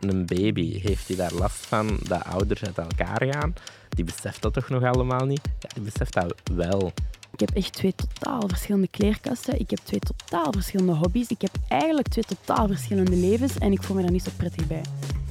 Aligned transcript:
een 0.00 0.26
baby, 0.26 0.80
heeft 0.80 1.08
hij 1.08 1.16
daar 1.16 1.32
last 1.32 1.66
van 1.66 1.98
dat 2.02 2.24
ouders 2.24 2.64
uit 2.64 2.78
elkaar 2.78 3.24
gaan? 3.32 3.54
Die 3.88 4.04
beseft 4.04 4.42
dat 4.42 4.52
toch 4.52 4.68
nog 4.68 4.84
allemaal 4.84 5.26
niet? 5.26 5.40
Ja, 5.58 5.68
die 5.74 5.82
beseft 5.82 6.12
dat 6.12 6.34
wel. 6.54 6.92
Ik 7.32 7.40
heb 7.40 7.50
echt 7.50 7.72
twee 7.72 7.94
totaal 7.94 8.48
verschillende 8.48 8.88
kleerkasten. 8.88 9.60
Ik 9.60 9.70
heb 9.70 9.78
twee 9.78 10.00
totaal 10.00 10.52
verschillende 10.52 10.92
hobby's. 10.92 11.28
Ik 11.28 11.40
heb 11.40 11.50
eigenlijk 11.68 12.08
twee 12.08 12.24
totaal 12.24 12.66
verschillende 12.66 13.16
levens 13.16 13.58
en 13.58 13.72
ik 13.72 13.82
voel 13.82 13.96
me 13.96 14.02
daar 14.02 14.10
niet 14.10 14.24
zo 14.24 14.30
prettig 14.36 14.66
bij. 14.66 14.82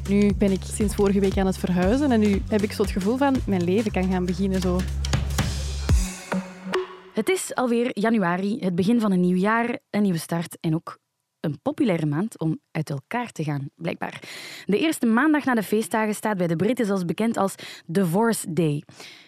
Nu 0.10 0.34
ben 0.34 0.52
ik 0.52 0.62
sinds 0.64 0.96
vorige 0.96 1.20
week 1.20 1.38
aan 1.38 1.46
het 1.46 1.58
verhuizen 1.58 2.12
en 2.12 2.20
nu 2.20 2.42
heb 2.50 2.62
ik 2.62 2.72
zo 2.72 2.82
het 2.82 2.92
gevoel 2.92 3.18
van 3.18 3.36
mijn 3.46 3.64
leven 3.64 3.92
kan 3.92 4.12
gaan 4.12 4.26
beginnen 4.26 4.62
zo. 4.62 4.80
Het 7.14 7.30
is 7.30 7.56
alweer 7.56 8.00
januari, 8.00 8.60
het 8.60 8.76
begin 8.76 9.00
van 9.00 9.12
een 9.12 9.20
nieuw 9.20 9.38
jaar, 9.38 9.80
een 9.90 10.02
nieuwe 10.02 10.18
start 10.18 10.58
en 10.60 10.76
ook 10.76 11.00
een 11.40 11.62
populaire 11.62 12.06
maand 12.06 12.40
om 12.40 12.60
uit 12.72 12.90
elkaar 12.90 13.32
te 13.32 13.44
gaan, 13.44 13.70
blijkbaar. 13.76 14.22
De 14.66 14.78
eerste 14.78 15.06
maandag 15.06 15.46
na 15.46 15.56
de 15.56 15.64
feestdagen 15.64 16.16
staat 16.16 16.38
bij 16.38 16.48
de 16.48 16.56
Britten 16.56 16.86
zelfs 16.86 17.06
bekend 17.06 17.38
als 17.38 17.56
Divorce 17.86 18.54
Day. 18.54 18.84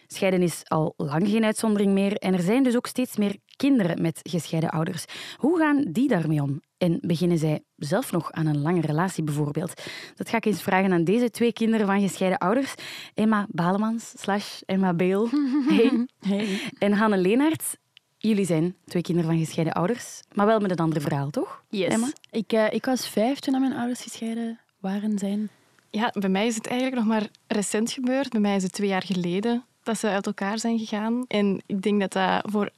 Scheiden 0.08 0.42
is 0.42 0.62
al 0.64 0.94
lang 0.98 1.28
geen 1.28 1.46
uitzondering 1.46 1.94
meer 1.94 2.16
en 2.16 2.34
er 2.34 2.42
zijn 2.42 2.64
dus 2.64 2.76
ook 2.76 2.88
steeds 2.88 3.18
meer 3.18 3.38
kinderen 3.56 4.02
met 4.02 4.20
gescheiden 4.24 4.70
ouders. 4.70 5.06
Hoe 5.36 5.58
gaan 5.58 5.86
die 5.92 6.08
daarmee 6.08 6.42
om? 6.42 6.62
En 6.78 7.00
beginnen 7.02 7.38
zij 7.38 7.64
zelf 7.76 8.12
nog 8.12 8.32
aan 8.32 8.46
een 8.46 8.62
lange 8.62 8.82
relatie 8.82 9.24
bijvoorbeeld? 9.24 9.82
Dat 10.16 10.30
ga 10.30 10.38
ik 10.38 10.46
eens 10.46 10.62
vragen 10.62 10.92
aan 10.92 11.04
deze 11.04 11.30
twee 11.30 11.54
kinderen 11.54 11.86
van 11.86 12.02
gescheiden 12.02 12.40
ouders. 12.40 12.74
Emma 13.14 13.48
Balemans 13.50 14.14
slash 14.18 14.62
Emma 14.66 14.94
Beel. 14.94 15.30
Hey. 15.68 16.08
Hey. 16.20 16.72
En 16.78 16.92
Hanne 16.92 17.18
Leenaerts. 17.18 17.76
Jullie 18.22 18.46
zijn 18.46 18.76
twee 18.86 19.02
kinderen 19.02 19.30
van 19.30 19.40
gescheiden 19.40 19.74
ouders, 19.74 20.22
maar 20.34 20.46
wel 20.46 20.60
met 20.60 20.72
een 20.72 20.78
ander 20.78 21.02
verhaal, 21.02 21.30
toch? 21.30 21.64
Yes. 21.70 21.94
Emma? 21.94 22.12
Ik, 22.32 22.54
eh, 22.54 22.74
ik 22.74 22.86
was 22.86 23.10
vijf 23.10 23.40
toen 23.40 23.60
mijn 23.60 23.74
ouders 23.74 24.02
gescheiden 24.02 24.60
waren 24.80 25.20
zijn. 25.20 25.50
Ja, 25.90 26.14
bij 26.20 26.30
mij 26.30 26.48
is 26.48 26.56
het 26.56 26.68
eigenlijk 26.68 26.98
nog 27.02 27.08
maar 27.10 27.28
recent 27.48 27.92
gebeurd. 27.92 28.30
Bij 28.30 28.40
mij 28.40 28.56
is 28.56 28.64
het 28.64 28.72
twee 28.72 28.90
jaar 28.90 29.04
geleden 29.04 29.64
dat 29.84 29.98
ze 29.98 30.08
uit 30.08 30.26
elkaar 30.26 30.60
zijn 30.60 30.80
gegaan. 30.80 31.26
En 31.28 31.62
ik 31.66 31.82
denk 31.82 32.00
dat 32.00 32.12
dat 32.12 32.52
voor 32.52 32.70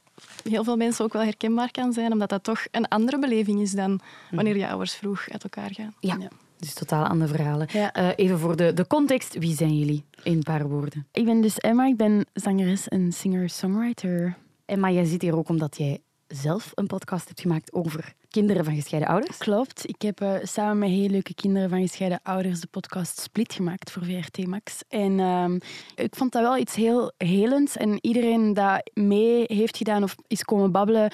heel 0.48 0.64
veel 0.64 0.76
mensen 0.76 1.04
ook 1.04 1.12
wel 1.12 1.22
herkenbaar 1.22 1.70
kan 1.70 1.92
zijn, 1.92 2.12
omdat 2.12 2.28
dat 2.28 2.44
toch 2.44 2.66
een 2.70 2.88
andere 2.88 3.18
beleving 3.18 3.60
is 3.60 3.72
dan 3.72 4.00
wanneer 4.30 4.56
je 4.56 4.68
ouders 4.68 4.94
vroeg 4.94 5.28
uit 5.30 5.42
elkaar 5.42 5.74
gaan. 5.74 5.94
Ja. 6.00 6.16
Ja. 6.20 6.28
Dus 6.58 6.74
totaal 6.74 7.06
andere 7.06 7.34
verhalen. 7.34 7.68
Ja. 7.72 7.92
Eh, 7.92 8.08
even 8.16 8.38
voor 8.38 8.56
de, 8.56 8.72
de 8.72 8.86
context, 8.86 9.38
wie 9.38 9.56
zijn 9.56 9.78
jullie 9.78 10.04
in 10.22 10.32
een 10.32 10.42
paar 10.42 10.68
woorden? 10.68 11.06
Ik 11.12 11.24
ben 11.24 11.40
dus 11.40 11.58
Emma, 11.58 11.86
ik 11.86 11.96
ben 11.96 12.26
zangeres 12.34 12.88
en 12.88 13.12
singer-songwriter. 13.12 14.36
Emma, 14.64 14.90
jij 14.90 15.04
zit 15.04 15.22
hier 15.22 15.36
ook 15.36 15.48
omdat 15.48 15.76
jij 15.76 16.00
zelf 16.26 16.72
een 16.74 16.86
podcast 16.86 17.28
hebt 17.28 17.40
gemaakt 17.40 17.72
over 17.72 18.14
kinderen 18.28 18.64
van 18.64 18.74
gescheiden 18.74 19.10
ouders. 19.10 19.38
Klopt. 19.38 19.88
Ik 19.88 20.02
heb 20.02 20.20
eh, 20.20 20.34
samen 20.42 20.78
met 20.78 20.88
heel 20.88 21.08
leuke 21.08 21.34
kinderen 21.34 21.68
van 21.68 21.80
gescheiden 21.80 22.20
ouders 22.22 22.60
de 22.60 22.66
podcast 22.66 23.20
Split 23.20 23.52
gemaakt 23.52 23.90
voor 23.90 24.04
VRT 24.04 24.46
Max. 24.46 24.82
En 24.88 25.20
ehm, 25.20 25.58
ik 25.94 26.16
vond 26.16 26.32
dat 26.32 26.42
wel 26.42 26.56
iets 26.56 26.74
heel 26.74 27.12
helends. 27.16 27.76
En 27.76 27.98
iedereen 28.00 28.54
dat 28.54 28.90
mee 28.94 29.44
heeft 29.46 29.76
gedaan 29.76 30.02
of 30.02 30.14
is 30.26 30.44
komen 30.44 30.72
babbelen, 30.72 31.12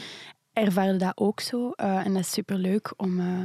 ervaarde 0.52 0.96
dat 0.96 1.12
ook 1.14 1.40
zo. 1.40 1.70
Eh, 1.70 2.06
en 2.06 2.12
dat 2.12 2.22
is 2.22 2.32
superleuk 2.32 2.92
om, 2.96 3.20
eh, 3.20 3.40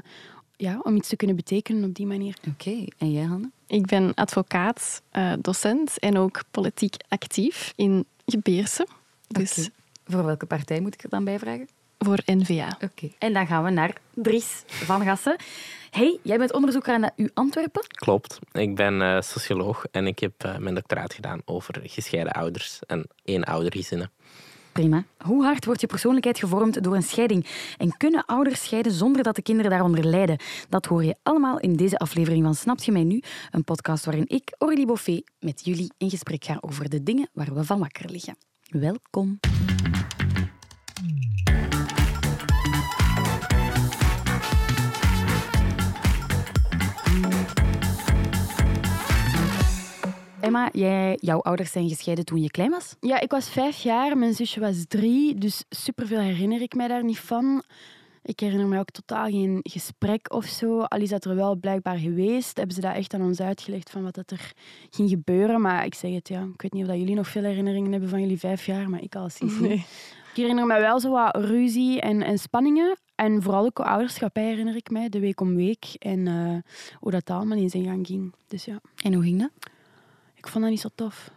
ja, 0.56 0.80
om 0.84 0.96
iets 0.96 1.10
te 1.10 1.16
kunnen 1.16 1.36
betekenen 1.36 1.84
op 1.84 1.96
die 1.96 2.06
manier. 2.06 2.38
Oké, 2.48 2.86
en 2.98 3.12
jij, 3.12 3.24
Hanne? 3.24 3.50
Ik 3.68 3.86
ben 3.86 4.14
advocaat, 4.14 5.02
eh, 5.10 5.34
docent 5.40 6.00
en 6.00 6.18
ook 6.18 6.44
politiek 6.52 6.96
actief 7.08 7.74
in 7.76 8.06
Gebeerse. 8.26 8.88
Dus. 9.28 9.70
Voor 10.06 10.26
welke 10.26 10.46
partij 10.46 10.80
moet 10.80 10.94
ik 10.94 11.04
er 11.04 11.10
dan 11.10 11.24
bij 11.24 11.40
vragen? 11.40 11.68
voor 12.06 12.20
NVA. 12.26 12.78
Oké. 12.82 13.10
En 13.18 13.34
dan 13.34 13.48
gaan 13.48 13.64
we 13.64 13.70
naar 13.70 13.98
Dries 14.14 14.64
van 14.68 15.02
Gassen. 15.02 15.36
Hey, 15.90 16.20
jij 16.24 16.38
bent 16.38 16.54
onderzoeker 16.54 16.94
aan 16.94 17.02
de 17.02 17.12
U 17.16 17.30
Antwerpen. 17.34 17.88
Klopt. 17.88 18.40
Ik 18.52 18.76
ben 18.76 19.02
eh, 19.02 19.22
socioloog 19.22 19.86
en 19.92 20.08
ik 20.08 20.20
heb 20.20 20.44
eh, 20.44 20.58
mijn 20.58 20.76
doctoraat 20.76 21.14
gedaan 21.14 21.42
over 21.46 21.82
gescheiden 21.84 22.34
ouders 22.34 22.80
en 22.88 23.08
eenoudergezinnen. 23.24 24.12
Prima. 24.72 25.04
Hoe 25.18 25.44
hard 25.44 25.66
wordt 25.66 25.82
je 25.82 25.88
persoonlijkheid 25.88 26.40
gevormd 26.40 26.84
door 26.84 26.96
een 26.96 27.04
scheiding? 27.04 27.46
En 27.78 27.98
kunnen 27.98 28.26
ouders 28.26 28.64
scheiden 28.64 28.92
zonder 28.92 29.24
dat 29.24 29.36
de 29.36 29.42
kinderen 29.42 29.72
daaronder 29.72 30.06
lijden? 30.06 30.38
Dat 30.70 30.86
hoor 30.86 31.04
je 31.04 31.16
allemaal 31.24 31.60
in 31.60 31.76
deze 31.76 31.98
aflevering 31.98 32.44
van 32.44 32.56
Snapt 32.56 32.86
je 32.86 32.92
mij 32.92 33.04
nu? 33.04 33.22
Een 33.52 33.64
podcast 33.64 34.06
waarin 34.06 34.28
ik, 34.28 34.56
Aurélie 34.58 34.86
Boffet, 34.86 35.32
met 35.40 35.66
jullie 35.66 35.92
in 35.98 36.10
gesprek 36.10 36.44
ga 36.44 36.58
over 36.62 36.90
de 36.90 37.04
dingen 37.04 37.30
waar 37.34 37.54
we 37.54 37.64
van 37.64 37.80
wakker 37.80 38.10
liggen. 38.10 38.36
Welkom. 38.70 39.40
Emma, 50.46 50.70
jij, 50.72 51.18
jouw 51.22 51.42
ouders 51.42 51.72
zijn 51.72 51.90
gescheiden 51.90 52.26
toen 52.26 52.42
je 52.42 52.52
klein 52.52 52.70
was? 52.70 52.96
Ja, 53.00 53.20
ik 53.20 53.32
was 53.32 53.50
vijf 53.50 53.84
jaar, 53.84 54.18
mijn 54.18 54.34
zusje 54.34 54.60
was 54.60 54.86
drie, 54.88 55.36
dus 55.36 55.64
superveel 55.70 56.20
herinner 56.20 56.62
ik 56.62 56.76
mij 56.76 56.88
daar 56.88 57.04
niet 57.04 57.20
van. 57.20 57.64
Ik 58.22 58.40
herinner 58.40 58.68
me 58.68 58.80
ook 58.80 58.90
totaal 58.90 59.26
geen 59.26 59.60
gesprek 59.62 60.34
of 60.34 60.46
zo. 60.46 60.82
Al 60.82 61.00
is 61.00 61.10
dat 61.10 61.26
er 61.26 61.36
wel 61.36 61.56
blijkbaar 61.56 61.98
geweest, 61.98 62.58
hebben 62.58 62.76
ze 62.76 62.82
dat 62.82 62.96
echt 62.96 63.14
aan 63.14 63.22
ons 63.22 63.40
uitgelegd 63.40 63.90
van 63.90 64.04
wat 64.04 64.16
dat 64.16 64.32
er 64.32 64.52
ging 64.90 65.10
gebeuren. 65.10 65.62
Maar 65.62 65.86
ik 65.86 65.94
zeg 65.94 66.14
het, 66.14 66.28
ja, 66.28 66.42
ik 66.54 66.62
weet 66.62 66.74
niet 66.74 66.84
of 66.84 66.90
dat 66.90 66.98
jullie 66.98 67.16
nog 67.16 67.28
veel 67.28 67.44
herinneringen 67.44 67.92
hebben 67.92 68.10
van 68.10 68.22
jullie 68.22 68.40
vijf 68.40 68.66
jaar, 68.66 68.90
maar 68.90 69.02
ik 69.02 69.16
al 69.16 69.30
sinds 69.30 69.60
niet. 69.70 69.86
Ik 70.36 70.42
herinner 70.42 70.66
me 70.66 70.80
wel 70.80 71.00
zo 71.00 71.12
wat 71.12 71.36
ruzie 71.36 72.02
en, 72.02 72.22
en 72.22 72.38
spanningen. 72.38 72.98
En 73.16 73.42
vooral 73.42 73.66
ook 73.66 73.80
ouderschap 73.80 74.36
herinner 74.36 74.76
ik 74.76 74.90
mij, 74.90 75.10
de 75.10 75.20
week 75.20 75.42
om 75.42 75.56
week. 75.56 75.86
En 76.00 76.28
eh, 76.28 76.72
hoe 77.00 77.12
dat 77.12 77.30
allemaal 77.30 77.58
in 77.58 77.70
zijn 77.70 77.84
gang 77.84 78.08
ging. 78.08 78.34
Dus 78.48 78.66
ja. 78.66 78.80
En 79.04 79.14
hoe 79.14 79.24
ging 79.24 79.40
dat? 79.40 79.50
Ik 80.36 80.48
vond 80.48 80.64
dat 80.64 80.74
niet 80.74 80.82
zo 80.82 80.90
tof. 80.96 81.32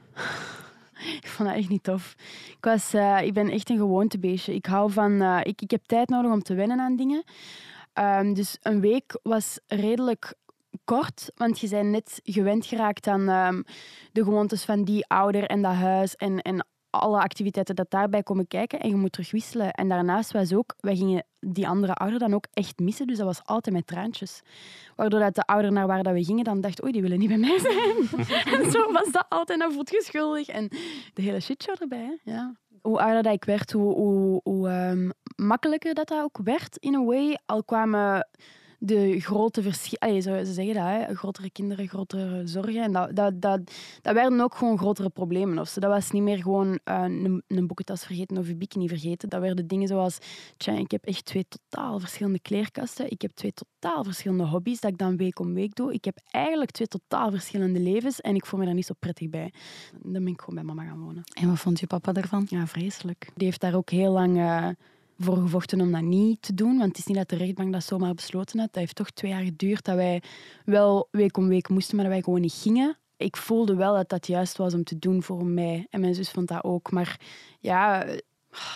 ik 1.21 1.27
vond 1.27 1.49
dat 1.49 1.59
echt 1.59 1.69
niet 1.69 1.83
tof. 1.83 2.15
Ik, 2.51 2.65
was, 2.65 2.95
eh, 2.95 3.19
ik 3.23 3.33
ben 3.33 3.51
echt 3.51 3.71
een 3.71 3.77
gewoontebeestje. 3.77 4.55
Ik 4.55 4.67
hou 4.67 4.91
van... 4.91 5.21
eh, 5.21 5.41
ik, 5.43 5.63
ik 5.63 5.71
heb 5.71 5.83
tijd 5.87 6.09
nodig 6.09 6.33
om 6.33 6.43
te 6.43 6.55
wennen 6.55 6.81
aan 6.81 6.97
dingen. 6.97 7.23
Ehm, 7.93 8.35
dus 8.35 8.57
een 8.63 8.81
week 8.81 9.19
was 9.23 9.59
redelijk 9.67 10.35
kort, 10.85 11.31
want 11.35 11.61
je 11.61 11.69
bent 11.69 11.91
net 11.91 12.21
gewend 12.25 12.67
geraakt 12.67 13.07
aan 13.07 13.29
ehm, 13.29 13.63
de 14.13 14.25
gewoontes 14.25 14.65
van 14.65 14.85
die 14.85 15.07
ouder 15.07 15.45
en 15.45 15.63
dat 15.63 15.75
huis 15.75 16.17
en, 16.17 16.43
en 16.43 16.67
alle 16.91 17.21
activiteiten 17.21 17.75
dat 17.75 17.91
daarbij 17.91 18.23
komen 18.23 18.49
kijken. 18.49 18.81
En 18.81 18.89
je 18.89 18.95
moet 18.95 19.13
terug 19.13 19.31
wisselen. 19.31 19.73
En 19.73 19.89
daarnaast 19.89 20.33
was 20.33 20.53
ook, 20.53 20.75
wij 20.81 20.97
gingen 20.97 21.25
die 21.41 21.69
andere 21.69 21.95
ouder 21.95 22.19
dan 22.19 22.35
ook 22.35 22.47
echt 22.53 22.79
missen. 22.79 23.07
Dus 23.07 23.17
dat 23.17 23.27
was 23.27 23.45
altijd 23.45 23.75
met 23.75 23.87
traantjes. 23.87 24.41
Waardoor 24.97 25.21
dat 25.21 25.35
de 25.35 25.43
ouder 25.43 25.73
naar 25.73 25.87
waar 25.87 26.03
dat 26.03 26.13
we 26.13 26.25
gingen 26.25 26.45
dan 26.45 26.61
dacht, 26.61 26.83
oei, 26.83 26.93
die 26.93 27.03
willen 27.03 27.19
niet 27.19 27.29
bij 27.29 27.39
mij 27.39 27.59
zijn. 27.59 27.97
en 28.55 28.71
zo 28.71 28.93
was 28.93 29.11
dat 29.11 29.27
altijd. 29.29 29.51
En 29.51 29.59
dan 29.59 29.73
voelt. 29.73 29.87
En 30.49 30.69
de 31.15 31.23
hele 31.23 31.41
shitshow 31.41 31.83
erbij. 31.83 32.19
Hè? 32.23 32.33
Ja. 32.33 32.57
Hoe 32.83 33.01
ouder 33.01 33.23
dat 33.23 33.33
ik 33.33 33.45
werd, 33.45 33.73
hoe, 33.73 33.95
hoe, 33.95 34.41
hoe 34.43 34.69
ehm, 34.69 35.11
makkelijker 35.37 35.95
dat 35.95 36.09
dat 36.09 36.23
ook 36.23 36.39
werd, 36.45 36.77
in 36.77 36.95
a 36.95 37.05
way. 37.05 37.39
Al 37.47 37.65
kwamen 37.65 38.29
de 38.79 39.21
grote 39.21 39.63
verschillen... 39.63 40.23
Ze 40.23 40.53
zeggen 40.53 40.75
dat, 40.75 40.85
hè? 40.85 41.15
grotere 41.15 41.51
kinderen, 41.51 41.89
grotere 41.89 42.47
zorgen. 42.47 42.83
En 42.83 42.93
dat, 42.93 43.17
dat, 43.17 43.41
dat, 43.41 43.61
dat 44.03 44.15
werden 44.15 44.41
ook 44.41 44.55
gewoon 44.55 44.79
grotere 44.79 45.09
problemen. 45.09 45.59
Of 45.59 45.69
zo. 45.69 45.81
Dat 45.81 45.91
was 45.91 46.11
niet 46.11 46.23
meer 46.23 46.39
gewoon 46.39 46.79
eh, 46.85 47.03
een, 47.03 47.43
een 47.47 47.67
boekentas 47.67 48.05
vergeten 48.05 48.39
of 48.39 48.47
je 48.47 48.57
bikini 48.57 48.89
vergeten. 48.89 49.29
Dat 49.29 49.41
werden 49.41 49.67
dingen 49.67 49.89
zoals... 49.89 50.19
Tja, 50.57 50.73
ik 50.73 50.91
heb 50.91 51.05
echt 51.05 51.25
twee 51.25 51.47
totaal 51.49 51.99
verschillende 52.01 52.41
kleerkasten. 52.41 53.11
Ik 53.11 53.23
heb 53.23 53.31
twee 53.31 53.53
totaal 53.53 54.05
verschillende 54.05 54.45
hobby's 54.45 54.81
dat 54.81 54.91
ik 54.91 54.99
dan 54.99 55.17
week 55.17 55.39
om 55.39 55.55
week 55.55 55.75
doe. 55.75 55.93
Ik 55.93 56.05
heb 56.05 56.19
eigenlijk 56.31 56.71
twee 56.71 56.89
totaal 56.89 57.31
verschillende 57.31 57.81
levens 57.81 58.21
en 58.21 58.35
ik 58.35 58.47
voel 58.47 58.59
me 58.61 58.67
daar 58.67 58.75
niet 58.75 58.87
zo 58.87 58.95
prettig 58.99 59.29
bij. 59.29 59.53
Dan 60.03 60.25
ben 60.25 60.33
ik 60.33 60.41
gewoon 60.41 60.55
bij 60.55 60.75
mama 60.75 60.89
gaan 60.89 61.01
wonen. 61.01 61.23
En 61.33 61.49
wat 61.49 61.59
vond 61.59 61.81
je 61.81 61.87
papa 61.87 62.13
daarvan? 62.13 62.47
Ja, 62.49 62.67
vreselijk. 62.67 63.31
Die 63.35 63.47
heeft 63.47 63.61
daar 63.61 63.75
ook 63.75 63.91
heel 63.91 64.13
lang 64.13 64.37
eh, 64.37 64.69
voor 65.19 65.37
gevochten 65.37 65.81
om 65.81 65.93
dat 65.93 66.03
niet 66.03 66.43
te 66.43 66.55
doen. 66.55 66.79
Want 66.79 66.89
het 66.89 66.99
is 66.99 67.07
niet 67.07 67.17
dat 67.17 67.29
de 67.29 67.37
rechtbank 67.37 67.73
dat 67.73 67.85
zomaar 67.85 68.15
besloten 68.15 68.59
had. 68.59 68.73
Dat 68.73 68.81
heeft 68.81 68.95
toch 68.95 69.11
twee 69.11 69.31
jaar 69.31 69.43
geduurd 69.43 69.85
dat 69.85 69.95
wij 69.95 70.23
wel 70.65 71.09
week 71.11 71.37
om 71.37 71.49
week 71.49 71.69
moesten, 71.69 71.97
maar 71.97 72.05
dat 72.05 72.15
wij 72.15 72.23
gewoon 72.23 72.41
niet 72.41 72.59
gingen. 72.63 72.99
Ik 73.17 73.37
voelde 73.37 73.75
wel 73.75 73.95
dat 73.95 74.09
dat 74.09 74.27
juist 74.27 74.57
was 74.57 74.75
om 74.75 74.85
te 74.85 74.99
doen 74.99 75.23
voor 75.23 75.47
mij. 75.47 75.87
En 75.91 76.01
mijn 76.01 76.15
zus 76.15 76.31
vond 76.31 76.49
dat 76.49 76.65
ook. 76.65 76.91
Maar 76.91 77.21
ja, 77.61 78.05
eh, 78.05 78.19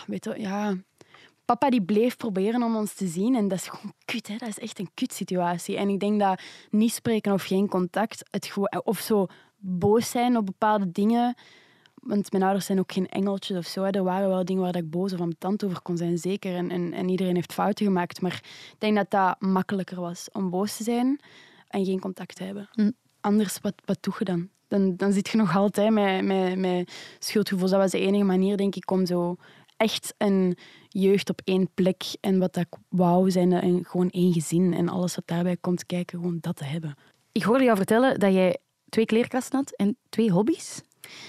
weet 0.07 0.25
je, 0.25 0.35
ja... 0.41 0.77
Papa 1.45 1.71
die 1.71 1.83
bleef 1.83 2.17
proberen 2.17 2.63
om 2.63 2.77
ons 2.77 2.95
te 2.95 3.07
zien. 3.07 3.35
En 3.35 3.49
dat 3.49 3.59
is 3.59 3.69
gewoon 3.69 3.95
kut, 4.05 4.29
hè. 4.29 4.37
Dat 4.37 4.49
is 4.49 4.59
echt 4.59 4.79
een 4.79 4.91
kutsituatie. 4.95 5.77
En 5.77 5.89
ik 5.89 6.01
denk 6.01 6.21
dat 6.21 6.43
niet 6.71 6.93
spreken 6.93 7.33
of 7.33 7.43
geen 7.43 7.69
contact, 7.69 8.29
het 8.31 8.47
gewoon, 8.47 8.83
of 8.85 8.99
zo 8.99 9.27
boos 9.57 10.11
zijn 10.11 10.37
op 10.37 10.47
bepaalde 10.47 10.93
dingen... 10.93 11.35
Want 12.03 12.33
mijn 12.33 12.45
ouders 12.45 12.67
zijn 12.67 12.79
ook 12.79 12.93
geen 12.93 13.09
engeltjes 13.09 13.57
of 13.57 13.67
zo. 13.67 13.83
hè. 13.83 13.91
Er 13.91 14.03
waren 14.03 14.29
wel 14.29 14.45
dingen 14.45 14.63
waar 14.63 14.77
ik 14.77 14.91
boos 14.91 15.13
of 15.13 15.21
ambetant 15.21 15.65
over 15.65 15.83
kon 15.83 15.97
zijn, 15.97 16.19
zeker. 16.19 16.57
En, 16.57 16.71
en, 16.71 16.93
en 16.93 17.09
iedereen 17.09 17.35
heeft 17.35 17.53
fouten 17.53 17.87
gemaakt. 17.87 18.21
Maar 18.21 18.41
ik 18.73 18.77
denk 18.79 18.97
dat 18.97 19.11
dat 19.11 19.41
makkelijker 19.41 20.01
was 20.01 20.29
om 20.33 20.51
boos 20.51 20.77
te 20.77 20.83
zijn 20.83 21.21
en 21.69 21.85
geen 21.85 22.01
contact 22.01 22.37
te 22.37 22.45
hebben. 22.45 22.69
Hm. 22.73 22.91
Anders, 23.21 23.59
wat, 23.61 23.75
wat 23.85 23.99
doe 24.01 24.15
je 24.19 24.25
dan? 24.25 24.49
Dan, 24.69 24.97
dan 24.97 25.13
zit 25.13 25.29
je 25.29 25.37
nog 25.37 25.57
altijd 25.57 25.91
met, 25.91 26.25
met, 26.25 26.59
met 26.59 26.93
schuldgevoel. 27.19 27.69
Dat 27.69 27.79
was 27.79 27.91
de 27.91 28.01
enige 28.01 28.25
manier, 28.25 28.57
denk 28.57 28.75
ik, 28.75 28.91
om 28.91 29.07
zo 29.07 29.37
echt 29.77 30.15
een 30.19 30.57
jeugd 30.89 31.31
op 31.31 31.41
één 31.45 31.69
plek 31.75 32.03
en 32.21 32.39
wat 32.39 32.55
dat 32.55 32.67
ik 32.71 32.79
wou 32.89 33.31
zijn, 33.31 33.53
en 33.53 33.85
gewoon 33.85 34.11
één 34.11 34.33
gezin 34.33 34.75
en 34.75 34.89
alles 34.89 35.15
wat 35.15 35.27
daarbij 35.27 35.57
komt 35.57 35.87
kijken, 35.87 36.19
gewoon 36.19 36.39
dat 36.41 36.57
te 36.57 36.65
hebben. 36.65 36.95
Ik 37.33 37.43
hoorde 37.43 37.65
jou 37.65 37.77
vertellen 37.77 38.19
dat 38.19 38.33
jij 38.33 38.59
twee 38.89 39.07
kleerkasten 39.07 39.59
had 39.59 39.77
en 39.77 39.97
twee 40.09 40.31
hobby's. 40.31 40.83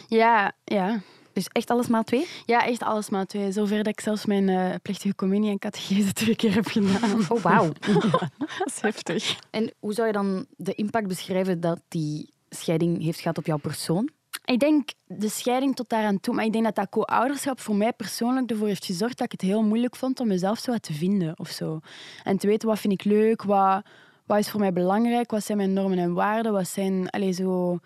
Ja, 0.08 0.52
ja. 0.64 1.02
Dus 1.34 1.48
echt 1.48 1.70
alles 1.70 1.88
maal 1.88 2.04
twee? 2.04 2.28
Ja, 2.46 2.66
echt 2.66 2.84
alles 2.84 3.10
maar 3.10 3.26
twee. 3.26 3.52
Zover 3.52 3.78
dat 3.78 3.88
ik 3.88 4.00
zelfs 4.00 4.26
mijn 4.26 4.50
eh, 4.50 4.76
plechtige 4.82 5.16
communie 5.16 5.52
en 5.52 5.60
catechese 5.60 6.14
twee 6.24 6.36
keer 6.36 6.54
heb 6.54 6.68
gedaan. 6.68 7.20
Oh, 7.30 7.42
wauw. 7.42 7.72
Dat 8.60 8.68
is 8.68 8.82
heftig. 8.82 9.40
En 9.50 9.74
hoe 9.80 9.94
zou 9.94 10.08
je 10.08 10.14
dan 10.14 10.46
de 10.58 10.74
impact 10.74 11.08
beschrijven 11.08 11.60
dat 11.60 11.82
die 11.88 12.30
scheiding 12.50 13.04
heeft 13.04 13.20
gehad 13.20 13.38
op 13.38 13.46
jouw 13.46 13.58
persoon? 13.58 14.10
Ik 14.46 14.60
denk 14.60 14.90
de 15.06 15.30
scheiding 15.30 15.76
tot 15.76 15.90
daaraan 15.90 16.20
toe, 16.20 16.34
maar 16.34 16.46
ik 16.46 16.52
denk 16.52 16.64
dat 16.64 16.76
dat 16.76 16.90
co-ouderschap 16.90 17.60
voor 17.60 17.76
mij 17.76 17.94
persoonlijk 17.94 18.52
ervoor 18.52 18.68
heeft 18.68 18.86
gezorgd 18.86 19.18
dat 19.18 19.26
ik 19.26 19.32
het 19.32 19.50
heel 19.50 19.64
moeilijk 19.64 19.96
vond 19.96 20.20
om 20.20 20.28
mezelf 20.28 20.60
zo 20.60 20.72
wat 20.72 20.82
te 20.82 20.94
vinden 20.94 21.40
of 21.40 21.50
zo. 21.50 21.80
En 22.24 22.38
te 22.38 22.48
weten 22.48 22.68
wat 22.68 22.80
vind 22.80 22.94
ik 22.94 23.04
leuk, 23.04 23.44
wat, 23.44 23.86
wat 24.26 24.38
is 24.38 24.50
voor 24.50 24.60
mij 24.60 24.74
belangrijk, 24.74 25.32
wat 25.32 25.44
zijn 25.44 25.58
mijn 25.58 25.74
normen 25.74 25.98
en 25.98 26.14
waarden, 26.14 26.52
wat 26.52 26.68
zijn 26.68 27.10
allez, 27.10 27.38
zo, 27.38 27.80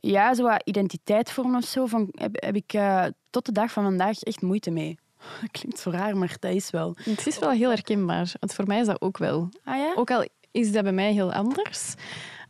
ja, 0.00 0.34
zo 0.34 0.42
wat 0.42 0.62
identiteit 0.64 1.30
vormen 1.30 1.56
of 1.56 1.64
zo. 1.64 1.86
Van, 1.86 2.08
heb, 2.10 2.42
heb 2.42 2.54
ik 2.54 2.72
eh, 2.72 3.04
tot 3.30 3.46
de 3.46 3.52
dag 3.52 3.72
van 3.72 3.84
vandaag 3.84 4.20
echt 4.20 4.42
moeite 4.42 4.70
mee. 4.70 4.98
Dat 5.40 5.50
klinkt 5.50 5.78
zo 5.78 5.90
raar, 5.90 6.16
maar 6.16 6.36
dat 6.38 6.54
is 6.54 6.70
wel. 6.70 6.96
Het 7.02 7.26
is 7.26 7.38
wel 7.38 7.50
heel 7.50 7.68
herkenbaar, 7.68 8.32
want 8.40 8.54
voor 8.54 8.66
mij 8.66 8.80
is 8.80 8.86
dat 8.86 9.00
ook 9.00 9.18
wel. 9.18 9.48
Ah 9.64 9.76
ja? 9.76 9.92
Ook 9.96 10.10
al 10.10 10.26
is 10.50 10.72
dat 10.72 10.82
bij 10.82 10.92
mij 10.92 11.12
heel 11.12 11.32
anders. 11.32 11.94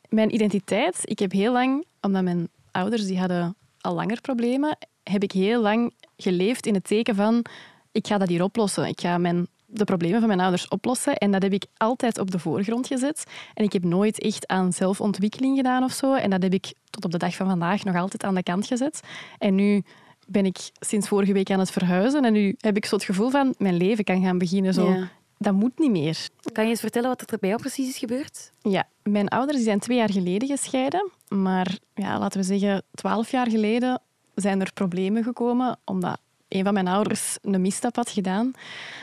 Mijn 0.08 0.35
identiteit, 0.35 1.00
ik 1.02 1.19
heb 1.19 1.32
heel 1.32 1.52
lang, 1.52 1.85
omdat 2.00 2.23
mijn 2.23 2.49
ouders 2.70 3.06
die 3.06 3.19
hadden 3.19 3.56
al 3.81 3.94
langer 3.94 4.20
problemen, 4.20 4.79
heb 5.02 5.23
ik 5.23 5.32
heel 5.32 5.61
lang 5.61 5.94
geleefd 6.17 6.67
in 6.67 6.75
het 6.75 6.85
teken 6.85 7.14
van 7.14 7.44
ik 7.93 8.06
ga 8.06 8.19
dat 8.19 8.29
hier 8.29 8.43
oplossen. 8.43 8.87
Ik 8.87 9.00
ga 9.00 9.19
mijn, 9.19 9.47
de 9.73 9.85
problemen 9.85 10.19
van 10.19 10.29
mijn 10.29 10.41
ouders 10.41 10.69
oplossen. 10.69 11.17
En 11.17 11.31
dat 11.31 11.43
heb 11.43 11.53
ik 11.53 11.65
altijd 11.77 12.19
op 12.19 12.31
de 12.31 12.39
voorgrond 12.39 12.87
gezet. 12.87 13.25
En 13.55 13.65
ik 13.65 13.73
heb 13.73 13.85
nooit 13.85 14.21
echt 14.21 14.49
aan 14.49 14.73
zelfontwikkeling 14.73 15.57
gedaan 15.57 15.85
of 15.85 15.93
zo. 15.93 16.15
En 16.15 16.31
dat 16.31 16.43
heb 16.43 16.53
ik 16.53 16.73
tot 16.91 17.05
op 17.05 17.11
de 17.11 17.19
dag 17.19 17.35
van 17.35 17.47
vandaag 17.47 17.85
nog 17.85 17.97
altijd 17.97 18.25
aan 18.25 18.35
de 18.35 18.43
kant 18.43 18.67
gezet. 18.67 19.01
En 19.39 19.55
nu 19.55 19.83
ben 20.27 20.47
ik 20.47 20.71
sinds 20.81 21.09
vorige 21.09 21.33
week 21.33 21.51
aan 21.51 21.59
het 21.59 21.71
verhuizen. 21.71 22.25
En 22.25 22.33
nu 22.33 22.55
heb 22.59 22.77
ik 22.77 22.87
zo 22.87 22.95
het 22.95 23.05
gevoel 23.05 23.31
van 23.31 23.55
mijn 23.59 23.77
leven 23.77 24.05
kan 24.05 24.23
gaan 24.23 24.39
beginnen. 24.39 24.75
Zo. 24.75 24.91
Ja. 24.93 25.09
Dat 25.39 25.55
moet 25.55 25.79
niet 25.79 25.91
meer. 25.91 26.29
Kan 26.53 26.65
je 26.65 26.71
eens 26.71 26.81
vertellen 26.81 27.09
wat 27.09 27.31
er 27.31 27.39
bij 27.39 27.49
jou 27.49 27.61
precies 27.61 27.89
is 27.89 27.99
gebeurd? 27.99 28.53
Ja, 28.63 28.89
mijn 29.03 29.29
ouders 29.29 29.63
zijn 29.63 29.79
twee 29.79 29.97
jaar 29.97 30.11
geleden 30.11 30.49
gescheiden. 30.49 31.11
Maar 31.29 31.79
ja, 31.95 32.19
laten 32.19 32.41
we 32.41 32.47
zeggen, 32.47 32.83
twaalf 32.95 33.31
jaar 33.31 33.51
geleden 33.51 34.01
zijn 34.35 34.61
er 34.61 34.73
problemen 34.73 35.23
gekomen 35.23 35.79
omdat 35.85 36.21
een 36.50 36.64
van 36.64 36.75
mijn 36.75 36.88
ouders 36.88 37.38
een 37.43 37.61
misstap 37.61 37.97
had 37.97 38.11
gedaan. 38.11 38.52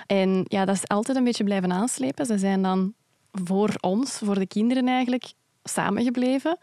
En 0.05 0.45
ja, 0.47 0.65
dat 0.65 0.75
is 0.75 0.87
altijd 0.87 1.17
een 1.17 1.23
beetje 1.23 1.43
blijven 1.43 1.71
aanslepen. 1.71 2.25
Ze 2.25 2.37
zijn 2.37 2.61
dan 2.61 2.93
voor 3.31 3.75
ons, 3.79 4.17
voor 4.23 4.39
de 4.39 4.47
kinderen 4.47 4.87
eigenlijk, 4.87 5.31
samengebleven. 5.63 6.57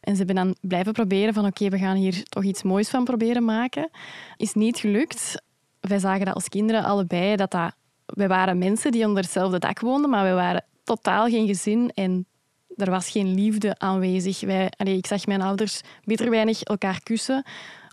En 0.00 0.16
ze 0.16 0.24
hebben 0.24 0.44
dan 0.44 0.56
blijven 0.60 0.92
proberen 0.92 1.34
van 1.34 1.46
oké, 1.46 1.68
we 1.68 1.78
gaan 1.78 1.96
hier 1.96 2.22
toch 2.22 2.44
iets 2.44 2.62
moois 2.62 2.88
van 2.88 3.04
proberen 3.04 3.44
maken. 3.44 3.90
Is 4.36 4.54
niet 4.54 4.78
gelukt. 4.78 5.42
Wij 5.80 5.98
zagen 5.98 6.24
dat 6.24 6.34
als 6.34 6.48
kinderen 6.48 6.84
allebei, 6.84 7.36
dat 7.36 7.50
dat... 7.50 7.74
Wij 8.06 8.28
waren 8.28 8.58
mensen 8.58 8.92
die 8.92 9.06
onder 9.06 9.22
hetzelfde 9.22 9.58
dak 9.58 9.80
woonden, 9.80 10.10
maar 10.10 10.24
we 10.24 10.32
waren 10.32 10.64
totaal 10.84 11.28
geen 11.28 11.46
gezin 11.46 11.90
en 11.94 12.26
er 12.76 12.90
was 12.90 13.10
geen 13.10 13.34
liefde 13.34 13.78
aanwezig. 13.78 14.40
Wij, 14.40 14.70
allee, 14.76 14.96
ik 14.96 15.06
zag 15.06 15.26
mijn 15.26 15.42
ouders 15.42 15.80
bitter 16.04 16.30
weinig 16.30 16.62
elkaar 16.62 17.00
kussen 17.02 17.44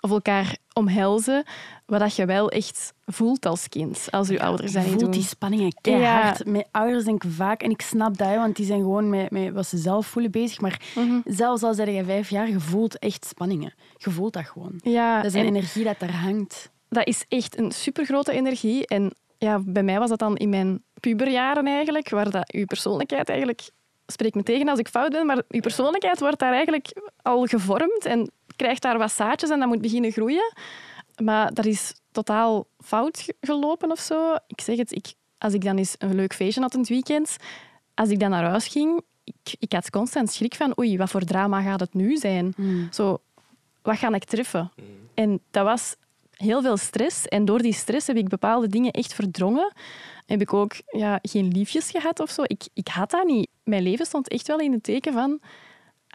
of 0.03 0.11
elkaar 0.11 0.57
omhelzen, 0.73 1.43
wat 1.85 1.99
dat 1.99 2.15
je 2.15 2.25
wel 2.25 2.49
echt 2.49 2.93
voelt 3.05 3.45
als 3.45 3.69
kind, 3.69 4.07
als 4.09 4.27
je 4.27 4.39
ouders 4.41 4.71
dat 4.71 4.83
Je 4.83 4.87
voelt 4.89 5.01
doen. 5.01 5.11
die 5.11 5.23
spanningen 5.23 5.73
keihard. 5.81 6.45
Mijn 6.45 6.65
ouders 6.71 7.03
denken 7.05 7.31
vaak, 7.31 7.61
en 7.63 7.69
ik 7.69 7.81
snap 7.81 8.17
dat, 8.17 8.35
want 8.35 8.55
die 8.55 8.65
zijn 8.65 8.79
gewoon 8.79 9.09
met, 9.09 9.31
met 9.31 9.51
wat 9.53 9.65
ze 9.67 9.77
zelf 9.77 10.07
voelen 10.07 10.31
bezig. 10.31 10.59
Maar 10.61 10.81
Mhm. 10.95 11.19
zelfs 11.25 11.63
al 11.63 11.73
zijn 11.73 11.91
je 11.93 12.03
vijf 12.03 12.29
jaar, 12.29 12.49
je 12.49 12.59
voelt 12.59 12.99
echt 12.99 13.25
spanningen. 13.25 13.73
Je 13.97 14.09
voelt 14.09 14.33
dat 14.33 14.45
gewoon. 14.45 14.73
Ja, 14.83 15.15
Dat 15.15 15.25
is 15.25 15.33
een 15.33 15.39
en 15.39 15.47
energie 15.47 15.83
dat 15.83 15.99
daar 15.99 16.15
hangt. 16.15 16.71
dat 16.89 17.07
is 17.07 17.25
echt 17.27 17.57
een 17.57 17.71
supergrote 17.71 18.31
energie. 18.31 18.87
En 18.87 19.13
ja, 19.37 19.59
bij 19.65 19.83
mij 19.83 19.99
was 19.99 20.09
dat 20.09 20.19
dan 20.19 20.35
in 20.37 20.49
mijn 20.49 20.83
puberjaren 20.99 21.67
eigenlijk, 21.67 22.09
waar 22.09 22.29
dat 22.29 22.53
uw 22.53 22.65
persoonlijkheid 22.65 23.29
eigenlijk... 23.29 23.69
Spreek 24.05 24.35
me 24.35 24.43
tegen 24.43 24.69
als 24.69 24.79
ik 24.79 24.87
fout 24.87 25.11
ben, 25.11 25.25
maar 25.25 25.41
uw 25.47 25.59
persoonlijkheid 25.59 26.19
wordt 26.19 26.39
daar 26.39 26.53
eigenlijk 26.53 26.93
al 27.21 27.45
gevormd 27.45 28.05
en 28.05 28.31
krijgt 28.63 28.81
daar 28.81 28.97
wat 28.97 29.11
zaadjes 29.11 29.49
en 29.49 29.59
dat 29.59 29.67
moet 29.67 29.81
beginnen 29.81 30.11
groeien. 30.11 30.53
Maar 31.23 31.53
dat 31.53 31.65
is 31.65 31.93
totaal 32.11 32.65
fout 32.79 33.19
ge- 33.19 33.35
gelopen 33.41 33.91
of 33.91 33.99
zo. 33.99 34.35
Ik 34.47 34.61
zeg 34.61 34.77
het, 34.77 34.91
ik, 34.91 35.13
als 35.37 35.53
ik 35.53 35.63
dan 35.63 35.77
eens 35.77 35.95
een 35.97 36.15
leuk 36.15 36.33
feestje 36.33 36.61
had 36.61 36.73
in 36.73 36.79
het 36.79 36.89
weekend, 36.89 37.35
als 37.93 38.09
ik 38.09 38.19
dan 38.19 38.29
naar 38.29 38.43
huis 38.43 38.67
ging, 38.67 39.01
ik, 39.23 39.55
ik 39.59 39.73
had 39.73 39.89
constant 39.89 40.31
schrik 40.31 40.55
van 40.55 40.73
oei, 40.79 40.97
wat 40.97 41.09
voor 41.09 41.21
drama 41.21 41.61
gaat 41.61 41.79
het 41.79 41.93
nu 41.93 42.17
zijn? 42.17 42.53
Zo, 42.91 43.21
wat 43.81 43.97
ga 43.97 44.13
ik 44.13 44.23
treffen? 44.23 44.71
En 45.13 45.39
dat 45.51 45.63
was 45.65 45.95
heel 46.31 46.61
veel 46.61 46.77
stress. 46.77 47.27
En 47.27 47.45
door 47.45 47.59
die 47.61 47.73
stress 47.73 48.07
heb 48.07 48.15
ik 48.15 48.27
bepaalde 48.27 48.67
dingen 48.67 48.91
echt 48.91 49.13
verdrongen. 49.13 49.73
Heb 50.25 50.41
ik 50.41 50.53
ook 50.53 50.73
ja, 50.85 51.19
geen 51.21 51.47
liefjes 51.47 51.91
gehad 51.91 52.19
of 52.19 52.29
zo. 52.29 52.41
Ik, 52.45 52.63
ik 52.73 52.87
had 52.87 53.11
dat 53.11 53.25
niet. 53.25 53.49
Mijn 53.63 53.83
leven 53.83 54.05
stond 54.05 54.27
echt 54.27 54.47
wel 54.47 54.59
in 54.59 54.71
het 54.71 54.83
teken 54.83 55.13
van... 55.13 55.39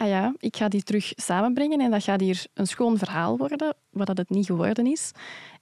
Ah 0.01 0.09
ja, 0.09 0.35
ik 0.39 0.57
ga 0.57 0.69
die 0.69 0.83
terug 0.83 1.13
samenbrengen 1.17 1.81
en 1.81 1.91
dat 1.91 2.03
gaat 2.03 2.21
hier 2.21 2.45
een 2.55 2.67
schoon 2.67 2.99
verhaal 2.99 3.37
worden, 3.37 3.77
wat 3.91 4.07
dat 4.07 4.17
het 4.17 4.31
niet 4.31 4.47
geworden 4.47 4.87
is. 4.87 5.13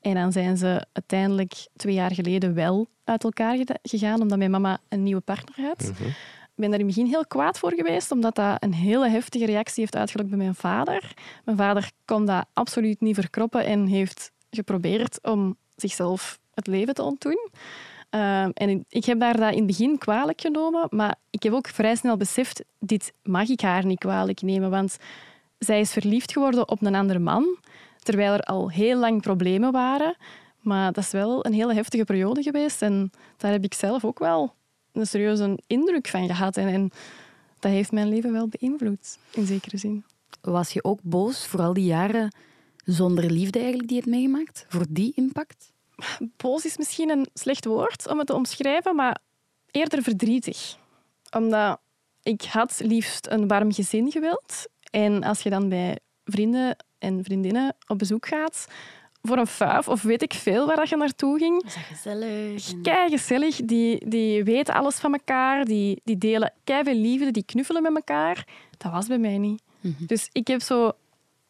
En 0.00 0.14
dan 0.14 0.32
zijn 0.32 0.56
ze 0.56 0.86
uiteindelijk 0.92 1.66
twee 1.76 1.94
jaar 1.94 2.14
geleden 2.14 2.54
wel 2.54 2.86
uit 3.04 3.24
elkaar 3.24 3.58
gegaan, 3.82 4.20
omdat 4.20 4.38
mijn 4.38 4.50
mama 4.50 4.78
een 4.88 5.02
nieuwe 5.02 5.20
partner 5.20 5.66
had. 5.66 5.92
Ik 6.56 6.62
ben 6.62 6.70
daar 6.70 6.80
in 6.80 6.86
het 6.86 6.94
begin 6.94 7.10
heel 7.10 7.26
kwaad 7.26 7.58
voor 7.58 7.72
geweest, 7.74 8.10
omdat 8.10 8.34
dat 8.34 8.62
een 8.62 8.74
hele 8.74 9.08
heftige 9.08 9.46
reactie 9.46 9.80
heeft 9.80 9.96
uitgelokt 9.96 10.28
bij 10.28 10.38
mijn 10.38 10.54
vader. 10.54 11.14
Mijn 11.44 11.56
vader 11.56 11.90
kon 12.04 12.26
dat 12.26 12.46
absoluut 12.52 13.00
niet 13.00 13.14
verkroppen 13.14 13.64
en 13.64 13.86
heeft 13.86 14.32
geprobeerd 14.50 15.18
om 15.22 15.56
zichzelf 15.76 16.38
het 16.54 16.66
leven 16.66 16.94
te 16.94 17.02
ontdoen. 17.02 17.50
Ehm, 18.10 18.50
en 18.54 18.84
ik 18.88 19.04
heb 19.04 19.20
daar 19.20 19.36
dat 19.36 19.50
in 19.50 19.56
het 19.56 19.66
begin 19.66 19.98
kwalijk 19.98 20.40
genomen, 20.40 20.86
maar 20.90 21.14
ik 21.30 21.42
heb 21.42 21.52
ook 21.52 21.68
vrij 21.68 21.96
snel 21.96 22.16
beseft, 22.16 22.64
dit 22.78 23.12
mag 23.22 23.48
ik 23.48 23.60
haar 23.60 23.86
niet 23.86 23.98
kwalijk 23.98 24.42
nemen, 24.42 24.70
want 24.70 24.96
zij 25.58 25.80
is 25.80 25.92
verliefd 25.92 26.32
geworden 26.32 26.68
op 26.68 26.82
een 26.82 26.94
andere 26.94 27.18
man, 27.18 27.56
terwijl 27.98 28.32
er 28.32 28.40
al 28.40 28.70
heel 28.70 28.98
lang 28.98 29.22
problemen 29.22 29.72
waren. 29.72 30.16
Maar 30.60 30.92
dat 30.92 31.04
is 31.04 31.10
wel 31.10 31.46
een 31.46 31.52
hele 31.52 31.74
heftige 31.74 32.04
periode 32.04 32.42
geweest 32.42 32.82
en 32.82 33.10
daar 33.36 33.52
heb 33.52 33.64
ik 33.64 33.74
zelf 33.74 34.04
ook 34.04 34.18
wel 34.18 34.54
een 34.92 35.06
serieuze 35.06 35.58
indruk 35.66 36.08
van 36.08 36.26
gehad. 36.26 36.56
En, 36.56 36.68
en 36.68 36.90
dat 37.58 37.70
heeft 37.72 37.92
mijn 37.92 38.08
leven 38.08 38.32
wel 38.32 38.48
beïnvloed, 38.48 39.18
in 39.32 39.46
zekere 39.46 39.76
zin. 39.76 40.04
Was 40.40 40.72
je 40.72 40.84
ook 40.84 40.98
boos 41.02 41.46
voor 41.46 41.60
al 41.60 41.72
die 41.72 41.84
jaren 41.84 42.34
zonder 42.84 43.30
liefde 43.30 43.58
eigenlijk 43.58 43.88
die 43.88 43.96
je 43.96 44.02
hebt 44.02 44.16
meegemaakt? 44.16 44.66
Voor 44.68 44.86
die 44.88 45.12
impact? 45.14 45.72
Boos 46.36 46.64
is 46.64 46.76
misschien 46.76 47.10
een 47.10 47.26
slecht 47.34 47.64
woord 47.64 48.08
om 48.08 48.18
het 48.18 48.26
te 48.26 48.34
omschrijven, 48.34 48.96
maar 48.96 49.18
eerder 49.70 50.02
verdrietig. 50.02 50.76
Omdat 51.30 51.78
ik 52.22 52.42
had 52.42 52.80
liefst 52.84 53.26
een 53.26 53.48
warm 53.48 53.72
gezin 53.72 54.10
gewild. 54.10 54.68
En 54.90 55.22
als 55.22 55.42
je 55.42 55.50
dan 55.50 55.68
bij 55.68 55.98
vrienden 56.24 56.76
en 56.98 57.24
vriendinnen 57.24 57.76
op 57.86 57.98
bezoek 57.98 58.26
gaat, 58.26 58.66
voor 59.22 59.36
een 59.38 59.46
fuif 59.46 59.88
of 59.88 60.02
weet 60.02 60.22
ik 60.22 60.32
veel 60.34 60.66
waar 60.66 60.76
dat 60.76 60.88
je 60.88 60.96
naartoe 60.96 61.38
ging, 61.38 61.62
Is 61.64 61.74
dat 61.74 61.82
gezellig? 61.82 62.72
En- 62.72 62.82
kei 62.82 63.10
gezellig. 63.10 63.56
Die, 63.64 64.08
die 64.08 64.44
weten 64.44 64.74
alles 64.74 64.96
van 64.96 65.12
elkaar. 65.12 65.64
Die, 65.64 66.00
die 66.04 66.18
delen 66.18 66.52
kei 66.64 66.84
veel 66.84 66.94
liefde. 66.94 67.30
Die 67.30 67.44
knuffelen 67.44 67.82
met 67.82 67.94
elkaar. 67.94 68.46
Dat 68.78 68.92
was 68.92 69.06
bij 69.06 69.18
mij 69.18 69.38
niet. 69.38 69.62
Dus 69.98 70.28
ik 70.32 70.46
heb 70.46 70.60
zo 70.62 70.92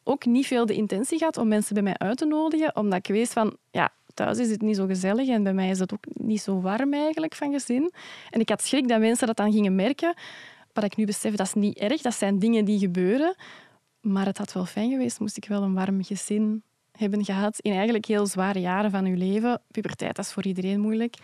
ook 0.05 0.25
niet 0.25 0.47
veel 0.47 0.67
de 0.67 0.75
intentie 0.75 1.19
gehad 1.19 1.37
om 1.37 1.49
mensen 1.49 1.75
bij 1.75 1.83
mij 1.83 1.97
uit 1.99 2.19
te 2.19 2.25
nodigen. 2.25 2.77
Omdat 2.77 2.99
ik 2.99 3.15
wist 3.15 3.33
van, 3.33 3.57
ja, 3.71 3.93
thuis 4.17 4.39
is 4.39 4.51
het 4.51 4.63
niet 4.63 4.77
zo 4.77 4.87
gezellig. 4.87 5.29
En 5.29 5.43
bij 5.43 5.55
mij 5.55 5.69
is 5.69 5.79
het 5.79 5.93
ook 5.93 6.05
niet 6.13 6.41
zo 6.41 6.61
warm 6.61 6.95
eigenlijk 6.95 7.35
van 7.35 7.53
gezin. 7.53 7.93
En 8.31 8.41
ik 8.41 8.49
had 8.49 8.63
schrik 8.63 8.89
dat 8.89 9.01
mensen 9.01 9.27
dat 9.27 9.37
dan 9.37 9.53
gingen 9.53 9.75
merken. 9.75 10.15
Wat 10.73 10.85
ik 10.85 10.97
nu 10.97 11.05
besef, 11.05 11.35
dat 11.35 11.47
is 11.47 11.55
niet 11.55 11.79
erg. 11.79 12.03
Dat 12.03 12.15
zijn 12.15 12.39
dingen 12.39 12.65
die 12.65 12.79
gebeuren. 12.79 13.35
Maar 14.01 14.27
het 14.27 14.39
had 14.39 14.53
wel 14.53 14.65
fijn 14.65 14.91
geweest, 14.91 15.21
moest 15.21 15.37
ik 15.37 15.49
wel 15.49 15.63
een 15.63 15.75
warm 15.75 16.05
gezin 16.05 16.63
hebben 16.93 17.25
gehad 17.25 17.59
in 17.61 17.73
eigenlijk 17.73 18.05
heel 18.05 18.27
zware 18.27 18.61
jaren 18.61 18.91
van 18.91 19.05
uw 19.05 19.17
leven. 19.17 19.61
Puberteit, 19.71 20.17
dat 20.17 20.25
is 20.25 20.33
voor 20.33 20.45
iedereen 20.45 20.81
moeilijk. 20.81 21.17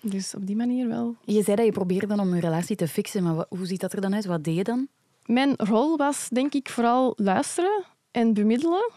Dus 0.00 0.34
op 0.34 0.46
die 0.46 0.56
manier 0.56 0.88
wel. 0.88 1.16
Je 1.24 1.42
zei 1.42 1.56
dat 1.56 1.64
je 1.64 1.72
probeerde 1.72 2.06
dan 2.06 2.20
om 2.20 2.34
je 2.34 2.40
relatie 2.40 2.76
te 2.76 2.88
fixen, 2.88 3.22
maar 3.22 3.44
hoe 3.48 3.66
ziet 3.66 3.80
dat 3.80 3.92
er 3.92 4.00
dan 4.00 4.14
uit? 4.14 4.24
Wat 4.24 4.44
deed 4.44 4.56
je 4.56 4.64
dan? 4.64 4.88
Mijn 5.24 5.54
rol 5.56 5.96
was 5.96 6.28
denk 6.28 6.54
ik 6.54 6.68
vooral 6.68 7.12
luisteren 7.16 7.84
en 8.10 8.34
bemiddelen. 8.34 8.90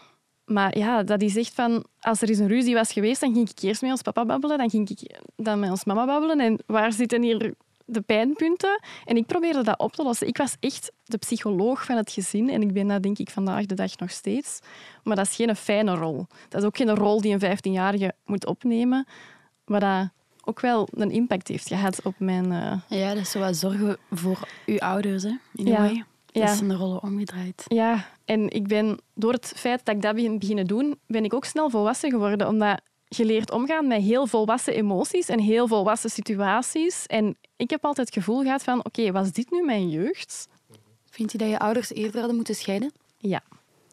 Maar 0.52 0.78
ja, 0.78 1.02
dat 1.02 1.22
is 1.22 1.36
echt 1.36 1.54
van... 1.54 1.84
Als 2.00 2.22
er 2.22 2.28
eens 2.28 2.38
een 2.38 2.48
ruzie 2.48 2.74
was 2.74 2.92
geweest, 2.92 3.20
dan 3.20 3.34
ging 3.34 3.50
ik 3.50 3.58
eerst 3.62 3.82
met 3.82 3.90
ons 3.90 4.02
papa 4.02 4.24
babbelen. 4.24 4.58
Dan 4.58 4.70
ging 4.70 4.88
ik 4.90 5.18
dan 5.36 5.58
met 5.60 5.70
ons 5.70 5.84
mama 5.84 6.06
babbelen. 6.06 6.40
En 6.40 6.58
waar 6.66 6.92
zitten 6.92 7.22
hier 7.22 7.54
de 7.84 8.00
pijnpunten? 8.00 8.80
En 9.04 9.16
ik 9.16 9.26
probeerde 9.26 9.62
dat 9.62 9.78
op 9.78 9.92
te 9.92 10.02
lossen. 10.02 10.26
Ik 10.26 10.36
was 10.36 10.56
echt 10.60 10.92
de 11.04 11.16
psycholoog 11.18 11.84
van 11.84 11.96
het 11.96 12.10
gezin. 12.12 12.50
En 12.50 12.62
ik 12.62 12.72
ben 12.72 12.88
dat 12.88 13.02
denk 13.02 13.18
ik 13.18 13.30
vandaag 13.30 13.66
de 13.66 13.74
dag 13.74 13.98
nog 13.98 14.10
steeds. 14.10 14.58
Maar 15.04 15.16
dat 15.16 15.26
is 15.26 15.34
geen 15.34 15.56
fijne 15.56 15.94
rol. 15.94 16.26
Dat 16.48 16.60
is 16.60 16.66
ook 16.66 16.76
geen 16.76 16.94
rol 16.94 17.20
die 17.20 17.36
een 17.38 17.56
15-jarige 17.58 18.12
moet 18.24 18.46
opnemen. 18.46 19.06
Maar 19.64 19.80
dat 19.80 20.08
ook 20.44 20.60
wel 20.60 20.88
een 20.90 21.10
impact 21.10 21.48
heeft 21.48 21.68
gehad 21.68 22.00
op 22.02 22.14
mijn... 22.18 22.52
eh, 22.52 22.98
Ja, 22.98 23.08
dat 23.14 23.22
is 23.22 23.30
zo 23.30 23.38
wat 23.38 23.56
zorgen 23.56 23.96
voor 24.10 24.48
uw 24.66 24.78
ouders, 24.78 25.22
hè? 25.22 25.32
In 25.54 25.66
Ja. 25.66 25.84
a 25.84 25.92
Dat 26.32 26.42
Ja. 26.42 26.54
zijn 26.54 26.68
de 26.68 26.74
rollen 26.74 27.02
omgedraaid. 27.02 27.64
Ja, 27.66 28.06
en 28.24 28.50
ik 28.50 28.66
ben 28.68 28.98
door 29.14 29.32
het 29.32 29.52
feit 29.56 29.84
dat 29.84 29.94
ik 29.94 30.02
dat 30.02 30.14
begin 30.14 30.38
beginnen 30.38 30.66
doen, 30.66 30.98
ben 31.06 31.24
ik 31.24 31.34
ook 31.34 31.44
snel 31.44 31.70
volwassen 31.70 32.10
geworden. 32.10 32.48
Omdat 32.48 32.80
je 33.08 33.24
leert 33.24 33.50
omgaan 33.50 33.86
met 33.86 34.02
heel 34.02 34.26
volwassen 34.26 34.74
emoties 34.74 35.28
en 35.28 35.40
heel 35.40 35.66
volwassen 35.68 36.10
situaties. 36.10 37.06
En 37.06 37.36
ik 37.56 37.70
heb 37.70 37.84
altijd 37.84 38.06
het 38.06 38.16
gevoel 38.16 38.42
gehad 38.42 38.62
van, 38.62 38.84
oké, 38.84 39.12
was 39.12 39.32
dit 39.32 39.50
nu 39.50 39.64
mijn 39.64 39.88
jeugd? 39.88 40.48
Vind 41.10 41.32
je 41.32 41.38
dat 41.38 41.48
je 41.48 41.58
ouders 41.58 41.92
eerder 41.92 42.16
hadden 42.18 42.36
moeten 42.36 42.54
scheiden? 42.54 42.92
Ja. 43.18 43.40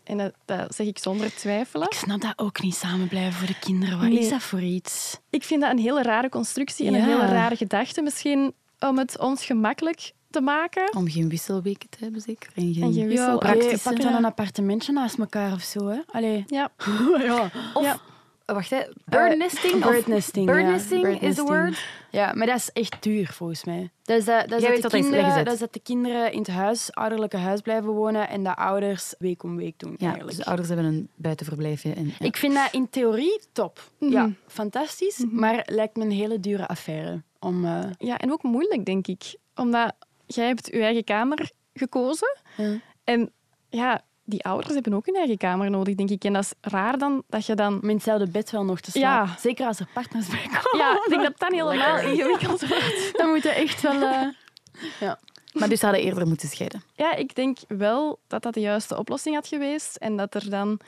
En 0.03 0.17
dat, 0.17 0.33
dat 0.45 0.75
zeg 0.75 0.87
ik 0.87 0.97
zonder 0.97 1.35
twijfelen. 1.35 1.87
Ik 1.87 1.93
snap 1.93 2.21
dat 2.21 2.33
ook 2.35 2.61
niet 2.61 2.75
samen 2.75 3.07
blijven 3.07 3.33
voor 3.33 3.47
de 3.47 3.59
kinderen. 3.59 3.99
Wat 3.99 4.07
Nee. 4.09 4.19
is 4.19 4.29
dat 4.29 4.41
voor 4.43 4.61
iets? 4.61 5.19
Ik 5.29 5.43
vind 5.43 5.61
dat 5.61 5.71
een 5.71 5.77
hele 5.79 6.01
rare 6.01 6.29
constructie 6.29 6.87
en 6.87 6.93
Ja. 6.93 6.99
een 6.99 7.05
hele 7.05 7.25
rare 7.25 7.55
gedachte. 7.55 8.01
Misschien 8.01 8.53
om 8.79 8.97
het 8.97 9.17
ons 9.19 9.45
gemakkelijk 9.45 10.11
te 10.29 10.41
maken. 10.41 10.95
Om 10.95 11.09
geen 11.09 11.29
wisselweken 11.29 11.89
te 11.89 11.97
hebben, 11.99 12.21
zeker. 12.21 12.49
En 12.55 12.73
geen... 12.73 12.83
En 12.83 12.93
geen 12.93 13.01
Ja, 13.03 13.07
wissel. 13.07 13.35
oké, 13.35 13.45
praktisch, 13.45 13.81
pak 13.83 13.97
hè? 13.97 14.03
dan 14.03 14.13
een 14.13 14.25
appartementje 14.25 14.91
naast 14.91 15.17
elkaar 15.19 15.53
of 15.53 15.61
zo. 15.61 15.87
Hè? 15.87 15.99
Allee. 16.11 16.43
Ja. 16.57 16.71
ja. 17.19 17.51
Of, 17.73 17.83
Ja. 17.83 17.97
eh, 18.45 18.55
wacht, 18.55 18.69
hè. 18.69 18.81
Birdnesting? 19.05 19.83
of- 19.85 19.91
Birdnesting, 19.91 20.45
Birdnesting 20.45 21.03
ja. 21.21 21.27
is 21.27 21.35
the 21.35 21.43
word. 21.43 21.85
Ja, 22.11 22.33
maar 22.33 22.47
dat 22.47 22.55
is 22.55 22.69
echt 22.73 23.03
duur 23.03 23.27
volgens 23.27 23.63
mij. 23.63 23.89
Dat 24.03 24.17
is 24.17 24.25
dat, 24.25 24.49
dat, 24.49 24.61
is 24.61 24.81
dat, 24.81 24.91
de 24.91 24.97
kinderen, 24.97 25.45
dat 25.45 25.53
is 25.53 25.59
dat 25.59 25.73
de 25.73 25.79
kinderen 25.79 26.31
in 26.31 26.37
het 26.39 26.47
huis, 26.47 26.93
ouderlijke 26.93 27.37
huis 27.37 27.61
blijven 27.61 27.89
wonen 27.89 28.29
en 28.29 28.43
de 28.43 28.55
ouders 28.55 29.13
week 29.19 29.43
om 29.43 29.55
week 29.55 29.79
doen. 29.79 29.91
Ja, 29.91 29.97
eigenlijk. 29.99 30.29
dus 30.29 30.37
de 30.37 30.45
ouders 30.45 30.67
hebben 30.67 30.85
een 30.85 31.09
buitenverblijfje. 31.15 31.93
En, 31.93 32.05
ja. 32.05 32.25
Ik 32.25 32.37
vind 32.37 32.53
dat 32.53 32.67
in 32.71 32.89
theorie 32.89 33.39
top. 33.51 33.79
Mhm. 33.99 34.11
Ja, 34.11 34.29
fantastisch. 34.47 35.25
Maar 35.31 35.63
lijkt 35.65 35.95
me 35.97 36.03
een 36.03 36.11
hele 36.11 36.39
dure 36.39 36.67
affaire. 36.67 37.21
Om, 37.39 37.65
eh, 37.65 37.79
ja, 37.97 38.17
en 38.17 38.31
ook 38.31 38.43
moeilijk, 38.43 38.85
denk 38.85 39.07
ik. 39.07 39.35
Omdat 39.55 39.93
jij 40.27 40.47
hebt 40.47 40.67
je 40.71 40.81
eigen 40.81 41.03
kamer 41.03 41.49
gekozen. 41.73 42.37
ja. 42.57 42.77
En 43.03 43.31
ja, 43.69 44.01
die 44.23 44.43
ouders 44.43 44.73
hebben 44.73 44.93
ook 44.93 45.05
hun 45.05 45.15
eigen 45.15 45.37
kamer 45.37 45.69
nodig, 45.69 45.95
denk 45.95 46.09
ik. 46.09 46.23
En 46.23 46.33
dat 46.33 46.43
is 46.43 46.71
raar 46.71 46.97
dan 46.97 47.23
dat 47.27 47.45
je 47.45 47.55
dan... 47.55 47.73
om 47.81 47.89
in 47.89 47.95
hetzelfde 47.95 48.27
bed 48.29 48.51
wel 48.51 48.65
nog 48.65 48.79
te 48.79 48.91
slapen. 48.91 49.31
Ja. 49.33 49.39
Zeker 49.39 49.65
als 49.65 49.79
er 49.79 49.87
partners 49.93 50.27
bij 50.27 50.43
komen. 50.61 50.77
Ja, 50.85 50.91
ik 50.93 51.05
denk 51.09 51.21
dat 51.23 51.39
dat 51.39 51.51
helemaal 51.51 51.99
ingewikkeld 51.99 52.67
wordt. 52.69 53.11
Dan 53.17 53.29
moet 53.29 53.43
je 53.43 53.49
echt 53.49 53.81
wel... 53.81 54.01
eh, 54.01 55.11
Maar 55.53 55.69
dus 55.69 55.81
hadden 55.81 56.01
eerder 56.01 56.27
moeten 56.27 56.49
scheiden. 56.49 56.83
Ja, 56.93 57.15
ik 57.15 57.35
denk 57.35 57.57
wel 57.67 58.19
dat 58.27 58.43
dat 58.43 58.53
de 58.53 58.59
juiste 58.59 58.97
oplossing 58.97 59.35
had 59.35 59.47
geweest. 59.47 59.95
En 59.95 60.17
dat 60.17 60.35
er 60.35 60.49
dan 60.49 60.79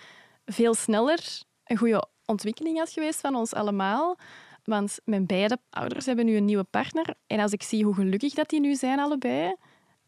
veel 0.45 0.73
sneller 0.73 1.19
een 1.65 1.77
goede 1.77 2.07
ontwikkeling 2.25 2.77
had 2.77 2.89
geweest 2.89 3.19
van 3.19 3.35
ons 3.35 3.53
allemaal. 3.53 4.17
Want 4.69 4.99
mijn 5.03 5.25
beide 5.25 5.57
ouders 5.69 6.05
hebben 6.05 6.25
nu 6.25 6.35
een 6.35 6.45
nieuwe 6.45 6.63
partner. 6.63 7.13
En 7.27 7.39
als 7.39 7.51
ik 7.51 7.63
zie 7.63 7.83
hoe 7.83 7.93
gelukkig 7.93 8.33
dat 8.33 8.49
die 8.49 8.59
nu 8.59 8.75
zijn, 8.75 8.99
allebei, 8.99 9.55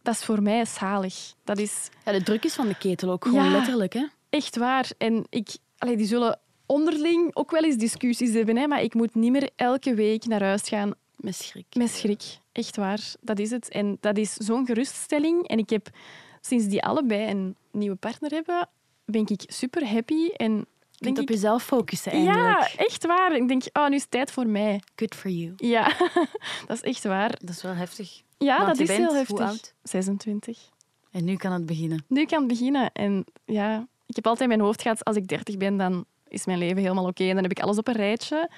dat 0.02 0.14
is 0.14 0.24
voor 0.24 0.42
mij 0.42 0.66
zalig. 0.66 1.34
Dat 1.44 1.58
is 1.58 1.90
ja, 2.06 2.12
de 2.12 2.24
druk 2.24 2.44
is 2.44 2.54
van 2.54 2.68
de 2.68 2.78
ketel 2.78 3.12
ook 3.12 3.24
gewoon 3.26 3.44
Ja. 3.46 3.52
letterlijk. 3.52 3.94
Hè? 3.94 4.06
echt 4.30 4.58
waar. 4.58 4.90
En 4.98 5.26
ik, 5.30 5.50
allee, 5.78 5.98
die 5.98 6.06
zullen 6.08 6.40
onderling 6.66 7.36
ook 7.36 7.52
wel 7.52 7.64
eens 7.64 7.76
discussies 7.76 8.34
hebben. 8.34 8.58
Hè, 8.58 8.68
maar 8.68 8.82
ik 8.82 8.94
moet 8.94 9.16
niet 9.16 9.32
meer 9.32 9.50
elke 9.56 9.94
week 9.94 10.26
naar 10.26 10.44
huis 10.44 10.62
gaan 10.68 10.92
Met 11.16 11.36
schrik. 11.36 11.66
met 11.76 11.90
schrik. 11.90 12.24
Echt 12.52 12.76
waar. 12.76 13.14
Dat 13.22 13.40
is 13.40 13.52
het. 13.52 13.70
En 13.70 13.98
dat 14.00 14.18
is 14.18 14.34
zo'n 14.34 14.66
geruststelling. 14.66 15.48
En 15.48 15.58
ik 15.58 15.70
heb 15.70 15.90
sinds 16.42 16.66
die 16.66 16.84
allebei 16.84 17.30
een 17.30 17.56
nieuwe 17.72 17.96
partner 17.96 18.32
hebben, 18.32 18.70
ben 19.06 19.28
ik 19.28 19.42
super 19.48 19.88
happy. 19.88 20.28
En 20.28 20.66
kunt 21.02 21.18
op 21.18 21.24
ik, 21.24 21.30
jezelf 21.30 21.64
focussen 21.64 22.12
eindelijk. 22.12 22.38
ja, 22.44 22.68
echt 22.76 23.06
waar. 23.06 23.36
Ik 23.36 23.48
denk, 23.48 23.64
oh, 23.74 23.88
nu 23.88 23.96
is 23.96 24.02
het 24.02 24.12
tijd 24.12 24.32
voor 24.32 24.48
mij. 24.48 24.82
Good 24.96 25.16
for 25.16 25.32
you. 25.32 25.54
Ja, 25.58 25.92
dat 26.68 26.78
is 26.78 26.82
echt 26.82 27.04
waar. 27.04 27.30
Dat 27.40 27.50
is 27.50 27.62
wel 27.62 27.74
heftig. 27.76 28.22
Ja, 28.38 28.56
Want 28.56 28.68
dat 28.68 28.78
je 28.78 28.84
is 28.84 28.90
bent 28.90 29.00
heel 29.00 29.08
hoe 29.10 29.18
heftig. 29.18 29.40
oud? 29.40 29.74
26. 29.84 30.60
En 31.12 31.24
nu 31.24 31.36
kan 31.36 31.52
het 31.52 31.66
beginnen. 31.66 32.04
Nu 32.08 32.26
kan 32.26 32.40
het 32.40 32.48
beginnen. 32.48 32.92
En 32.94 33.26
ja, 33.46 33.88
ik 34.06 34.16
heb 34.16 34.26
altijd 34.28 34.50
in 34.50 34.56
mijn 34.58 34.68
hoofd 34.68 34.82
gehad, 34.82 35.04
als 35.04 35.16
ik 35.16 35.28
30 35.28 35.58
ben, 35.58 35.78
dan 35.78 36.06
is 36.28 36.46
mijn 36.46 36.58
leven 36.58 36.82
helemaal 36.82 37.06
oké. 37.08 37.24
En 37.24 37.34
dan 37.34 37.44
heb 37.44 37.52
ik 37.52 37.60
alles 37.60 37.78
op 37.78 37.88
een 37.88 37.94
rijtje. 37.96 38.50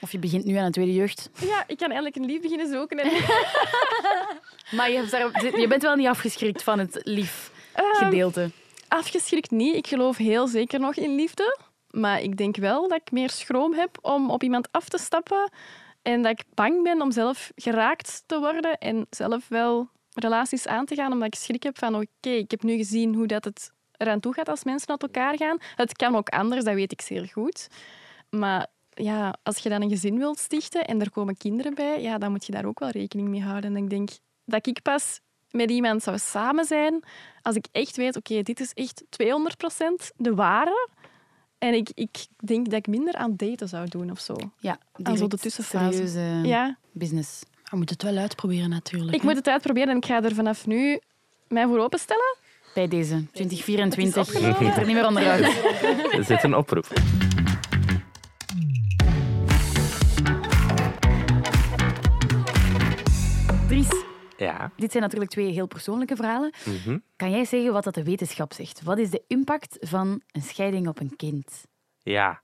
Of 0.00 0.12
je 0.12 0.18
begint 0.18 0.44
nu 0.44 0.54
aan 0.56 0.64
een 0.64 0.72
tweede 0.72 0.94
jeugd. 0.94 1.30
Ja, 1.40 1.64
ik 1.66 1.76
kan 1.76 1.86
eigenlijk 1.90 2.16
een 2.16 2.24
lief 2.24 2.40
beginnen 2.40 2.68
zoeken. 2.72 2.98
En... 2.98 3.10
Maar 4.76 4.90
je, 4.90 4.96
hebt 4.96 5.10
daar- 5.10 5.58
je 5.60 5.66
bent 5.68 5.82
wel 5.82 5.94
niet 5.96 6.06
afgeschrikt 6.06 6.62
van 6.62 6.78
het 6.78 7.00
lief 7.04 7.50
Ehm, 7.72 7.86
gedeelte. 8.04 8.50
Afgeschrikt 8.88 9.50
niet. 9.50 9.74
Ik 9.74 9.86
geloof 9.86 10.16
heel 10.16 10.46
zeker 10.46 10.80
nog 10.80 10.94
in 10.96 11.14
liefde. 11.14 11.58
Maar 11.90 12.20
ik 12.20 12.36
denk 12.36 12.56
wel 12.56 12.88
dat 12.88 13.00
ik 13.00 13.10
meer 13.10 13.30
schroom 13.30 13.74
heb 13.74 13.98
om 14.02 14.30
op 14.30 14.42
iemand 14.42 14.72
af 14.72 14.88
te 14.88 14.98
stappen. 14.98 15.50
En 16.02 16.22
dat 16.22 16.32
ik 16.32 16.44
bang 16.54 16.82
ben 16.82 17.02
om 17.02 17.10
zelf 17.10 17.52
geraakt 17.54 18.22
te 18.26 18.38
worden. 18.38 18.78
En 18.78 19.06
zelf 19.10 19.48
wel 19.48 19.88
relaties 20.12 20.66
aan 20.66 20.84
te 20.84 20.94
gaan. 20.94 21.12
Omdat 21.12 21.26
ik 21.26 21.34
schrik 21.34 21.62
heb 21.62 21.78
van, 21.78 21.94
oké, 21.94 22.30
ik 22.30 22.50
heb 22.50 22.62
nu 22.62 22.76
gezien 22.76 23.14
hoe 23.14 23.26
dat 23.26 23.44
het 23.44 23.72
eraan 23.96 24.20
toe 24.20 24.34
gaat 24.34 24.48
als 24.48 24.64
mensen 24.64 24.88
uit 24.88 25.02
elkaar 25.02 25.36
gaan. 25.36 25.58
Het 25.74 25.96
kan 25.96 26.16
ook 26.16 26.28
anders, 26.28 26.64
dat 26.64 26.74
weet 26.74 26.92
ik 26.92 27.00
zeer 27.00 27.28
goed. 27.32 27.68
Maar 28.30 28.66
ja, 28.90 29.34
als 29.42 29.58
je 29.58 29.68
dan 29.68 29.82
een 29.82 29.88
gezin 29.88 30.18
wilt 30.18 30.38
stichten 30.38 30.84
en 30.84 31.00
er 31.00 31.10
komen 31.10 31.36
kinderen 31.36 31.74
bij, 31.74 32.02
ja, 32.02 32.18
dan 32.18 32.30
moet 32.30 32.46
je 32.46 32.52
daar 32.52 32.64
ook 32.64 32.78
wel 32.78 32.90
rekening 32.90 33.28
mee 33.28 33.42
houden. 33.42 33.76
En 33.76 33.82
ik 33.82 33.90
denk 33.90 34.10
dat 34.44 34.66
ik 34.66 34.82
pas 34.82 35.20
met 35.50 35.70
iemand 35.70 36.02
zou 36.02 36.18
samen 36.18 36.64
zijn 36.64 37.04
als 37.42 37.56
ik 37.56 37.66
echt 37.72 37.96
weet, 37.96 38.16
oké, 38.16 38.42
dit 38.42 38.60
is 38.60 38.72
echt 38.72 39.02
200% 39.02 40.14
de 40.16 40.34
ware. 40.34 40.88
En 41.58 41.74
ik, 41.74 41.90
ik 41.94 42.26
denk 42.36 42.64
dat 42.64 42.78
ik 42.78 42.86
minder 42.86 43.14
aan 43.14 43.36
daten 43.36 43.68
zou 43.68 43.88
doen 43.88 44.10
of 44.10 44.20
zo. 44.20 44.36
Ja, 44.58 44.78
zo 45.16 45.26
de 45.26 45.38
tussenfase. 45.38 45.92
serieuze 45.92 46.48
Ja, 46.48 46.78
business. 46.92 47.42
Je 47.70 47.76
moet 47.76 47.90
het 47.90 48.02
wel 48.02 48.16
uitproberen 48.16 48.68
natuurlijk. 48.68 49.14
ik 49.14 49.20
hè. 49.20 49.26
moet 49.26 49.36
het 49.36 49.48
uitproberen 49.48 49.88
en 49.88 49.96
ik 49.96 50.06
ga 50.06 50.22
er 50.22 50.34
vanaf 50.34 50.66
nu 50.66 51.00
mij 51.48 51.66
voor 51.66 51.78
openstellen. 51.78 52.36
Bij 52.74 52.88
deze, 52.88 53.24
2024. 53.32 54.14
Het 54.14 54.26
is 54.28 54.34
opgenomen. 54.34 54.66
Moet 54.66 54.76
er 54.76 54.86
niet 54.86 54.94
meer 54.94 55.06
onderuit. 55.06 55.44
Er 56.18 56.24
zit 56.24 56.42
een 56.42 56.54
oproep. 56.54 56.86
Ja. 64.52 64.70
dit 64.76 64.90
zijn 64.90 65.02
natuurlijk 65.02 65.30
twee 65.30 65.52
heel 65.52 65.66
persoonlijke 65.66 66.16
verhalen. 66.16 66.52
mhm. 66.64 66.98
Kan 67.16 67.30
jij 67.30 67.44
zeggen 67.44 67.72
wat 67.72 67.84
dat 67.84 67.94
de 67.94 68.04
wetenschap 68.04 68.52
zegt? 68.52 68.82
Wat 68.82 68.98
is 68.98 69.10
de 69.10 69.22
impact 69.26 69.76
van 69.80 70.22
een 70.32 70.42
scheiding 70.42 70.88
op 70.88 71.00
een 71.00 71.16
kind? 71.16 71.64
Ja, 72.02 72.40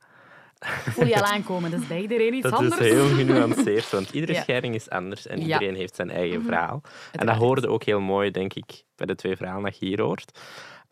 Voel 0.66 1.06
je 1.06 1.16
al 1.16 1.23
aankomen, 1.23 1.70
dat 1.70 1.80
is 1.80 1.87
bij 1.87 2.00
iedereen 2.00 2.34
iets 2.34 2.42
dat 2.42 2.52
anders. 2.52 2.78
is 2.80 2.88
heel 2.90 3.08
genuanceerd, 3.08 3.90
want 3.90 4.11
iedere 4.11 4.32
Ja. 4.32 4.42
scheiding 4.42 4.75
is 4.75 4.90
anders 4.90 5.26
en 5.26 5.38
Ja. 5.38 5.44
iedereen 5.44 5.75
heeft 5.75 5.94
zijn 5.94 6.11
eigen 6.11 6.42
verhaal. 6.42 6.82
En 7.12 7.26
dat 7.26 7.37
hoorde 7.37 7.68
ook 7.68 7.82
heel 7.84 8.00
mooi, 8.00 8.30
denk 8.30 8.54
ik, 8.54 8.84
bij 8.96 9.06
de 9.06 9.14
twee 9.14 9.37
verhalen 9.37 9.62
dat 9.64 9.78
je 9.78 9.87
hier 9.87 10.00
hoort. 10.00 10.38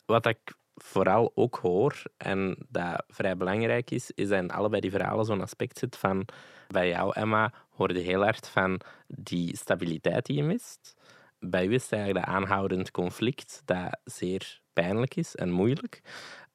Wat 0.06 0.26
ik 0.26 0.38
vooral 0.74 1.32
ook 1.34 1.58
hoor, 1.62 2.02
en 2.16 2.56
dat 2.68 3.04
vrij 3.08 3.36
belangrijk 3.36 3.90
is, 3.90 4.10
is 4.14 4.28
dat 4.28 4.38
in 4.38 4.50
allebei 4.50 4.80
die 4.80 4.90
verhalen 4.90 5.24
zo'n 5.24 5.40
aspect 5.42 5.78
zit 5.78 5.96
van... 5.96 6.26
Bij 6.68 6.88
jou, 6.88 7.12
Emma, 7.14 7.52
hoorde 7.70 7.98
heel 8.00 8.22
hard 8.22 8.48
van 8.48 8.80
die 9.06 9.56
stabiliteit 9.56 10.26
die 10.26 10.36
je 10.36 10.42
mist. 10.42 10.94
Bij 11.44 11.66
u 11.66 11.74
is 11.74 11.82
het 11.82 11.92
eigenlijk 11.92 12.26
dat 12.26 12.34
aanhoudend 12.34 12.90
conflict 12.90 13.62
dat 13.64 13.98
zeer 14.04 14.60
pijnlijk 14.72 15.16
is 15.16 15.34
en 15.34 15.50
moeilijk. 15.50 16.00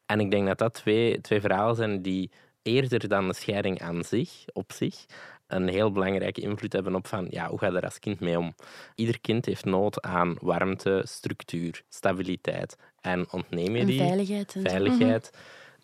En 0.06 0.20
ik 0.20 0.32
denk 0.32 0.48
dat 0.48 0.58
dat 0.58 0.74
twee, 0.74 1.22
twee 1.22 1.42
verhalen 1.42 1.76
zijn 1.76 2.02
die 2.02 2.32
eerder 2.62 3.08
dan 3.08 3.28
de 3.28 3.34
scheiding 3.34 3.82
aan 3.82 4.04
zich, 4.04 4.46
op 4.54 4.72
zich, 4.72 5.06
een 5.48 5.68
heel 5.68 5.92
belangrijke 5.92 6.42
invloed 6.42 6.74
hebben 6.74 6.96
op 6.96 7.08
van 7.08 7.28
ja, 7.30 7.50
hoe 7.50 7.60
ga 7.60 7.68
je 7.68 7.76
er 7.76 7.84
als 7.84 8.00
kind 8.00 8.20
mee 8.20 8.38
om. 8.38 8.56
Ieder 8.96 9.20
kind 9.22 9.46
heeft 9.46 9.66
nood 9.66 10.02
aan 10.02 10.38
warmte, 10.42 11.02
structuur, 11.08 11.84
stabiliteit. 11.90 12.76
En 13.02 13.32
ontneem 13.32 13.76
je 13.76 13.80
En 13.80 13.86
die 13.86 14.00
veiligheid. 14.00 14.56
En 14.56 14.62
zo. 14.62 14.70
veiligheid, 14.70 15.32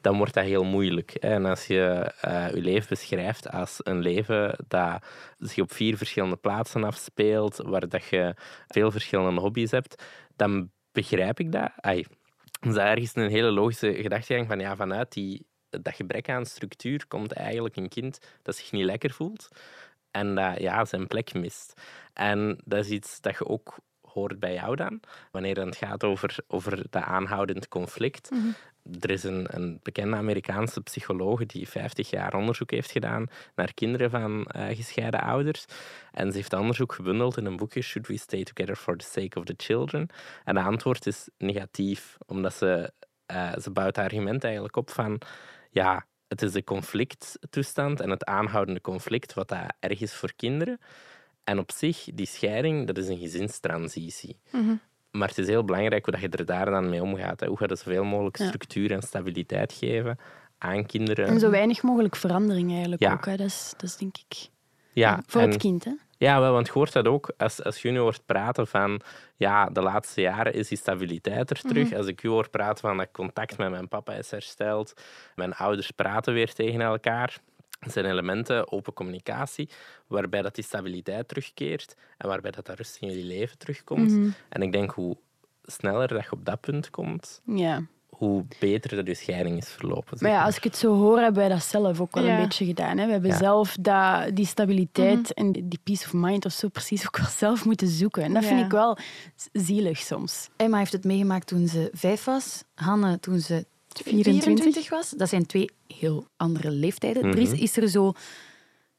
dan 0.03 0.17
wordt 0.17 0.33
dat 0.33 0.43
heel 0.43 0.63
moeilijk. 0.63 1.11
En 1.11 1.45
als 1.45 1.67
je 1.67 2.11
eh, 2.21 2.53
je 2.53 2.61
leven 2.61 2.89
beschrijft 2.89 3.49
als 3.51 3.79
een 3.83 3.99
leven 3.99 4.55
dat 4.67 5.05
zich 5.37 5.63
op 5.63 5.71
vier 5.73 5.97
verschillende 5.97 6.35
plaatsen 6.35 6.83
afspeelt, 6.83 7.57
waar 7.57 7.87
dat 7.89 8.05
je 8.05 8.35
veel 8.67 8.91
verschillende 8.91 9.41
hobby's 9.41 9.71
hebt, 9.71 10.03
dan 10.35 10.71
begrijp 10.91 11.39
ik 11.39 11.51
dat. 11.51 11.71
Ai, 11.75 12.05
is 12.61 12.75
ergens 12.75 13.15
een 13.15 13.29
hele 13.29 13.51
logische 13.51 13.93
gedachtegang 13.93 14.47
van 14.47 14.59
ja, 14.59 14.75
vanuit 14.75 15.11
die, 15.11 15.47
dat 15.69 15.95
gebrek 15.95 16.29
aan 16.29 16.45
structuur 16.45 17.07
komt 17.07 17.31
eigenlijk 17.31 17.75
een 17.75 17.89
kind 17.89 18.19
dat 18.41 18.55
zich 18.55 18.71
niet 18.71 18.85
lekker 18.85 19.11
voelt 19.11 19.47
en 20.11 20.35
dat 20.35 20.59
ja, 20.59 20.85
zijn 20.85 21.07
plek 21.07 21.33
mist. 21.33 21.81
En 22.13 22.61
dat 22.65 22.85
is 22.85 22.91
iets 22.91 23.21
dat 23.21 23.37
je 23.37 23.45
ook 23.45 23.77
hoort 24.01 24.39
bij 24.39 24.53
jou 24.53 24.75
dan, 24.75 24.99
wanneer 25.31 25.65
het 25.65 25.75
gaat 25.75 26.03
over, 26.03 26.35
over 26.47 26.85
dat 26.89 27.03
aanhoudend 27.03 27.67
conflict. 27.67 28.29
Er 28.99 29.09
is 29.09 29.23
een, 29.23 29.79
bekende 29.83 30.15
Amerikaanse 30.15 30.81
psycholoog 30.81 31.45
die 31.45 31.69
50 31.69 32.09
jaar 32.09 32.33
onderzoek 32.33 32.71
heeft 32.71 32.91
gedaan 32.91 33.27
naar 33.55 33.73
kinderen 33.73 34.09
van 34.09 34.45
eh, 34.45 34.75
gescheiden 34.75 35.21
ouders. 35.21 35.65
En 36.11 36.31
ze 36.31 36.37
heeft 36.37 36.53
onderzoek 36.53 36.93
gebundeld 36.93 37.37
in 37.37 37.45
een 37.45 37.57
boekje 37.57 37.81
Should 37.81 38.07
We 38.07 38.17
Stay 38.17 38.43
Together 38.43 38.75
for 38.75 38.97
the 38.97 39.05
Sake 39.05 39.39
of 39.39 39.45
the 39.45 39.53
Children? 39.57 40.07
En 40.43 40.55
het 40.55 40.65
antwoord 40.65 41.05
is 41.05 41.29
negatief, 41.37 42.17
omdat 42.25 42.53
ze, 42.53 42.93
eh, 43.25 43.57
ze 43.57 43.71
bouwt 43.71 43.95
het 43.95 44.05
argument 44.05 44.43
eigenlijk 44.43 44.75
op 44.75 44.89
van 44.89 45.21
ja, 45.71 46.05
het 46.27 46.41
is 46.41 46.51
de 46.51 46.63
conflicttoestand 46.63 47.99
en 47.99 48.09
het 48.09 48.25
aanhoudende 48.25 48.81
conflict 48.81 49.33
wat 49.33 49.47
dat 49.47 49.73
erg 49.79 50.01
is 50.01 50.13
voor 50.13 50.33
kinderen. 50.35 50.79
En 51.43 51.59
op 51.59 51.71
zich, 51.71 52.07
die 52.13 52.25
scheiding, 52.25 52.87
dat 52.87 52.97
is 52.97 53.07
een 53.07 53.17
gezinstransitie. 53.17 54.39
Mhm. 54.51 54.75
Maar 55.17 55.27
het 55.27 55.37
is 55.37 55.47
heel 55.47 55.63
belangrijk 55.63 56.05
hoe 56.05 56.13
dat 56.13 56.21
je 56.21 56.29
er 56.37 56.45
daar 56.45 56.65
dan 56.65 56.89
mee 56.89 57.01
omgaat. 57.01 57.39
Hè. 57.39 57.47
Hoe 57.47 57.57
ga 57.57 57.65
je 57.69 57.75
zoveel 57.75 58.03
mogelijk 58.03 58.35
structuur 58.37 58.91
en 58.91 59.01
stabiliteit 59.01 59.73
geven 59.73 60.17
aan 60.57 60.85
kinderen. 60.85 61.27
En 61.27 61.39
zo 61.39 61.49
weinig 61.49 61.81
mogelijk 61.81 62.15
verandering 62.15 62.71
eigenlijk 62.71 63.01
Ja. 63.01 63.13
ook. 63.13 63.25
Hè. 63.25 63.35
Dat, 63.37 63.47
is, 63.47 63.73
dat 63.77 63.89
is 63.89 63.97
denk 63.97 64.15
ik 64.17 64.47
ja, 64.93 65.23
voor 65.27 65.41
en- 65.41 65.49
het 65.49 65.57
kind. 65.59 65.83
Hè. 65.83 65.91
Ja, 66.17 66.39
wel, 66.39 66.51
want 66.53 66.67
je 66.67 66.73
hoort 66.73 66.93
dat 66.93 67.07
ook 67.07 67.33
als, 67.37 67.63
als 67.63 67.81
je 67.81 67.91
nu 67.91 67.97
hoort 67.99 68.25
praten 68.25 68.67
van 68.67 69.01
ja, 69.35 69.65
de 69.65 69.81
laatste 69.81 70.21
jaren 70.21 70.53
is 70.53 70.67
die 70.67 70.77
stabiliteit 70.77 71.49
er 71.49 71.61
terug. 71.61 71.87
Mhm. 71.89 71.95
Als 71.97 72.07
ik 72.07 72.23
u 72.23 72.27
hoor 72.29 72.49
praten 72.49 72.87
van 72.87 72.97
dat 72.97 73.11
contact 73.11 73.57
met 73.57 73.69
mijn 73.69 73.87
papa 73.87 74.13
is 74.13 74.31
hersteld, 74.31 74.93
mijn 75.35 75.53
ouders 75.53 75.91
praten 75.91 76.33
weer 76.33 76.53
tegen 76.53 76.81
elkaar. 76.81 77.37
Dat 77.83 77.93
zijn 77.93 78.05
elementen, 78.05 78.71
open 78.71 78.93
communicatie, 78.93 79.69
waarbij 80.07 80.41
dat 80.41 80.55
die 80.55 80.63
stabiliteit 80.63 81.27
terugkeert 81.27 81.95
en 82.17 82.27
waarbij 82.27 82.51
dat, 82.51 82.65
dat 82.65 82.77
rust 82.77 82.97
in 83.01 83.07
jullie 83.07 83.25
leven 83.25 83.57
terugkomt. 83.57 84.11
Mhm. 84.11 84.29
En 84.49 84.61
ik 84.61 84.71
denk 84.71 84.91
hoe 84.91 85.17
sneller 85.63 86.07
dat 86.07 86.23
je 86.23 86.31
op 86.31 86.45
dat 86.45 86.59
punt 86.61 86.89
komt, 86.89 87.41
Ja. 87.45 87.81
hoe 88.09 88.45
beter 88.59 88.95
dat 88.95 89.07
je 89.07 89.13
scheiding 89.13 89.57
is 89.57 89.69
verlopen. 89.69 90.17
Maar 90.21 90.31
ja, 90.31 90.43
als 90.43 90.57
ik 90.57 90.63
het 90.63 90.77
zo 90.77 90.95
hoor, 90.95 91.17
hebben 91.19 91.39
wij 91.41 91.49
dat 91.49 91.63
zelf 91.63 91.99
ook 92.01 92.15
wel 92.15 92.23
Ja. 92.25 92.35
een 92.37 92.43
beetje 92.43 92.65
gedaan. 92.65 92.97
Hè. 92.97 93.05
We 93.05 93.11
hebben 93.11 93.29
Ja. 93.31 93.37
zelf 93.37 93.75
dat, 93.79 94.35
die 94.35 94.45
stabiliteit 94.45 95.33
en 95.33 95.51
die 95.51 95.79
peace 95.83 96.05
of 96.05 96.13
mind 96.13 96.45
of 96.45 96.51
zo 96.51 96.67
precies 96.67 97.05
ook 97.05 97.17
wel 97.17 97.27
zelf 97.45 97.65
moeten 97.65 97.87
zoeken. 97.87 98.23
En 98.23 98.33
dat 98.33 98.45
vind 98.45 98.61
ik 98.65 98.71
wel 98.71 98.97
zielig 99.53 99.97
soms. 99.97 100.49
Emma 100.55 100.77
heeft 100.77 100.91
het 100.91 101.03
meegemaakt 101.03 101.47
toen 101.47 101.67
ze 101.67 101.89
vijf 101.93 102.23
was. 102.23 102.63
Hanne 102.75 103.19
toen 103.19 103.39
ze 103.39 103.65
24. 104.03 104.43
24 104.43 104.89
was. 104.89 105.09
Dat 105.09 105.29
zijn 105.29 105.45
twee 105.45 105.69
heel 105.87 106.27
andere 106.37 106.69
leeftijden. 106.71 107.23
Mhm. 107.23 107.31
Dries, 107.31 107.51
is 107.51 107.77
er 107.77 107.87
zo... 107.89 108.13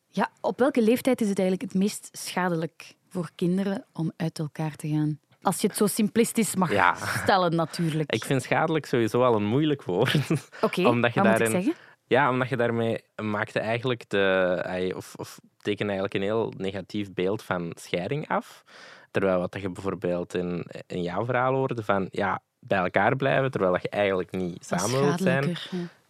Ja, 0.09 0.31
op 0.41 0.59
welke 0.59 0.83
leeftijd 0.83 1.21
is 1.21 1.29
het 1.29 1.39
eigenlijk 1.39 1.73
het 1.73 1.81
meest 1.81 2.09
schadelijk 2.13 2.95
voor 3.09 3.31
kinderen 3.35 3.85
om 3.93 4.13
uit 4.17 4.39
elkaar 4.39 4.77
te 4.77 4.89
gaan? 4.89 5.19
Als 5.43 5.61
je 5.61 5.67
het 5.67 5.77
zo 5.77 5.87
simplistisch 5.87 6.55
mag 6.55 6.73
Ja. 6.73 6.95
stellen, 6.95 7.55
natuurlijk. 7.55 8.13
Ik 8.13 8.25
vind 8.25 8.43
schadelijk 8.43 8.87
sowieso 8.87 9.23
al 9.23 9.35
een 9.35 9.45
moeilijk 9.45 9.83
woord. 9.83 10.15
Oké, 10.61 10.81
je 10.81 10.87
wat 10.87 10.95
moet 10.95 11.05
ik 11.05 11.15
daarin- 11.15 11.51
zeggen? 11.51 11.75
Ja, 12.07 12.31
omdat 12.31 12.49
je 12.49 12.57
daarmee 12.57 12.99
maakte 13.23 13.59
eigenlijk 13.61 14.09
de, 14.09 14.93
of, 14.97 15.15
of 15.17 15.39
teken 15.59 15.85
eigenlijk 15.85 16.15
een 16.15 16.23
heel 16.23 16.53
negatief 16.57 17.13
beeld 17.13 17.43
van 17.43 17.73
scheiding 17.81 18.29
af. 18.29 18.65
Terwijl 19.11 19.39
wat 19.39 19.57
je 19.61 19.71
bijvoorbeeld 19.71 20.35
in, 20.35 20.67
in 20.87 21.03
jouw 21.03 21.25
verhaal 21.25 21.55
hoorde 21.55 21.83
van 21.83 22.09
ja, 22.11 22.43
bij 22.66 22.78
elkaar 22.78 23.16
blijven, 23.16 23.50
terwijl 23.50 23.78
je 23.83 23.88
eigenlijk 23.88 24.30
niet 24.30 24.64
samen 24.64 25.00
wilt 25.00 25.21
zijn. 25.21 25.56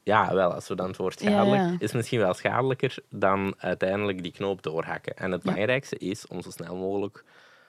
ja. 0.03 0.35
Wel, 0.35 0.53
als 0.53 0.69
we 0.69 0.75
dan 0.75 0.87
het 0.87 0.97
woord 0.97 1.19
schadelijk, 1.19 1.63
ja. 1.63 1.77
is 1.79 1.93
misschien 1.93 2.19
wel 2.19 2.35
schadelijker 2.35 2.97
dan 3.11 3.55
uiteindelijk 3.59 4.23
die 4.23 4.33
knoop 4.33 4.63
doorhakken. 4.63 5.17
En 5.17 5.31
het 5.31 5.43
belangrijkste 5.43 5.99
is 5.99 6.27
om 6.27 6.43
zo 6.43 6.51
snel 6.51 6.77
mogelijk 6.77 7.25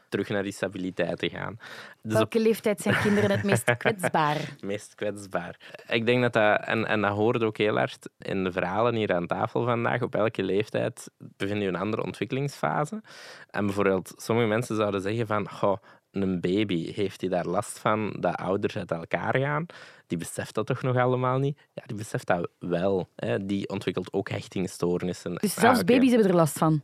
terug 0.10 0.30
naar 0.30 0.44
die 0.44 0.52
stabiliteit 0.52 1.20
te 1.20 1.30
gaan. 1.30 1.58
Dus 2.02 2.12
op 2.12 2.18
Welke 2.18 2.40
leeftijd 2.40 2.82
zijn 2.82 2.96
kinderen 3.02 3.32
het 3.32 3.44
meest 3.44 3.78
kwetsbaar? 3.78 4.56
meest 4.60 4.96
kwetsbaar. 4.96 5.60
Ik 5.88 6.06
denk 6.06 6.22
dat 6.22 6.34
dat, 6.34 6.62
en, 6.66 6.86
en 6.86 7.02
dat 7.02 7.12
hoorde 7.12 7.46
ook 7.46 7.58
heel 7.58 7.78
hard 7.78 8.10
in 8.18 8.44
de 8.44 8.52
verhalen 8.52 8.96
hier 8.96 9.14
aan 9.14 9.28
tafel 9.28 9.64
vandaag, 9.64 10.02
op 10.02 10.16
elke 10.16 10.44
leeftijd 10.44 11.12
bevind 11.18 11.62
je 11.62 11.68
een 11.68 11.76
andere 11.76 12.04
ontwikkelingsfase. 12.04 13.02
En 13.50 13.66
bijvoorbeeld, 13.66 14.14
sommige 14.18 14.48
mensen 14.48 14.76
zouden 14.76 15.02
zeggen 15.02 15.28
van, 15.28 15.50
goh, 15.50 15.78
een 16.22 16.42
baby, 16.42 16.94
heeft 16.94 17.22
hij 17.22 17.30
daar 17.30 17.46
last 17.46 17.80
van 17.80 18.16
dat 18.20 18.36
ouders 18.36 18.78
uit 18.78 18.92
elkaar 18.92 19.38
gaan? 19.38 19.66
Die 20.08 20.18
beseft 20.18 20.54
dat 20.56 20.66
toch 20.66 20.82
nog 20.82 20.98
allemaal 20.98 21.38
niet? 21.40 21.58
Ja, 21.74 21.84
die 21.86 21.98
beseft 21.98 22.28
dat 22.28 22.50
wel. 22.60 23.10
Hè. 23.16 23.46
Die 23.46 23.70
ontwikkelt 23.70 24.14
ook 24.14 24.30
hechtingstoornissen. 24.30 25.36
Dus 25.36 25.56
Ah, 25.56 25.62
zelfs 25.62 25.84
baby's 25.84 26.12
hebben 26.12 26.30
er 26.30 26.36
last 26.36 26.58
van. 26.58 26.82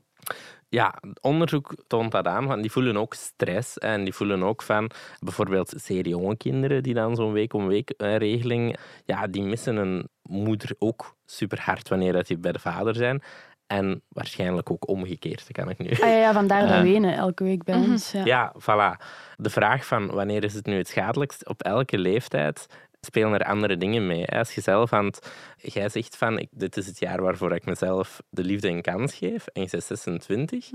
Ja, 0.70 1.02
onderzoek 1.22 1.74
toont 1.88 2.12
dat 2.12 2.28
aan. 2.28 2.48
Want 2.48 2.62
die 2.62 2.72
voelen 2.72 2.98
ook 2.98 3.14
stress. 3.14 3.78
En 3.78 4.04
die 4.04 4.14
voelen 4.14 4.44
ook 4.44 4.62
van 4.62 4.92
bijvoorbeeld 5.20 5.74
zeer 5.78 6.08
jonge 6.08 6.38
kinderen 6.38 6.84
die 6.84 6.94
dan 6.94 7.16
zo'n 7.16 7.32
week-om-week 7.34 7.90
eh, 7.90 8.18
regeling. 8.18 8.78
Ja, 9.06 9.28
die 9.28 9.42
missen 9.44 9.76
een 9.76 10.08
moeder 10.22 10.76
ook 10.80 11.16
super 11.26 11.62
hard 11.62 11.90
wanneer 11.90 12.14
dat 12.14 12.28
die 12.28 12.38
bij 12.38 12.52
de 12.52 12.60
vader 12.60 12.96
zijn. 12.96 13.22
En 13.72 14.02
waarschijnlijk 14.10 14.72
ook 14.72 14.88
omgekeerd, 14.88 15.38
dat 15.48 15.52
kan 15.52 15.70
ik 15.70 15.78
nu. 15.78 15.90
Ah, 15.90 15.98
ja, 15.98 16.08
ja, 16.08 16.34
vandaar 16.34 16.62
dat 16.62 16.72
Eh. 16.78 16.82
wenen 16.82 17.14
elke 17.16 17.44
week 17.44 17.64
bij 17.64 17.78
Mhm. 17.78 17.92
ons. 17.92 18.12
Ja. 18.12 18.26
Ja, 18.26 18.54
voilà. 18.60 19.06
De 19.38 19.50
vraag 19.50 19.86
van 19.86 20.08
wanneer 20.08 20.44
is 20.44 20.54
het 20.54 20.66
nu 20.66 20.78
het 20.78 20.88
schadelijkst? 20.88 21.48
Op 21.48 21.62
elke 21.64 21.98
leeftijd 21.98 22.66
spelen 23.02 23.34
er 23.34 23.46
andere 23.46 23.78
dingen 23.78 24.08
mee. 24.08 24.24
hè. 24.26 24.38
Als 24.40 24.56
je 24.56 24.62
zelf 24.62 24.94
aan 24.94 25.06
het... 25.06 25.32
Jij 25.58 25.90
zegt 25.90 26.18
van, 26.18 26.40
ik, 26.40 26.48
dit 26.52 26.78
is 26.78 26.88
het 26.88 27.00
jaar 27.00 27.22
waarvoor 27.22 27.52
ik 27.56 27.66
mezelf 27.66 28.22
de 28.30 28.44
liefde 28.44 28.68
een 28.70 28.82
kans 28.82 29.14
geef. 29.14 29.48
En 29.48 29.62
je 29.62 29.68
bent 29.72 29.84
26. 29.84 30.70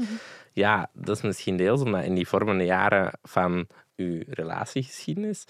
Ja, 0.52 0.90
dat 0.92 1.16
is 1.16 1.22
misschien 1.22 1.56
deels 1.56 1.80
omdat 1.82 2.04
in 2.04 2.14
die 2.14 2.28
vormende 2.28 2.64
jaren 2.64 3.11
van 3.22 3.66
je 3.94 4.24
relatiegeschiedenis 4.28 5.44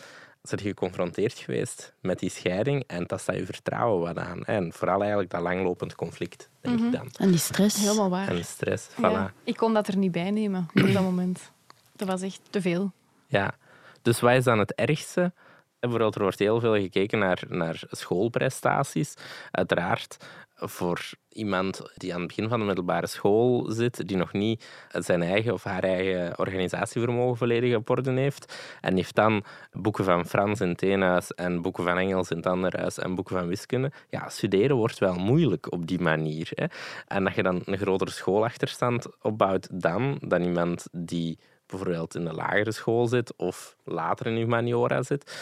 je 0.50 0.59
geconfronteerd 0.59 1.38
geweest 1.38 1.94
met 2.00 2.18
die 2.18 2.30
scheiding 2.30 2.85
en 2.87 3.04
dat 3.06 3.20
staat 3.20 3.37
je 3.37 3.44
vertrouwen 3.44 4.00
wat 4.00 4.24
aan. 4.24 4.44
En 4.44 4.72
vooral 4.72 5.00
eigenlijk 5.00 5.30
dat 5.30 5.40
langlopend 5.40 5.94
conflict, 5.94 6.48
denk 6.61 6.80
ik 6.80 6.92
dan. 6.92 7.09
En 7.18 7.30
die 7.30 7.38
stress. 7.38 7.80
Helemaal 7.80 8.11
waar. 8.11 8.28
En 8.28 8.44
stress, 8.44 8.88
voilà. 8.88 9.00
Ja. 9.00 9.32
Ik 9.44 9.56
kon 9.56 9.74
dat 9.74 9.88
er 9.88 9.96
niet 9.96 10.12
bij 10.12 10.30
nemen 10.30 10.68
op 10.74 10.92
dat 10.92 11.02
moment. 11.12 11.52
Dat 11.92 12.09
was 12.09 12.22
echt 12.22 12.40
te 12.50 12.61
veel. 12.61 12.92
Ja, 13.26 13.54
dus 14.02 14.20
wat 14.20 14.32
is 14.32 14.44
dan 14.44 14.59
het 14.59 14.74
ergste? 14.74 15.32
Bijvoorbeeld, 15.80 16.14
er 16.14 16.22
wordt 16.22 16.38
heel 16.38 16.61
veel 16.61 16.74
gekeken 16.74 17.18
naar, 17.18 17.42
naar 17.48 17.82
schoolprestaties. 17.90 19.14
Uiteraard, 19.50 20.16
voor 20.57 21.01
iemand 21.29 21.83
die 21.95 22.14
aan 22.14 22.19
het 22.19 22.29
begin 22.29 22.49
van 22.49 22.59
de 22.59 22.64
middelbare 22.64 23.07
school 23.07 23.71
zit, 23.71 24.09
die 24.09 24.16
nog 24.16 24.33
niet 24.33 24.66
zijn 24.92 25.23
eigen 25.23 25.53
of 25.53 25.64
haar 25.64 25.83
eigen 25.83 26.38
organisatievermogen 26.38 27.37
volledig 27.37 27.77
op 27.77 27.90
orde 27.90 28.12
heeft, 28.12 28.79
en 28.81 28.97
heeft 28.97 29.14
dan 29.14 29.45
boeken 29.73 30.05
van 30.05 30.27
Frans 30.27 30.61
in 30.61 30.69
het 30.69 30.83
ene 30.83 31.05
huis 31.05 31.35
en 31.35 31.62
boeken 31.62 31.85
van 31.85 31.99
Engels 31.99 32.31
in 32.31 32.37
het 32.37 32.47
andere 32.47 32.79
huis 32.79 32.99
en 32.99 33.14
boeken 33.14 33.38
van 33.38 33.47
wiskunde, 33.47 33.92
ja, 34.11 34.29
studeren 34.29 34.77
wordt 34.77 34.99
wel 34.99 35.14
moeilijk 35.14 35.73
op 35.73 35.87
die 35.87 36.01
manier. 36.01 36.49
Hè. 36.51 36.66
En 37.07 37.25
dat 37.25 37.35
je 37.35 37.42
dan 37.42 37.62
een 37.64 37.79
grotere 37.79 38.11
schoolachterstand 38.11 39.07
opbouwt 39.23 39.69
dan, 39.73 40.19
dan 40.21 40.42
iemand 40.42 40.87
die 40.92 41.38
bijvoorbeeld 41.66 42.14
in 42.14 42.25
de 42.25 42.33
lagere 42.33 42.73
school 42.73 43.07
zit 43.07 43.37
of 43.37 43.77
later 43.85 44.27
in 44.27 44.37
humaniora 44.37 45.03
zit. 45.03 45.35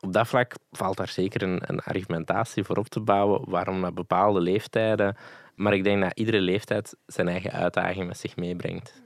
Op 0.00 0.12
dat 0.12 0.28
vlak 0.28 0.54
valt 0.70 0.96
daar 0.96 1.08
zeker 1.08 1.42
een, 1.42 1.62
een 1.66 1.80
argumentatie 1.80 2.64
voor 2.64 2.76
op 2.76 2.88
te 2.88 3.00
bouwen 3.00 3.50
waarom 3.50 3.80
na 3.80 3.92
bepaalde 3.92 4.40
leeftijden. 4.40 5.16
Maar 5.54 5.74
ik 5.74 5.84
denk 5.84 6.02
dat 6.02 6.18
iedere 6.18 6.40
leeftijd 6.40 6.96
zijn 7.06 7.28
eigen 7.28 7.52
uitdaging 7.52 8.06
met 8.06 8.18
zich 8.18 8.36
meebrengt. 8.36 9.02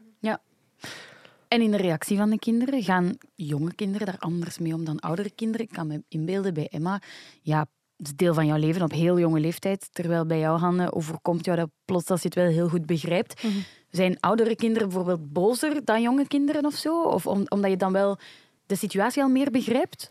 En 1.49 1.61
in 1.63 1.71
de 1.71 1.77
reactie 1.77 2.17
van 2.17 2.31
de 2.31 2.39
kinderen 2.39 2.83
gaan 2.83 3.17
jonge 3.35 3.75
kinderen 3.75 4.07
daar 4.07 4.19
anders 4.19 4.59
mee 4.59 4.75
om 4.75 4.85
dan 4.85 5.01
oudere 5.01 5.31
kinderen. 5.31 5.67
Ik 5.67 5.73
kan 5.73 5.87
me 5.87 6.03
inbeelden 6.09 6.55
bij 6.55 6.69
Emma, 6.69 7.01
ja, 7.43 7.67
het 7.97 8.07
is 8.07 8.17
deel 8.17 8.35
van 8.35 8.47
jouw 8.47 8.57
leven 8.57 8.83
op 8.83 8.91
heel 8.93 9.19
jonge 9.19 9.41
leeftijd. 9.41 9.89
Terwijl 9.93 10.27
bij 10.27 10.39
jou, 10.39 10.59
Hanne, 10.59 10.93
overkomt 10.93 11.45
jou 11.45 11.57
dat 11.59 11.69
plots 11.85 12.11
als 12.11 12.23
je 12.23 12.27
het 12.29 12.37
wel 12.37 12.47
heel 12.47 12.69
goed 12.69 12.87
begrijpt. 12.87 13.43
Zijn 13.91 14.21
oudere 14.21 14.57
kinderen 14.57 14.89
bijvoorbeeld 14.89 15.33
bozer 15.33 15.85
dan 15.85 16.03
jonge 16.03 16.27
kinderen 16.27 16.65
of 16.65 16.75
zo? 16.75 17.03
Of 17.03 17.27
om- 17.27 17.47
omdat 17.49 17.71
je 17.71 17.77
dan 17.77 17.93
wel 17.93 18.19
de 18.67 18.75
situatie 18.77 19.23
al 19.23 19.29
meer 19.29 19.51
begrijpt? 19.51 20.11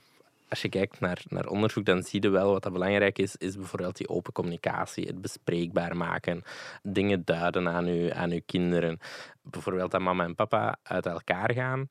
Als 0.52 0.62
je 0.62 0.70
kijkt 0.70 1.00
naar, 1.00 1.22
naar 1.28 1.48
onderzoek, 1.48 1.86
dan 1.86 2.04
zie 2.04 2.22
je 2.22 2.30
wel 2.30 2.52
wat 2.52 2.64
dat 2.64 2.74
belangrijk 2.74 3.18
is, 3.20 3.36
is 3.36 3.56
bijvoorbeeld 3.56 3.98
die 3.98 4.10
open 4.10 4.34
communicatie, 4.34 5.06
het 5.06 5.22
bespreekbaar 5.22 5.98
maken, 5.98 6.44
dingen 6.84 7.26
duiden 7.26 7.68
aan 7.68 7.86
je, 7.86 8.14
aan 8.14 8.32
uw 8.32 8.42
kinderen. 8.46 9.00
Bijvoorbeeld 9.42 9.92
dat 9.92 10.02
mama 10.02 10.24
en 10.24 10.36
papa 10.36 10.78
uit 10.84 11.06
elkaar 11.06 11.54
gaan. 11.54 11.88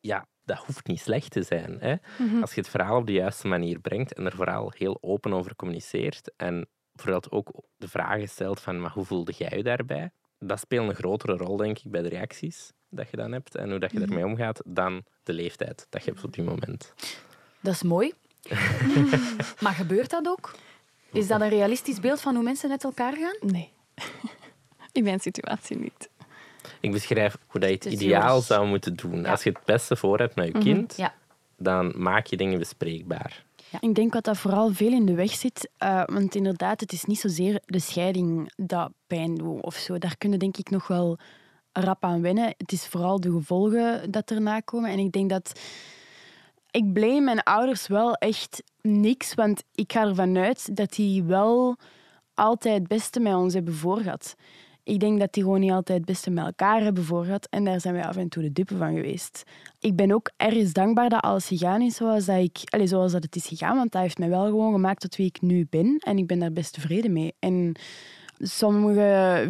Ja, 0.00 0.26
dat 0.44 0.58
hoeft 0.58 0.86
niet 0.86 1.00
slecht 1.00 1.30
te 1.30 1.42
zijn. 1.42 1.76
Hè? 1.80 1.94
Als 2.40 2.54
je 2.54 2.60
het 2.60 2.70
verhaal 2.70 2.96
op 2.96 3.06
de 3.06 3.12
juiste 3.12 3.48
manier 3.48 3.78
brengt 3.78 4.12
en 4.12 4.26
er 4.26 4.36
vooral 4.36 4.72
heel 4.76 4.98
open 5.00 5.32
over 5.32 5.56
communiceert 5.56 6.32
en 6.36 6.68
bijvoorbeeld 6.92 7.30
ook 7.30 7.64
de 7.76 7.88
vragen 7.88 8.28
stelt 8.28 8.60
van 8.60 8.80
maar 8.80 8.92
hoe 8.92 9.04
voelde 9.04 9.32
jij 9.36 9.56
je 9.56 9.62
daarbij? 9.62 10.10
Dat 10.38 10.60
speelt 10.60 10.88
een 10.88 10.94
grotere 10.94 11.36
rol, 11.36 11.56
denk 11.56 11.78
ik, 11.78 11.90
bij 11.90 12.02
de 12.02 12.08
reacties 12.08 12.72
dat 12.88 13.10
je 13.10 13.16
dan 13.16 13.32
hebt 13.32 13.54
en 13.54 13.70
hoe 13.70 13.78
dat 13.78 13.92
je 13.92 14.00
ermee 14.00 14.26
omgaat 14.26 14.62
dan 14.66 15.04
de 15.22 15.32
leeftijd 15.32 15.86
dat 15.88 16.04
je 16.04 16.10
hebt 16.10 16.24
op 16.24 16.32
die 16.32 16.44
moment. 16.44 16.94
Dat 17.60 17.74
is 17.74 17.82
mooi. 17.82 18.12
maar 19.60 19.72
gebeurt 19.72 20.10
dat 20.10 20.26
ook? 20.28 20.54
Is 21.12 21.26
dat 21.26 21.40
een 21.40 21.48
realistisch 21.48 22.00
beeld 22.00 22.20
van 22.20 22.34
hoe 22.34 22.44
mensen 22.44 22.70
uit 22.70 22.84
elkaar 22.84 23.12
gaan? 23.16 23.50
Nee. 23.50 23.72
In 24.92 25.04
mijn 25.04 25.20
situatie 25.20 25.76
niet. 25.78 26.08
Ik 26.80 26.92
beschrijf 26.92 27.36
hoe 27.46 27.60
dat 27.60 27.68
je 27.70 27.74
het 27.74 27.84
ideaal 28.00 28.28
yours. 28.28 28.46
zou 28.46 28.66
moeten 28.66 28.96
doen. 28.96 29.20
Ja. 29.22 29.30
Als 29.30 29.42
je 29.42 29.50
het 29.50 29.64
beste 29.64 29.96
voor 29.96 30.18
hebt 30.18 30.34
met 30.34 30.46
je 30.46 30.58
kind, 30.58 30.96
Ja. 30.96 31.14
dan 31.56 31.92
maak 31.96 32.26
je 32.26 32.36
dingen 32.36 32.58
bespreekbaar. 32.58 33.44
Ik 33.80 33.94
denk 33.94 34.12
wat 34.12 34.24
dat 34.24 34.38
vooral 34.38 34.72
veel 34.72 34.92
in 34.92 35.06
de 35.06 35.14
weg 35.14 35.30
zit. 35.30 35.70
eh, 35.76 36.02
want 36.06 36.34
inderdaad, 36.34 36.80
het 36.80 36.92
is 36.92 37.04
niet 37.04 37.18
zozeer 37.18 37.60
de 37.66 37.78
scheiding 37.78 38.52
dat 38.56 38.90
pijn 39.06 39.34
doet 39.34 39.62
of 39.62 39.74
zo. 39.74 39.98
Daar 39.98 40.16
kunnen 40.16 40.38
denk 40.38 40.56
ik 40.56 40.70
nog 40.70 40.86
wel 40.86 41.18
rap 41.72 42.04
aan 42.04 42.22
wennen. 42.22 42.54
Het 42.56 42.72
is 42.72 42.86
vooral 42.86 43.20
de 43.20 43.30
gevolgen 43.30 44.10
dat 44.10 44.30
erna 44.30 44.60
komen. 44.60 44.90
En 44.90 44.98
ik 44.98 45.12
denk 45.12 45.30
dat... 45.30 45.60
Ik 46.70 46.92
blame 46.92 47.20
mijn 47.20 47.42
ouders 47.42 47.86
wel 47.86 48.14
echt 48.14 48.62
niks. 48.82 49.34
Want 49.34 49.62
ik 49.74 49.92
ga 49.92 50.06
ervan 50.06 50.36
uit 50.36 50.76
dat 50.76 50.92
die 50.92 51.22
wel 51.22 51.76
altijd 52.34 52.78
het 52.78 52.88
beste 52.88 53.20
met 53.20 53.34
ons 53.34 53.54
hebben 53.54 53.74
voorgehad. 53.74 54.34
Ik 54.82 55.00
denk 55.00 55.20
dat 55.20 55.32
die 55.32 55.42
gewoon 55.42 55.60
niet 55.60 55.70
altijd 55.70 55.98
het 55.98 56.06
beste 56.06 56.30
met 56.30 56.44
elkaar 56.44 56.82
hebben 56.82 57.04
voorgehad. 57.04 57.46
En 57.50 57.64
daar 57.64 57.80
zijn 57.80 57.94
wij 57.94 58.04
af 58.04 58.16
en 58.16 58.28
toe 58.28 58.42
de 58.42 58.52
dupe 58.52 58.76
van 58.76 58.94
geweest. 58.94 59.42
Ik 59.80 59.96
ben 59.96 60.12
ook 60.12 60.30
ergens 60.36 60.72
dankbaar 60.72 61.08
dat 61.08 61.22
alles 61.22 61.46
gegaan 61.46 61.82
is 61.82 61.96
zoals, 61.96 62.24
dat 62.24 62.38
ik, 62.38 62.58
allez, 62.64 62.90
zoals 62.90 63.12
dat 63.12 63.22
het 63.22 63.36
is 63.36 63.46
gegaan. 63.46 63.76
Want 63.76 63.92
dat 63.92 64.02
heeft 64.02 64.18
mij 64.18 64.28
wel 64.28 64.44
gewoon 64.44 64.72
gemaakt 64.72 65.00
tot 65.00 65.16
wie 65.16 65.26
ik 65.26 65.40
nu 65.40 65.66
ben. 65.70 65.98
En 65.98 66.18
ik 66.18 66.26
ben 66.26 66.38
daar 66.38 66.52
best 66.52 66.72
tevreden 66.72 67.12
mee. 67.12 67.34
En 67.38 67.74
sommige 68.38 69.48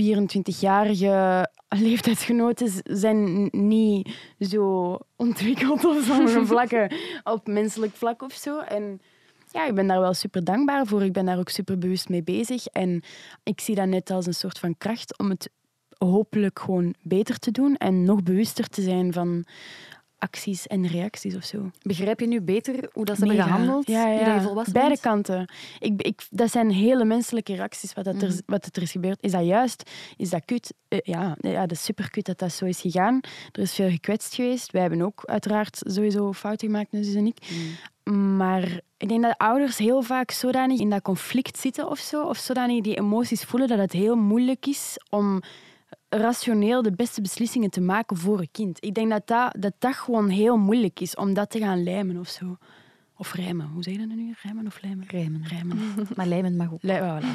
24-jarige 0.00 1.48
leeftijdsgenoten 1.88 2.70
zijn 2.84 3.48
niet 3.52 4.14
zo 4.40 4.98
ontwikkeld 5.16 5.84
op 5.84 6.00
sommige 6.02 6.46
vlakken, 6.46 6.94
op 7.34 7.46
menselijk 7.46 7.92
vlak 7.94 8.22
of 8.22 8.32
zo. 8.32 8.60
En 8.60 9.00
ja, 9.52 9.66
ik 9.66 9.74
ben 9.74 9.86
daar 9.86 10.00
wel 10.00 10.14
super 10.14 10.44
dankbaar 10.44 10.86
voor. 10.86 11.02
Ik 11.04 11.12
ben 11.12 11.24
daar 11.24 11.38
ook 11.38 11.48
super 11.48 11.78
bewust 11.78 12.08
mee 12.08 12.22
bezig. 12.22 12.66
En 12.66 13.02
ik 13.42 13.60
zie 13.60 13.74
dat 13.74 13.86
net 13.86 14.10
als 14.10 14.26
een 14.26 14.34
soort 14.34 14.58
van 14.58 14.78
kracht 14.78 15.18
om 15.18 15.30
het 15.30 15.50
hopelijk 15.98 16.58
gewoon 16.58 16.94
beter 17.02 17.38
te 17.38 17.50
doen 17.50 17.76
en 17.76 18.04
nog 18.04 18.22
bewuster 18.22 18.68
te 18.68 18.82
zijn 18.82 19.12
van 19.12 19.44
acties 20.20 20.66
en 20.66 20.86
reacties 20.86 21.36
of 21.36 21.44
zo. 21.44 21.70
Begrijp 21.82 22.20
je 22.20 22.26
nu 22.26 22.40
beter 22.40 22.88
hoe 22.92 23.04
dat 23.04 23.18
ze 23.18 23.26
hebben 23.26 23.44
gehandeld? 23.44 23.86
Ja, 23.86 24.06
ja. 24.08 24.64
Beide 24.72 25.00
kanten. 25.00 25.52
Ik, 25.78 26.02
ik, 26.02 26.26
dat 26.30 26.50
zijn 26.50 26.70
hele 26.70 27.04
menselijke 27.04 27.54
reacties 27.54 27.92
wat, 27.92 28.04
dat 28.04 28.22
er, 28.22 28.28
Mhm. 28.28 28.38
wat 28.46 28.68
er 28.76 28.82
is 28.82 28.92
gebeurd. 28.92 29.18
Is 29.22 29.32
dat 29.32 29.44
juist? 29.46 29.90
Is 30.16 30.30
dat 30.30 30.44
kut? 30.44 30.74
Eh, 30.88 30.98
ja, 31.02 31.36
ja, 31.40 31.60
dat 31.60 31.70
is 31.70 31.84
super 31.84 32.10
kut 32.10 32.26
dat 32.26 32.38
dat 32.38 32.52
zo 32.52 32.64
is 32.64 32.80
gegaan. 32.80 33.20
Er 33.52 33.60
is 33.62 33.74
veel 33.74 33.90
gekwetst 33.90 34.34
geweest. 34.34 34.70
Wij 34.72 34.80
hebben 34.80 35.02
ook 35.02 35.22
uiteraard 35.24 35.78
sowieso 35.86 36.32
fouten 36.32 36.68
gemaakt, 36.68 36.88
zus 36.90 37.14
en 37.14 37.26
ik. 37.26 37.38
Maar 38.36 38.80
ik 38.96 39.08
denk 39.08 39.22
dat 39.22 39.34
ouders 39.38 39.78
heel 39.78 40.02
vaak 40.02 40.30
zodanig 40.30 40.80
in 40.80 40.90
dat 40.90 41.02
conflict 41.02 41.58
zitten 41.58 41.88
of 41.90 41.98
zo, 41.98 42.22
of 42.22 42.36
zodanig 42.38 42.80
die 42.82 42.96
emoties 42.98 43.42
voelen 43.42 43.68
dat 43.68 43.78
het 43.78 43.92
heel 43.92 44.16
moeilijk 44.16 44.66
is 44.66 44.96
om 45.10 45.40
rationeel 46.10 46.82
de 46.82 46.92
beste 46.92 47.20
beslissingen 47.20 47.70
te 47.70 47.80
maken 47.80 48.16
voor 48.16 48.38
een 48.40 48.50
kind. 48.52 48.84
Ik 48.84 48.94
denk 48.94 49.10
dat 49.10 49.26
dat, 49.26 49.54
dat, 49.58 49.72
dat 49.78 49.94
gewoon 49.94 50.28
heel 50.28 50.56
moeilijk 50.56 51.00
is 51.00 51.14
om 51.14 51.34
dat 51.34 51.50
te 51.50 51.58
gaan 51.58 51.82
lijmen 51.82 52.16
of 52.16 52.28
zo. 52.28 52.56
Of 53.16 53.32
rijmen. 53.34 53.66
Hoe 53.66 53.82
zeg 53.82 53.94
je 53.94 54.06
dat 54.06 54.16
nu? 54.16 54.34
Rijmen 54.42 54.66
of 54.66 54.82
lijmen? 54.82 55.06
Rijmen. 55.08 55.46
Rijmen. 55.46 55.78
Maar 56.16 56.26
lijmen 56.26 56.56
mag 56.56 56.72
ook. 56.72 56.82
Lij- 56.82 57.00
voilà. 57.22 57.26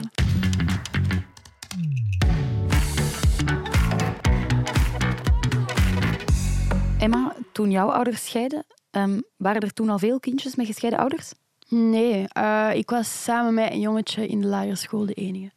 Emma, 6.99 7.35
toen 7.51 7.71
jouw 7.71 7.89
ouders 7.89 8.25
scheiden, 8.25 8.65
ehm, 8.91 9.19
waren 9.37 9.61
er 9.61 9.73
toen 9.73 9.89
al 9.89 9.99
veel 9.99 10.19
kindjes 10.19 10.55
met 10.55 10.65
gescheiden 10.65 10.99
ouders? 10.99 11.33
Nee, 11.69 12.27
eh, 12.27 12.69
ik 12.73 12.89
was 12.89 13.23
samen 13.23 13.53
met 13.53 13.71
een 13.71 13.79
jongetje 13.79 14.27
in 14.27 14.41
de 14.41 14.47
lagere 14.47 14.75
school 14.75 15.05
de 15.05 15.13
enige. 15.13 15.51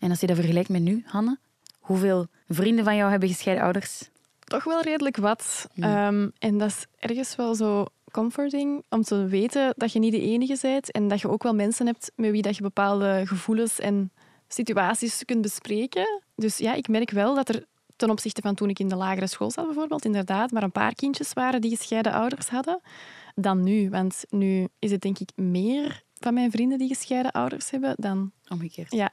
En 0.00 0.10
als 0.10 0.20
je 0.20 0.26
dat 0.26 0.36
vergelijkt 0.36 0.68
met 0.68 0.82
nu, 0.82 1.02
Hanne, 1.06 1.38
hoeveel 1.88 2.26
vrienden 2.48 2.84
van 2.84 2.96
jou 2.96 3.10
hebben 3.10 3.28
gescheiden 3.28 3.64
ouders? 3.64 4.10
Toch 4.44 4.64
wel 4.64 4.80
redelijk 4.80 5.16
wat. 5.16 5.68
Ja. 5.74 6.06
Ehm, 6.06 6.28
en 6.38 6.58
dat 6.58 6.68
is 6.68 6.86
ergens 6.98 7.36
wel 7.36 7.54
zo 7.54 7.86
comforting 8.10 8.84
om 8.88 9.02
te 9.02 9.26
weten 9.26 9.74
dat 9.76 9.92
je 9.92 9.98
niet 9.98 10.12
de 10.12 10.20
enige 10.20 10.58
bent 10.62 10.90
en 10.90 11.08
dat 11.08 11.20
je 11.20 11.28
ook 11.28 11.42
wel 11.42 11.54
mensen 11.54 11.86
hebt 11.86 12.12
met 12.16 12.30
wie 12.30 12.42
dat 12.42 12.56
je 12.56 12.62
bepaalde 12.62 13.22
gevoelens 13.26 13.80
en 13.80 14.12
situaties 14.48 15.24
kunt 15.24 15.42
bespreken. 15.42 16.22
Dus 16.36 16.58
ja, 16.58 16.74
ik 16.74 16.88
merk 16.88 17.10
wel 17.10 17.34
dat 17.34 17.48
er 17.48 17.64
ten 17.96 18.10
opzichte 18.10 18.40
van 18.40 18.54
toen 18.54 18.68
ik 18.68 18.78
in 18.78 18.88
de 18.88 18.96
lagere 18.96 19.26
school 19.26 19.50
zat 19.50 19.64
bijvoorbeeld, 19.64 20.04
inderdaad, 20.04 20.50
maar 20.50 20.62
een 20.62 20.72
paar 20.72 20.94
kindjes 20.94 21.32
waren 21.32 21.60
die 21.60 21.76
gescheiden 21.76 22.12
ouders 22.12 22.48
hadden 22.48 22.80
dan 23.34 23.62
nu. 23.62 23.90
Want 23.90 24.24
nu 24.28 24.68
is 24.78 24.90
het 24.90 25.00
denk 25.00 25.18
ik 25.18 25.30
meer 25.36 26.02
van 26.14 26.34
mijn 26.34 26.50
vrienden 26.50 26.78
die 26.78 26.88
gescheiden 26.88 27.32
ouders 27.32 27.70
hebben 27.70 27.94
dan... 27.96 28.32
Omgekeerd. 28.48 28.92
Ja, 28.92 29.10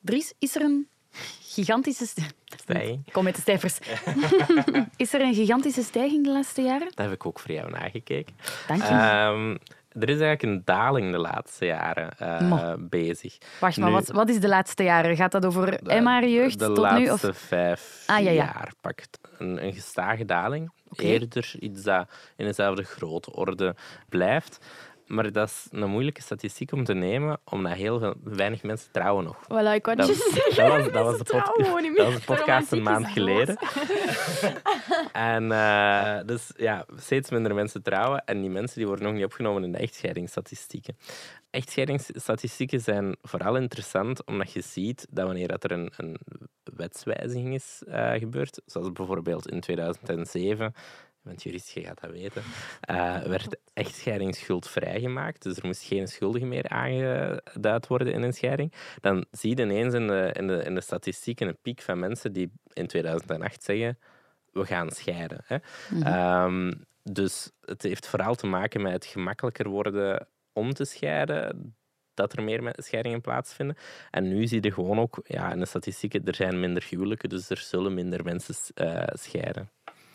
Dries, 0.00 0.32
is 0.38 0.54
er 0.54 0.62
een 0.62 0.88
gigantische... 1.42 2.06
st- 2.06 2.34
Stijging. 2.62 3.12
Kom 3.12 3.24
met 3.24 3.34
de 3.36 3.42
cijfers. 3.42 3.78
is 4.96 5.14
er 5.14 5.20
een 5.20 5.34
gigantische 5.34 5.82
stijging 5.82 6.24
de 6.24 6.30
laatste 6.32 6.62
jaren? 6.62 6.86
Dat 6.94 7.04
heb 7.04 7.12
ik 7.14 7.26
ook 7.26 7.38
voor 7.38 7.50
jou 7.54 7.70
nagekeken. 7.70 8.36
Dank 8.68 8.82
je. 8.82 8.88
Ehm, 8.88 9.50
er 10.02 10.08
is 10.08 10.20
eigenlijk 10.20 10.42
een 10.42 10.62
daling 10.64 11.12
de 11.12 11.18
laatste 11.18 11.64
jaren 11.66 12.18
eh, 12.18 12.74
bezig. 12.78 13.38
Wacht, 13.60 13.76
maar 13.76 13.88
nu- 13.88 13.94
wat, 13.94 14.08
wat 14.08 14.28
is 14.28 14.40
de 14.40 14.48
laatste 14.48 14.82
jaren? 14.82 15.16
Gaat 15.16 15.32
dat 15.32 15.46
over 15.46 15.70
De- 15.84 15.90
Emma 15.90 16.20
jeugd 16.20 16.58
de 16.58 16.66
tot 16.66 16.78
laatste 16.78 17.26
nu? 17.26 17.30
Of... 17.30 17.36
vijf 17.38 18.02
Ah, 18.06 18.22
ja, 18.22 18.30
ja. 18.30 18.44
jaar 18.44 18.72
pakt 18.80 19.18
een, 19.38 19.64
een 19.64 19.72
gestage 19.72 20.24
daling. 20.24 20.70
Eerder 20.96 21.54
iets 21.60 21.82
dat 21.82 22.08
in 22.36 22.44
dezelfde 22.46 22.82
grootorde 22.82 23.74
blijft. 24.08 24.58
Maar 25.12 25.32
dat 25.32 25.48
is 25.48 25.66
een 25.70 25.90
moeilijke 25.90 26.22
statistiek 26.22 26.72
om 26.72 26.84
te 26.84 26.94
nemen, 26.94 27.40
omdat 27.44 27.72
heel 27.72 27.98
veel, 27.98 28.14
weinig 28.24 28.62
mensen 28.62 28.92
trouwen 28.92 29.24
nog. 29.24 29.36
Voilà, 29.44 29.74
ik 29.74 29.84
Dat, 29.84 29.96
dat 29.96 30.06
was, 30.06 30.92
dat 30.92 31.04
was 31.04 31.18
de, 31.18 31.24
pod- 31.24 31.64
dat 31.64 31.80
meer. 31.80 32.04
was 32.04 32.14
de 32.14 32.20
podcast 32.24 32.72
een 32.72 32.82
maand 32.82 33.06
geleden. 33.06 33.56
en 35.12 35.52
eh, 35.52 36.26
dus 36.26 36.50
ja, 36.56 36.84
steeds 36.96 37.30
minder 37.30 37.54
mensen 37.54 37.82
trouwen. 37.82 38.24
En 38.24 38.40
die 38.40 38.50
mensen 38.50 38.78
die 38.78 38.86
worden 38.86 39.04
nog 39.04 39.14
niet 39.14 39.24
opgenomen 39.24 39.64
in 39.64 39.72
de 39.72 39.78
echtscheidingsstatistieken. 39.78 40.96
Echtscheidingsstatistieken 41.50 42.80
zijn 42.80 43.16
vooral 43.22 43.56
interessant 43.56 44.24
omdat 44.24 44.52
je 44.52 44.60
ziet 44.60 45.06
dat 45.10 45.26
wanneer 45.26 45.48
dat 45.48 45.64
er 45.64 45.72
een, 45.72 45.92
een 45.96 46.18
wetswijziging 46.76 47.54
is 47.54 47.82
eh, 47.88 48.12
gebeurd, 48.12 48.60
zoals 48.66 48.92
bijvoorbeeld 48.92 49.48
in 49.50 49.60
2007, 49.60 50.74
bent 51.22 51.42
jurist, 51.42 51.70
je 51.70 51.82
gaat 51.82 52.00
dat 52.00 52.10
weten, 52.10 52.42
eh, 52.80 53.22
werd 53.22 53.56
echtscheidingsschuld 53.72 54.68
vrijgemaakt. 54.68 55.42
Dus 55.42 55.56
er 55.56 55.66
moest 55.66 55.82
geen 55.82 56.08
schuldige 56.08 56.46
meer 56.46 56.68
aangeduid 56.68 57.86
worden 57.86 58.12
in 58.12 58.22
een 58.22 58.32
scheiding. 58.32 58.72
Dan 59.00 59.24
zie 59.30 59.56
je 59.56 59.62
ineens 59.62 59.94
in 59.94 60.06
de, 60.06 60.30
in 60.32 60.46
de, 60.46 60.62
in 60.64 60.74
de 60.74 60.80
statistieken 60.80 61.48
een 61.48 61.58
piek 61.62 61.80
van 61.80 61.98
mensen 61.98 62.32
die 62.32 62.52
in 62.72 62.86
2008 62.86 63.62
zeggen 63.62 63.98
we 64.52 64.66
gaan 64.66 64.90
scheiden. 64.90 65.44
Hè. 65.44 65.56
Ehm, 66.02 66.72
dus 67.02 67.50
het 67.60 67.82
heeft 67.82 68.06
vooral 68.06 68.34
te 68.34 68.46
maken 68.46 68.82
met 68.82 68.92
het 68.92 69.06
gemakkelijker 69.06 69.68
worden 69.68 70.26
om 70.52 70.72
te 70.72 70.84
scheiden, 70.84 71.74
dat 72.14 72.32
er 72.32 72.42
meer 72.42 72.62
me- 72.62 72.74
scheidingen 72.76 73.20
plaatsvinden. 73.20 73.76
En 74.10 74.28
nu 74.28 74.46
zie 74.46 74.62
je 74.62 74.72
gewoon 74.72 74.98
ook 74.98 75.20
ja, 75.24 75.52
in 75.52 75.58
de 75.58 75.66
statistieken, 75.66 76.24
er 76.24 76.34
zijn 76.34 76.60
minder 76.60 76.86
huwelijken, 76.88 77.28
dus 77.28 77.50
er 77.50 77.58
zullen 77.58 77.94
minder 77.94 78.24
mensen 78.24 78.54
eh, 78.74 79.02
scheiden. 79.12 79.70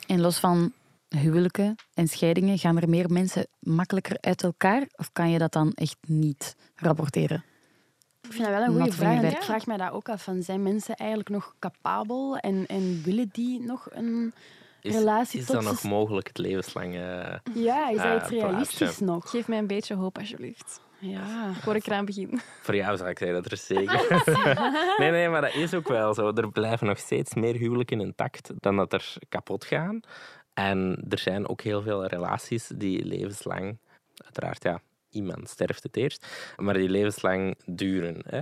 En 0.07 0.21
los 0.21 0.39
van 0.39 0.73
huwelijken 1.07 1.75
en 1.93 2.07
scheidingen, 2.07 2.57
gaan 2.57 2.77
er 2.77 2.89
meer 2.89 3.09
mensen 3.11 3.47
makkelijker 3.59 4.17
uit 4.21 4.43
elkaar? 4.43 4.87
Of 4.95 5.11
kan 5.11 5.29
je 5.29 5.37
dat 5.39 5.51
dan 5.51 5.71
echt 5.73 5.97
niet 6.07 6.55
rapporteren? 6.75 7.43
Ik 8.21 8.33
vind 8.33 8.47
dat 8.47 8.57
wel 8.57 8.63
een 8.67 8.75
goede 8.75 8.91
vraag. 8.91 9.21
en. 9.23 9.29
Ik 9.31 9.41
vraag 9.41 9.65
mij 9.65 9.77
dat 9.77 9.91
ook 9.91 10.09
af. 10.09 10.23
Van, 10.23 10.41
zijn 10.43 10.63
mensen 10.63 10.95
eigenlijk 10.95 11.29
nog 11.29 11.53
capabel 11.59 12.37
en, 12.37 12.65
en 12.65 13.01
willen 13.03 13.29
die 13.31 13.59
nog 13.61 13.87
een 13.91 14.33
Is, 14.81 14.95
relatie 14.95 15.39
is 15.39 15.45
tot 15.45 15.55
dat 15.55 15.63
nog 15.63 15.83
mogelijk, 15.83 16.27
het 16.27 16.37
levenslang? 16.37 16.93
eh, 16.95 17.35
Ja, 17.53 17.89
is 17.89 17.97
dat 18.01 18.21
iets 18.21 18.29
realistisch 18.29 18.77
plaatje. 18.77 19.05
nog? 19.05 19.29
geef 19.29 19.47
mij 19.47 19.57
een 19.57 19.67
beetje 19.67 19.95
hoop 19.95 20.17
alsjeblieft. 20.17 20.81
Ja. 20.99 21.53
Voor 21.53 21.75
ik 21.75 21.85
eraan 21.87 22.05
begin. 22.05 22.39
Voor 22.61 22.75
jou 22.75 22.97
zou 22.97 23.09
ik 23.09 23.17
zeggen 23.17 23.41
dat 23.41 23.51
er 23.51 23.57
zeker. 23.57 24.05
nee, 24.99 25.11
nee, 25.11 25.29
maar 25.29 25.41
dat 25.41 25.53
is 25.55 25.73
ook 25.73 25.87
wel 25.87 26.13
zo. 26.13 26.31
Er 26.33 26.51
blijven 26.51 26.87
nog 26.87 26.97
steeds 26.97 27.33
meer 27.33 27.55
huwelijken 27.55 27.99
intact 28.01 28.51
dan 28.59 28.75
dat 28.75 28.93
er 28.93 29.13
kapot 29.29 29.65
gaan. 29.65 29.99
En 30.57 31.03
er 31.09 31.19
zijn 31.19 31.47
ook 31.47 31.61
heel 31.61 31.81
veel 31.81 32.05
relaties 32.05 32.67
die 32.67 33.05
levenslang, 33.05 33.77
uiteraard 34.15 34.63
ja, 34.63 34.81
iemand 35.09 35.49
sterft 35.49 35.83
het 35.83 35.97
eerst, 35.97 36.27
maar 36.55 36.73
die 36.73 36.89
levenslang 36.89 37.57
duren. 37.65 38.21
Hè. 38.27 38.41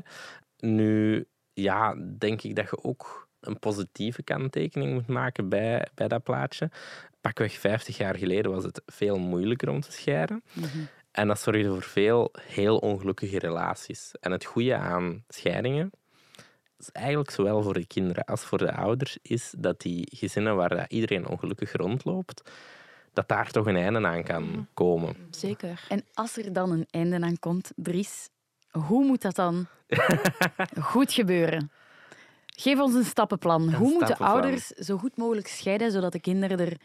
Nu, 0.59 1.25
ja, 1.53 1.95
denk 2.17 2.41
ik 2.41 2.55
dat 2.55 2.69
je 2.69 2.83
ook 2.83 3.27
een 3.39 3.59
positieve 3.59 4.23
kanttekening 4.23 4.93
moet 4.93 5.07
maken 5.07 5.49
bij, 5.49 5.87
bij 5.93 6.07
dat 6.07 6.23
plaatje. 6.23 6.71
Pakweg 7.21 7.53
50 7.53 7.97
jaar 7.97 8.15
geleden 8.15 8.51
was 8.51 8.63
het 8.63 8.81
veel 8.85 9.17
moeilijker 9.17 9.69
om 9.69 9.81
te 9.81 9.91
scheiden. 9.91 10.43
En 11.11 11.27
dat 11.27 11.39
zorgde 11.39 11.69
voor 11.69 11.83
veel 11.83 12.31
heel 12.41 12.77
ongelukkige 12.77 13.39
relaties. 13.39 14.11
En 14.19 14.31
het 14.31 14.45
goede 14.45 14.75
aan 14.75 15.23
scheidingen, 15.27 15.91
eigenlijk 16.91 17.31
zowel 17.31 17.63
voor 17.63 17.73
de 17.73 17.85
kinderen 17.85 18.23
als 18.23 18.43
voor 18.43 18.57
de 18.57 18.73
ouders, 18.73 19.17
is 19.21 19.53
dat 19.57 19.81
die 19.81 20.07
gezinnen 20.15 20.55
waar 20.55 20.69
dat 20.69 20.85
iedereen 20.91 21.27
ongelukkig 21.27 21.71
rondloopt, 21.71 22.51
dat 23.13 23.27
daar 23.27 23.51
toch 23.51 23.65
een 23.65 23.75
einde 23.75 24.07
aan 24.07 24.23
kan 24.23 24.67
komen. 24.73 25.15
Zeker. 25.29 25.85
En 25.89 26.05
als 26.13 26.37
er 26.37 26.53
dan 26.53 26.71
een 26.71 26.87
einde 26.89 27.21
aan 27.21 27.39
komt, 27.39 27.71
Dries, 27.75 28.29
hoe 28.71 29.05
moet 29.05 29.21
dat 29.21 29.35
dan 29.35 29.67
goed 30.91 31.13
gebeuren? 31.13 31.71
Geef 32.45 32.79
ons 32.79 32.93
een 32.93 33.05
stappenplan. 33.05 33.61
hoe 33.73 33.89
moeten 33.89 34.07
stappenplan. 34.07 34.41
ouders 34.41 34.67
zo 34.67 34.97
goed 34.97 35.17
mogelijk 35.17 35.47
scheiden, 35.47 35.91
zodat 35.91 36.11
de 36.11 36.19
kinderen 36.19 36.59
er 36.59 36.77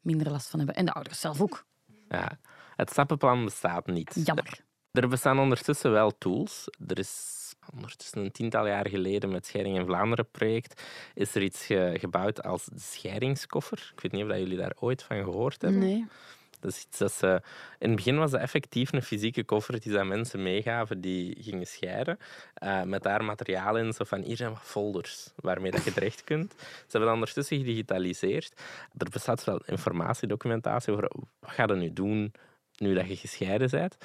minder 0.00 0.30
last 0.30 0.48
van 0.48 0.58
hebben? 0.58 0.76
En 0.76 0.84
de 0.84 0.92
ouders 0.92 1.20
zelf 1.20 1.40
ook. 1.40 1.64
Ja. 2.08 2.38
Het 2.76 2.90
stappenplan 2.90 3.44
bestaat 3.44 3.86
niet. 3.86 4.20
Jammer. 4.24 4.64
Er 4.92 5.08
bestaan 5.08 5.38
ondertussen 5.38 5.92
wel 5.92 6.18
tools. 6.18 6.68
Er 6.86 6.98
is 6.98 7.45
ondertussen 7.74 8.24
een 8.24 8.32
tiental 8.32 8.66
jaar 8.66 8.88
geleden 8.88 9.30
met 9.30 9.46
Scheiding 9.46 9.76
in 9.78 9.84
Vlaanderen 9.86 10.30
project 10.30 10.82
is 11.14 11.34
er 11.34 11.42
iets 11.42 11.64
ge- 11.66 11.96
gebouwd 11.98 12.42
als 12.42 12.64
de 12.64 12.78
scheidingskoffer. 12.80 13.92
Ik 13.94 14.00
weet 14.00 14.12
niet 14.12 14.24
of 14.24 14.36
jullie 14.36 14.56
daar 14.56 14.72
ooit 14.80 15.02
van 15.02 15.16
gehoord 15.24 15.62
hebben. 15.62 15.80
Nee. 15.80 16.06
Dat 16.60 16.70
is 16.70 16.82
iets 16.84 16.98
dat 16.98 17.12
ze... 17.12 17.42
In 17.78 17.86
het 17.86 17.96
begin 17.96 18.16
was 18.18 18.30
dat 18.30 18.40
effectief 18.40 18.92
een 18.92 19.02
fysieke 19.02 19.44
koffer 19.44 19.80
die 19.80 19.92
ze 19.92 19.98
aan 19.98 20.08
mensen 20.08 20.42
meegaven 20.42 21.00
die 21.00 21.36
gingen 21.42 21.66
scheiden. 21.66 22.18
eh, 22.54 22.82
met 22.82 23.02
daar 23.02 23.24
materiaal 23.24 23.76
in, 23.76 23.92
zo 23.92 24.04
van 24.04 24.20
hier 24.22 24.36
zijn 24.36 24.50
wat 24.50 24.62
folders 24.62 25.32
waarmee 25.36 25.70
dat 25.70 25.84
je 25.84 25.92
terecht 25.92 26.24
kunt. 26.24 26.54
Ze 26.58 26.64
hebben 26.88 27.00
dat 27.00 27.12
ondertussen 27.12 27.56
gedigitaliseerd. 27.58 28.60
Er 28.96 29.10
bestaat 29.10 29.44
wel 29.44 29.60
informatiedocumentatie 29.66 30.92
over 30.92 31.10
wat 31.40 31.50
ga 31.50 31.64
je 31.66 31.74
nu 31.74 31.92
doen 31.92 32.32
nu 32.76 32.94
dat 32.94 33.08
je 33.08 33.16
gescheiden 33.16 33.70
bent. 33.70 33.96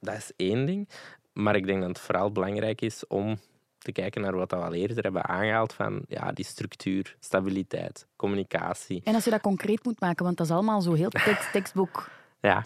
Dat 0.00 0.14
is 0.16 0.32
één 0.36 0.66
ding. 0.66 0.88
Maar 1.34 1.56
ik 1.56 1.66
denk 1.66 1.80
dat 1.80 1.88
het 1.88 1.98
vooral 1.98 2.32
belangrijk 2.32 2.80
is 2.80 3.06
om 3.06 3.38
te 3.78 3.92
kijken 3.92 4.20
naar 4.20 4.36
wat 4.36 4.50
we 4.50 4.56
al 4.56 4.72
eerder 4.72 5.02
hebben 5.02 5.24
aangehaald 5.24 5.72
van 5.72 6.02
ja, 6.08 6.32
die 6.32 6.44
structuur, 6.44 7.16
stabiliteit, 7.20 8.06
communicatie. 8.16 9.00
En 9.04 9.14
als 9.14 9.24
je 9.24 9.30
dat 9.30 9.40
concreet 9.40 9.84
moet 9.84 10.00
maken, 10.00 10.24
want 10.24 10.36
dat 10.36 10.46
is 10.46 10.52
allemaal 10.52 10.80
zo 10.80 10.92
heel 10.92 11.08
tekst, 11.08 11.52
tekstboek. 11.58 12.08
Ja, 12.40 12.64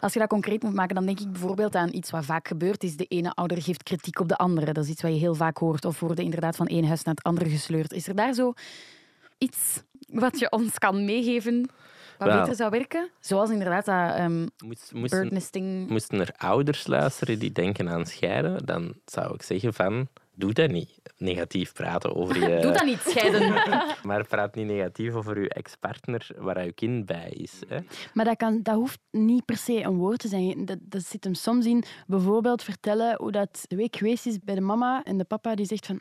Als 0.00 0.12
je 0.12 0.18
dat 0.18 0.28
concreet 0.28 0.62
moet 0.62 0.74
maken, 0.74 0.94
dan 0.94 1.06
denk 1.06 1.20
ik 1.20 1.32
bijvoorbeeld 1.32 1.74
aan 1.74 1.94
iets 1.94 2.10
wat 2.10 2.24
vaak 2.24 2.48
gebeurt, 2.48 2.82
is 2.82 2.96
de 2.96 3.04
ene 3.04 3.34
ouder 3.34 3.62
geeft 3.62 3.82
kritiek 3.82 4.20
op 4.20 4.28
de 4.28 4.36
andere. 4.36 4.72
Dat 4.72 4.84
is 4.84 4.90
iets 4.90 5.02
wat 5.02 5.12
je 5.12 5.18
heel 5.18 5.34
vaak 5.34 5.56
hoort. 5.56 5.84
Of 5.84 6.00
worden 6.00 6.24
inderdaad 6.24 6.56
van 6.56 6.66
één 6.66 6.84
huis 6.84 7.02
naar 7.02 7.14
het 7.14 7.24
andere 7.24 7.50
gesleurd. 7.50 7.92
Is 7.92 8.08
er 8.08 8.14
daar 8.14 8.34
zo 8.34 8.52
iets 9.38 9.82
wat 10.06 10.38
je 10.38 10.50
ons 10.50 10.78
kan 10.78 11.04
meegeven 11.04 11.70
wat 12.24 12.38
beter 12.40 12.54
zou 12.54 12.70
werken? 12.70 13.10
Zoals 13.20 13.50
inderdaad 13.50 13.84
dat 13.84 14.18
um, 14.18 14.48
moest, 14.64 14.92
moesten, 14.92 15.20
birdnesting. 15.20 15.88
moesten 15.88 16.20
er 16.20 16.34
ouders 16.36 16.86
luisteren 16.86 17.38
die 17.38 17.52
denken 17.52 17.88
aan 17.88 18.06
scheiden, 18.06 18.66
dan 18.66 18.94
zou 19.04 19.34
ik 19.34 19.42
zeggen 19.42 19.74
van 19.74 20.08
doe 20.34 20.52
dat 20.52 20.70
niet. 20.70 21.00
Negatief 21.16 21.72
praten 21.72 22.14
over 22.14 22.38
je... 22.48 22.60
Doe 22.60 22.72
dat 22.72 22.84
niet, 22.84 23.00
scheiden. 23.06 23.52
Maar 24.02 24.26
praat 24.26 24.54
niet 24.54 24.66
negatief 24.66 25.14
over 25.14 25.40
je 25.40 25.48
ex-partner 25.48 26.28
waar 26.36 26.64
je 26.64 26.72
kind 26.72 27.06
bij 27.06 27.30
is. 27.30 27.52
Hè. 27.68 27.78
Maar 28.14 28.24
dat, 28.24 28.36
kan, 28.36 28.62
dat 28.62 28.74
hoeft 28.74 28.98
niet 29.10 29.44
per 29.44 29.56
se 29.56 29.82
een 29.82 29.96
woord 29.96 30.18
te 30.18 30.28
zijn. 30.28 30.64
Dat, 30.64 30.78
dat 30.80 31.04
zit 31.04 31.24
hem 31.24 31.34
soms 31.34 31.66
in 31.66 31.84
bijvoorbeeld 32.06 32.62
vertellen 32.62 33.16
hoe 33.18 33.32
dat 33.32 33.64
de 33.68 33.76
week 33.76 33.96
geweest 33.96 34.26
is 34.26 34.38
bij 34.38 34.54
de 34.54 34.60
mama 34.60 35.02
en 35.02 35.18
de 35.18 35.24
papa 35.24 35.54
die 35.54 35.66
zegt 35.66 35.86
van... 35.86 36.00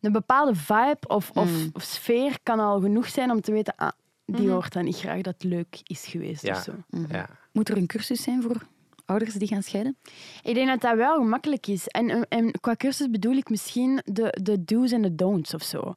Een 0.00 0.12
bepaalde 0.12 0.54
vibe 0.54 0.98
of, 1.06 1.30
of, 1.30 1.50
Mm. 1.50 1.70
of 1.72 1.82
sfeer 1.82 2.38
kan 2.42 2.60
al 2.60 2.80
genoeg 2.80 3.08
zijn 3.08 3.30
om 3.30 3.40
te 3.40 3.52
weten... 3.52 3.74
Ah, 3.76 3.90
die 4.26 4.40
Mhm. 4.42 4.50
hoort 4.52 4.72
dan 4.72 4.84
niet 4.84 4.96
graag 4.96 5.20
dat 5.22 5.34
het 5.34 5.44
leuk 5.44 5.80
is 5.82 6.06
geweest 6.06 6.42
Ja. 6.42 6.56
of 6.56 6.62
zo. 6.62 6.72
Ja. 7.08 7.28
Moet 7.52 7.68
er 7.68 7.76
een 7.76 7.86
cursus 7.86 8.22
zijn 8.22 8.42
voor 8.42 8.66
ouders 9.04 9.34
die 9.34 9.48
gaan 9.48 9.62
scheiden? 9.62 9.96
Ik 10.42 10.54
denk 10.54 10.68
dat 10.68 10.80
dat 10.80 10.96
wel 10.96 11.16
gemakkelijk 11.16 11.66
is. 11.66 11.86
En, 11.88 12.28
en 12.28 12.50
qua 12.60 12.76
cursus 12.76 13.10
bedoel 13.10 13.34
ik 13.36 13.48
misschien 13.50 14.00
de, 14.04 14.38
de 14.42 14.64
do's 14.64 14.92
en 14.92 15.02
de 15.02 15.14
don'ts 15.14 15.54
of 15.54 15.62
zo. 15.62 15.94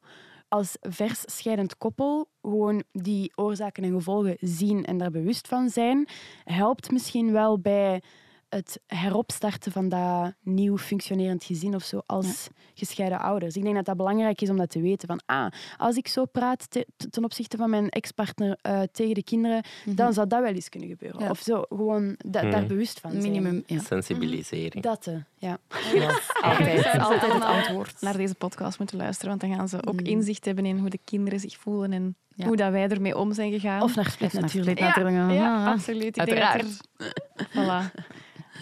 Als 0.48 0.76
vers 0.80 1.22
scheidend 1.26 1.78
koppel 1.78 2.28
gewoon 2.42 2.82
die 2.92 3.32
oorzaken 3.34 3.84
en 3.84 3.92
gevolgen 3.92 4.36
zien 4.40 4.84
en 4.84 4.98
daar 4.98 5.10
bewust 5.10 5.48
van 5.48 5.68
zijn, 5.68 6.08
helpt 6.44 6.90
misschien 6.90 7.32
wel 7.32 7.58
bij 7.60 8.02
het 8.50 8.80
heropstarten 8.86 9.72
van 9.72 9.88
dat 9.88 10.32
nieuw 10.42 10.78
functionerend 10.78 11.44
gezin 11.44 11.74
of 11.74 11.82
zo 11.84 12.00
als 12.06 12.48
gescheiden 12.74 13.20
ouders. 13.20 13.56
Ik 13.56 13.62
denk 13.62 13.74
dat 13.74 13.84
dat 13.84 13.96
belangrijk 13.96 14.40
is 14.40 14.50
om 14.50 14.56
dat 14.56 14.70
te 14.70 14.80
weten. 14.80 15.08
Van, 15.08 15.20
ah, 15.26 15.46
als 15.76 15.96
ik 15.96 16.08
zo 16.08 16.24
praat 16.24 16.70
te- 16.70 16.86
ten 17.10 17.24
opzichte 17.24 17.56
van 17.56 17.70
mijn 17.70 17.88
ex-partner 17.88 18.58
eh, 18.62 18.80
tegen 18.92 19.14
de 19.14 19.22
kinderen, 19.22 19.62
dan 19.84 20.12
zou 20.12 20.26
dat 20.26 20.40
wel 20.42 20.52
eens 20.52 20.68
kunnen 20.68 20.88
gebeuren. 20.88 21.20
Ja. 21.20 21.30
Of 21.30 21.38
zo, 21.40 21.64
gewoon 21.68 22.14
da- 22.26 22.42
Mhm. 22.42 22.50
daar 22.50 22.66
bewust 22.66 23.00
van 23.00 23.10
zijn. 23.10 23.22
Minimum, 23.22 23.62
ja. 23.66 23.78
Sensibilisering. 23.80 24.82
Dat, 24.82 25.06
eh, 25.06 25.14
ja. 25.38 25.58
Ze 25.72 26.98
altijd 27.00 27.32
het 27.32 27.42
antwoord. 27.42 28.00
naar 28.00 28.16
deze 28.16 28.34
podcast 28.34 28.78
moeten 28.78 28.96
luisteren, 28.96 29.28
want 29.28 29.40
dan 29.40 29.54
gaan 29.58 29.68
ze 29.68 29.86
ook 29.86 30.00
Mm. 30.00 30.06
inzicht 30.06 30.44
hebben 30.44 30.66
in 30.66 30.78
hoe 30.78 30.90
de 30.90 30.98
kinderen 31.04 31.40
zich 31.40 31.56
voelen 31.56 31.92
en 31.92 32.16
Ja. 32.34 32.46
hoe 32.46 32.56
dat 32.56 32.70
wij 32.72 32.88
ermee 32.88 33.16
om 33.18 33.32
zijn 33.32 33.52
gegaan. 33.52 33.82
Of 33.82 33.94
naar 33.94 34.10
split 34.10 34.32
naar 34.32 34.42
natuurlijk. 34.42 34.78
split 34.78 34.94
natuurlijk. 34.94 35.32
Ja, 35.32 35.66
absoluut. 35.72 36.16
Ik 36.16 36.18
Uiteraard. 36.18 36.62
Denk 36.96 37.10
er- 37.14 37.46
voilà. 37.56 38.00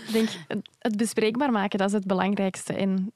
Ik 0.06 0.12
denk, 0.12 0.28
het- 0.48 0.68
het 0.78 0.96
bespreekbaar 0.96 1.50
maken, 1.52 1.78
dat 1.78 1.88
is 1.88 1.94
het 1.94 2.06
belangrijkste. 2.06 2.72
En 2.74 3.12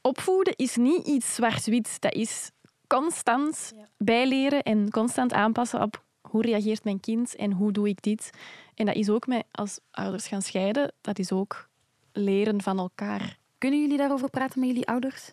opvoeden 0.00 0.56
is 0.56 0.76
niet 0.76 1.06
iets 1.06 1.34
zwart-wit. 1.34 2.00
Dat 2.00 2.14
is 2.14 2.50
constant 2.86 3.72
bijleren 3.98 4.62
en 4.62 4.90
constant 4.90 5.32
aanpassen 5.32 5.82
op 5.82 6.04
hoe 6.20 6.42
reageert 6.42 6.84
mijn 6.84 7.00
kind 7.00 7.36
en 7.36 7.52
hoe 7.52 7.72
doe 7.72 7.88
ik 7.88 8.02
dit. 8.02 8.30
En 8.74 8.86
dat 8.86 8.94
is 8.94 9.08
ook 9.10 9.26
met, 9.26 9.44
als 9.50 9.78
ouders 9.90 10.26
gaan 10.26 10.42
scheiden, 10.42 10.92
dat 11.00 11.18
is 11.18 11.32
ook 11.32 11.68
leren 12.12 12.62
van 12.62 12.78
elkaar. 12.78 13.38
Kunnen 13.58 13.80
jullie 13.80 13.96
daarover 13.96 14.30
praten 14.30 14.60
met 14.60 14.68
jullie 14.68 14.86
ouders? 14.86 15.32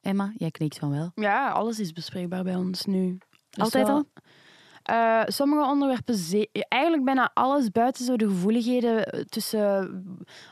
Emma, 0.00 0.32
jij 0.36 0.50
knikt 0.50 0.78
van 0.78 0.90
wel. 0.90 1.10
Ja, 1.14 1.50
alles 1.50 1.78
is 1.80 1.92
bespreekbaar 1.92 2.44
bij 2.44 2.54
ons 2.56 2.84
nu. 2.84 3.18
Dus 3.54 3.64
Altijd 3.64 3.86
wel- 3.86 3.96
al? 3.96 4.06
Eh, 4.82 5.22
sommige 5.26 5.68
onderwerpen, 5.70 6.16
eigenlijk 6.68 7.04
bijna 7.04 7.30
alles 7.34 7.70
buiten 7.70 8.04
zo 8.04 8.16
de 8.16 8.28
gevoeligheden 8.28 9.06
eh, 9.06 9.20
tussen 9.20 10.04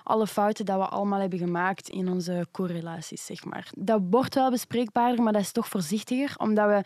alle 0.03 0.27
fouten 0.27 0.65
dat 0.65 0.77
we 0.79 0.87
allemaal 0.87 1.21
hebben 1.21 1.39
gemaakt 1.39 1.89
in 1.89 2.09
onze 2.09 2.47
correlaties, 2.51 3.27
zeg 3.27 3.45
maar. 3.45 3.71
Dat 3.79 4.01
wordt 4.11 4.35
wel 4.35 4.51
bespreekbaarder, 4.51 5.23
maar 5.23 5.33
dat 5.33 5.43
is 5.43 5.53
toch 5.53 5.69
voorzichtiger, 5.69 6.35
omdat 6.37 6.67
we... 6.67 6.85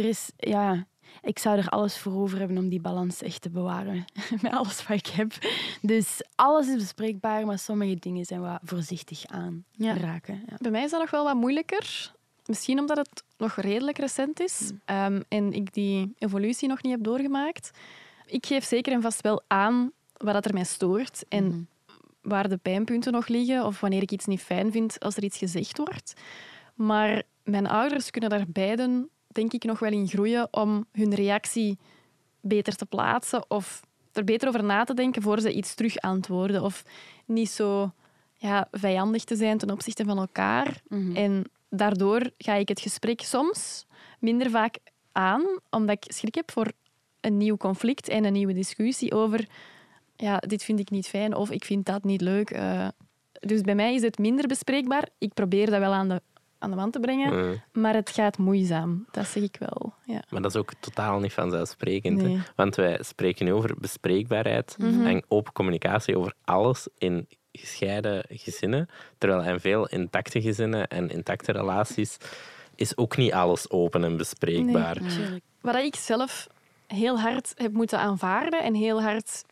Er 0.00 0.04
is, 0.04 0.30
ja... 0.36 0.86
Ik 1.22 1.38
zou 1.38 1.58
er 1.58 1.68
alles 1.68 1.98
voor 1.98 2.12
over 2.12 2.38
hebben 2.38 2.58
om 2.58 2.68
die 2.68 2.80
balans 2.80 3.22
echt 3.22 3.42
te 3.42 3.50
bewaren. 3.50 4.04
Met 4.42 4.52
alles 4.52 4.86
wat 4.86 4.96
ik 4.98 5.06
heb. 5.06 5.32
Dus 5.80 6.22
alles 6.34 6.68
is 6.68 6.74
bespreekbaar, 6.74 7.46
maar 7.46 7.58
sommige 7.58 7.94
dingen 7.94 8.24
zijn 8.24 8.40
wat 8.40 8.60
voorzichtig 8.64 9.26
aan 9.26 9.64
Ja. 9.70 9.96
raken. 9.96 10.42
Ja. 10.46 10.56
Bij 10.58 10.70
mij 10.70 10.84
is 10.84 10.90
dat 10.90 11.00
nog 11.00 11.10
wel 11.10 11.24
wat 11.24 11.34
moeilijker. 11.34 12.12
Misschien 12.52 12.78
omdat 12.78 12.96
het 12.96 13.22
nog 13.36 13.54
redelijk 13.56 13.98
recent 13.98 14.40
is 14.40 14.70
ehm, 14.84 15.20
en 15.28 15.52
ik 15.52 15.72
die 15.74 16.14
evolutie 16.18 16.68
nog 16.68 16.82
niet 16.82 16.92
heb 16.92 17.04
doorgemaakt. 17.04 17.70
Ik 18.26 18.46
geef 18.46 18.64
zeker 18.64 18.92
en 18.92 19.02
vast 19.02 19.20
wel 19.20 19.42
aan 19.46 19.92
wat 20.16 20.34
dat 20.34 20.44
er 20.44 20.54
mij 20.54 20.64
stoort 20.64 21.24
en 21.28 21.44
Mhm. 21.44 21.60
waar 22.22 22.48
de 22.48 22.56
pijnpunten 22.56 23.12
nog 23.12 23.28
liggen 23.28 23.64
of 23.66 23.80
wanneer 23.80 24.02
ik 24.02 24.10
iets 24.10 24.26
niet 24.26 24.40
fijn 24.42 24.72
vind 24.72 25.00
als 25.00 25.16
er 25.16 25.24
iets 25.24 25.38
gezegd 25.38 25.78
wordt. 25.78 26.12
Maar 26.74 27.22
mijn 27.44 27.66
ouders 27.66 28.10
kunnen 28.10 28.30
daar 28.30 28.44
beiden, 28.48 29.08
denk 29.28 29.52
ik, 29.52 29.64
nog 29.64 29.78
wel 29.78 29.92
in 29.92 30.08
groeien 30.08 30.48
om 30.50 30.86
hun 30.92 31.14
reactie 31.14 31.78
beter 32.40 32.74
te 32.76 32.86
plaatsen 32.86 33.44
of 33.50 33.80
er 34.12 34.24
beter 34.24 34.48
over 34.48 34.64
na 34.64 34.84
te 34.84 34.94
denken 34.94 35.22
voor 35.22 35.40
ze 35.40 35.52
iets 35.52 35.74
terug 35.74 35.98
antwoorden. 35.98 36.62
Of 36.62 36.84
niet 37.26 37.50
zo 37.50 37.90
ja, 38.34 38.68
vijandig 38.70 39.24
te 39.24 39.36
zijn 39.36 39.58
ten 39.58 39.70
opzichte 39.70 40.04
van 40.04 40.18
elkaar. 40.18 40.80
Mhm. 40.88 41.16
En 41.16 41.44
daardoor 41.74 42.30
ga 42.38 42.54
ik 42.54 42.68
het 42.68 42.80
gesprek 42.80 43.20
soms 43.20 43.86
minder 44.18 44.50
vaak 44.50 44.78
aan, 45.12 45.42
omdat 45.70 45.96
ik 46.04 46.12
schrik 46.12 46.34
heb 46.34 46.50
voor 46.50 46.72
een 47.20 47.36
nieuw 47.36 47.56
conflict 47.56 48.08
en 48.08 48.24
een 48.24 48.32
nieuwe 48.32 48.52
discussie 48.52 49.14
over 49.14 49.48
ja, 50.16 50.36
dit 50.36 50.64
vind 50.64 50.78
ik 50.78 50.90
niet 50.90 51.08
fijn 51.08 51.34
of 51.34 51.50
ik 51.50 51.64
vind 51.64 51.86
dat 51.86 52.04
niet 52.04 52.20
leuk. 52.20 52.50
Eh, 52.50 52.88
dus 53.32 53.60
bij 53.60 53.74
mij 53.74 53.94
is 53.94 54.02
het 54.02 54.18
minder 54.18 54.46
bespreekbaar. 54.46 55.08
Ik 55.18 55.34
probeer 55.34 55.70
dat 55.70 55.78
wel 55.78 55.92
aan 55.92 56.08
de, 56.08 56.22
aan 56.58 56.70
de 56.70 56.76
wand 56.76 56.92
te 56.92 57.00
brengen, 57.00 57.62
maar 57.72 57.94
het 57.94 58.10
gaat 58.10 58.38
moeizaam. 58.38 59.06
Dat 59.10 59.26
zeg 59.26 59.42
ik 59.42 59.56
wel. 59.58 59.94
Ja. 60.04 60.22
maar 60.28 60.42
dat 60.42 60.54
is 60.54 60.60
ook 60.60 60.72
totaal 60.80 61.20
niet 61.20 61.32
vanzelfsprekend. 61.32 62.22
Nee. 62.22 62.40
Want 62.56 62.74
wij 62.74 62.98
spreken 63.02 63.44
nu 63.44 63.52
over 63.52 63.74
bespreekbaarheid 63.78 64.76
en 64.78 65.24
open 65.28 65.52
communicatie 65.52 66.18
over 66.18 66.34
alles 66.44 66.88
in 66.98 67.26
gescheiden 67.52 68.24
gezinnen. 68.28 68.88
Terwijl 69.18 69.42
in 69.42 69.60
veel 69.60 69.88
intacte 69.88 70.40
gezinnen 70.40 70.88
en 70.88 71.10
intacte 71.10 71.52
relaties 71.52 72.16
is 72.74 72.96
ook 72.96 73.16
niet 73.16 73.32
alles 73.32 73.70
open 73.70 74.04
en 74.04 74.16
bespreekbaar. 74.16 74.98
Wat 75.60 75.74
ik 75.74 75.94
zelf 75.94 76.46
heel 76.86 77.20
hard 77.20 77.52
heb 77.56 77.72
moeten 77.72 77.98
aanvaarden 77.98 78.62
en 78.62 78.74
heel 78.74 79.02
hard 79.02 79.44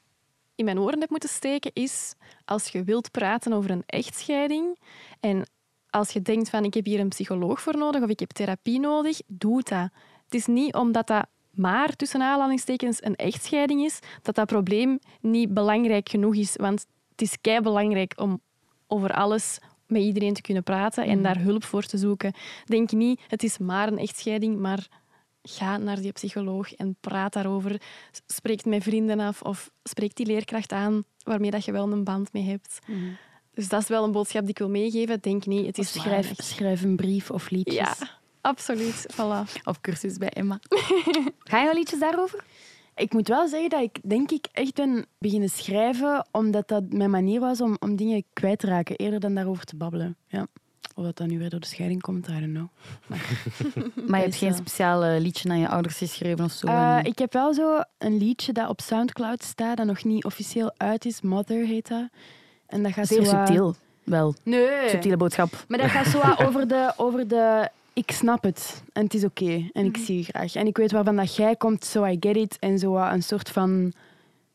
in 0.54 0.64
mijn 0.64 0.78
oren 0.78 1.00
heb 1.00 1.10
moeten 1.10 1.28
steken, 1.28 1.70
is 1.74 2.14
als 2.44 2.68
je 2.68 2.84
wilt 2.84 3.10
praten 3.10 3.52
over 3.52 3.70
een 3.70 3.82
echtscheiding 3.86 4.78
en 5.20 5.46
als 5.90 6.10
je 6.10 6.22
denkt 6.22 6.50
van 6.50 6.64
ik 6.64 6.74
heb 6.74 6.84
hier 6.84 7.00
een 7.00 7.08
psycholoog 7.08 7.60
voor 7.60 7.76
nodig 7.76 8.02
of 8.02 8.08
ik 8.08 8.20
heb 8.20 8.30
therapie 8.30 8.80
nodig, 8.80 9.20
doe 9.26 9.62
dat. 9.62 9.88
Het 10.24 10.34
is 10.34 10.46
niet 10.46 10.74
omdat 10.74 11.06
dat 11.06 11.26
maar 11.50 11.96
tussen 11.96 12.22
aanhalingstekens 12.22 13.04
een 13.04 13.16
echtscheiding 13.16 13.84
is, 13.84 13.98
dat 14.22 14.34
dat 14.34 14.46
probleem 14.46 14.98
niet 15.20 15.54
belangrijk 15.54 16.08
genoeg 16.08 16.34
is. 16.34 16.56
Want 16.56 16.86
het 17.20 17.28
is 17.28 17.40
kei 17.40 17.60
belangrijk 17.60 18.12
om 18.16 18.40
over 18.86 19.12
alles 19.12 19.58
met 19.86 20.02
iedereen 20.02 20.34
te 20.34 20.40
kunnen 20.40 20.62
praten 20.62 21.04
en 21.04 21.22
daar 21.22 21.38
hulp 21.38 21.64
voor 21.64 21.82
te 21.82 21.98
zoeken. 21.98 22.32
Denk 22.64 22.92
niet, 22.92 23.20
het 23.28 23.42
is 23.42 23.58
maar 23.58 23.88
een 23.88 23.98
echtscheiding, 23.98 24.58
maar 24.58 24.88
ga 25.42 25.76
naar 25.76 26.00
die 26.00 26.12
psycholoog 26.12 26.74
en 26.74 26.96
praat 27.00 27.32
daarover. 27.32 27.80
Spreek 28.26 28.64
met 28.64 28.82
vrienden 28.82 29.20
af 29.20 29.42
of 29.42 29.70
spreek 29.82 30.14
die 30.14 30.26
leerkracht 30.26 30.72
aan 30.72 31.04
waarmee 31.22 31.50
dat 31.50 31.64
je 31.64 31.72
wel 31.72 31.92
een 31.92 32.04
band 32.04 32.32
mee 32.32 32.44
hebt. 32.44 32.78
Dus 33.54 33.68
dat 33.68 33.82
is 33.82 33.88
wel 33.88 34.04
een 34.04 34.12
boodschap 34.12 34.40
die 34.40 34.50
ik 34.50 34.58
wil 34.58 34.68
meegeven. 34.68 35.20
Denk 35.20 35.46
niet, 35.46 35.66
het 35.66 35.78
is 35.78 35.92
schrijf, 35.92 36.32
schrijf 36.36 36.82
een 36.82 36.96
brief 36.96 37.30
of 37.30 37.50
liedjes. 37.50 37.76
Ja, 37.76 37.94
absoluut. 38.40 39.06
Voilà. 39.12 39.62
Of 39.64 39.80
cursus 39.80 40.18
bij 40.18 40.30
Emma. 40.30 40.60
Ga 41.50 41.60
je 41.60 41.68
al 41.68 41.74
liedjes 41.74 41.98
daarover? 41.98 42.44
Ik 43.00 43.12
moet 43.12 43.28
wel 43.28 43.48
zeggen 43.48 43.70
dat 43.70 43.82
ik 43.82 43.98
denk 44.02 44.30
ik 44.30 44.46
echt 44.52 44.74
ben 44.74 45.06
beginnen 45.18 45.48
schrijven 45.48 46.26
omdat 46.30 46.68
dat 46.68 46.92
mijn 46.92 47.10
manier 47.10 47.40
was 47.40 47.60
om, 47.60 47.76
om 47.78 47.96
dingen 47.96 48.24
kwijt 48.32 48.58
te 48.58 48.66
raken, 48.66 48.96
eerder 48.96 49.20
dan 49.20 49.34
daarover 49.34 49.64
te 49.64 49.76
babbelen. 49.76 50.16
Ja. 50.26 50.46
Of 50.94 51.04
dat 51.04 51.16
dan 51.16 51.28
nu 51.28 51.38
weer 51.38 51.50
door 51.50 51.60
de 51.60 51.66
scheiding 51.66 52.00
komt, 52.00 52.28
I 52.28 52.40
don't 52.40 52.52
know. 52.52 52.68
Maar 54.08 54.18
je 54.18 54.24
hebt 54.24 54.34
is 54.34 54.38
geen 54.38 54.54
speciaal 54.54 55.18
liedje 55.18 55.50
aan 55.50 55.58
je 55.58 55.68
ouders 55.68 55.96
geschreven 55.96 56.44
of 56.44 56.52
zo? 56.52 56.66
Eh, 56.66 56.98
ik 57.02 57.18
heb 57.18 57.32
wel 57.32 57.54
zo 57.54 57.80
een 57.98 58.16
liedje 58.16 58.52
dat 58.52 58.68
op 58.68 58.80
Soundcloud 58.80 59.42
staat, 59.42 59.76
dat 59.76 59.86
nog 59.86 60.04
niet 60.04 60.24
officieel 60.24 60.72
uit 60.76 61.04
is. 61.04 61.20
Mother 61.20 61.66
heet 61.66 61.88
dat. 61.88 62.08
En 62.66 62.82
dat 62.82 62.92
gaat 62.92 63.06
Zeer 63.06 63.24
zo... 63.24 63.30
subtiel, 63.30 63.74
wel. 64.04 64.34
Nee. 64.42 64.88
Subtiele 64.88 65.16
boodschap. 65.16 65.64
Maar 65.68 65.78
dat 65.78 65.90
gaat 65.90 66.06
zo 66.06 66.20
over 66.46 66.68
de, 66.68 66.92
over 66.96 67.28
de... 67.28 67.68
Ik 68.00 68.10
snap 68.10 68.42
het. 68.42 68.82
En 68.92 69.04
het 69.04 69.14
is 69.14 69.24
oké. 69.24 69.68
En 69.72 69.84
ik 69.84 69.96
zie 69.96 70.16
je 70.16 70.22
graag. 70.24 70.54
En 70.54 70.66
ik 70.66 70.76
weet 70.76 70.92
waarvan 70.92 71.16
dat 71.16 71.36
jij 71.36 71.56
komt, 71.56 71.84
so 71.84 72.04
I 72.06 72.16
get 72.20 72.36
it. 72.36 72.56
En 72.58 72.78
zo 72.78 72.96
een 72.96 73.22
soort 73.22 73.48
van... 73.50 73.92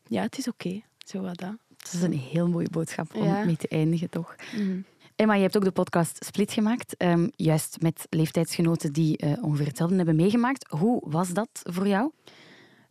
Ja, 0.06 0.22
het 0.22 0.38
is 0.38 0.48
oké. 0.48 0.80
Zo 0.98 1.20
wat 1.20 1.36
dat. 1.38 1.54
Het 1.76 1.92
is 1.92 2.02
een 2.02 2.12
heel 2.18 2.48
mooie 2.48 2.70
boodschap 2.70 3.14
om 3.14 3.24
Ja. 3.24 3.44
mee 3.44 3.56
te 3.56 3.68
eindigen, 3.68 4.10
toch? 4.10 4.34
Mhm. 4.56 4.80
Emma, 5.16 5.34
je 5.34 5.42
hebt 5.42 5.56
ook 5.56 5.64
de 5.64 5.70
podcast 5.70 6.24
Split 6.24 6.52
gemaakt. 6.52 6.96
ehm, 6.96 7.28
juist 7.36 7.76
met 7.80 8.06
leeftijdsgenoten 8.10 8.92
die 8.92 9.16
eh, 9.16 9.32
ongeveer 9.44 9.66
hetzelfde 9.66 9.96
hebben 9.96 10.16
meegemaakt. 10.16 10.70
Hoe 10.70 11.02
was 11.06 11.28
dat 11.32 11.48
voor 11.62 11.88
jou? 11.88 12.10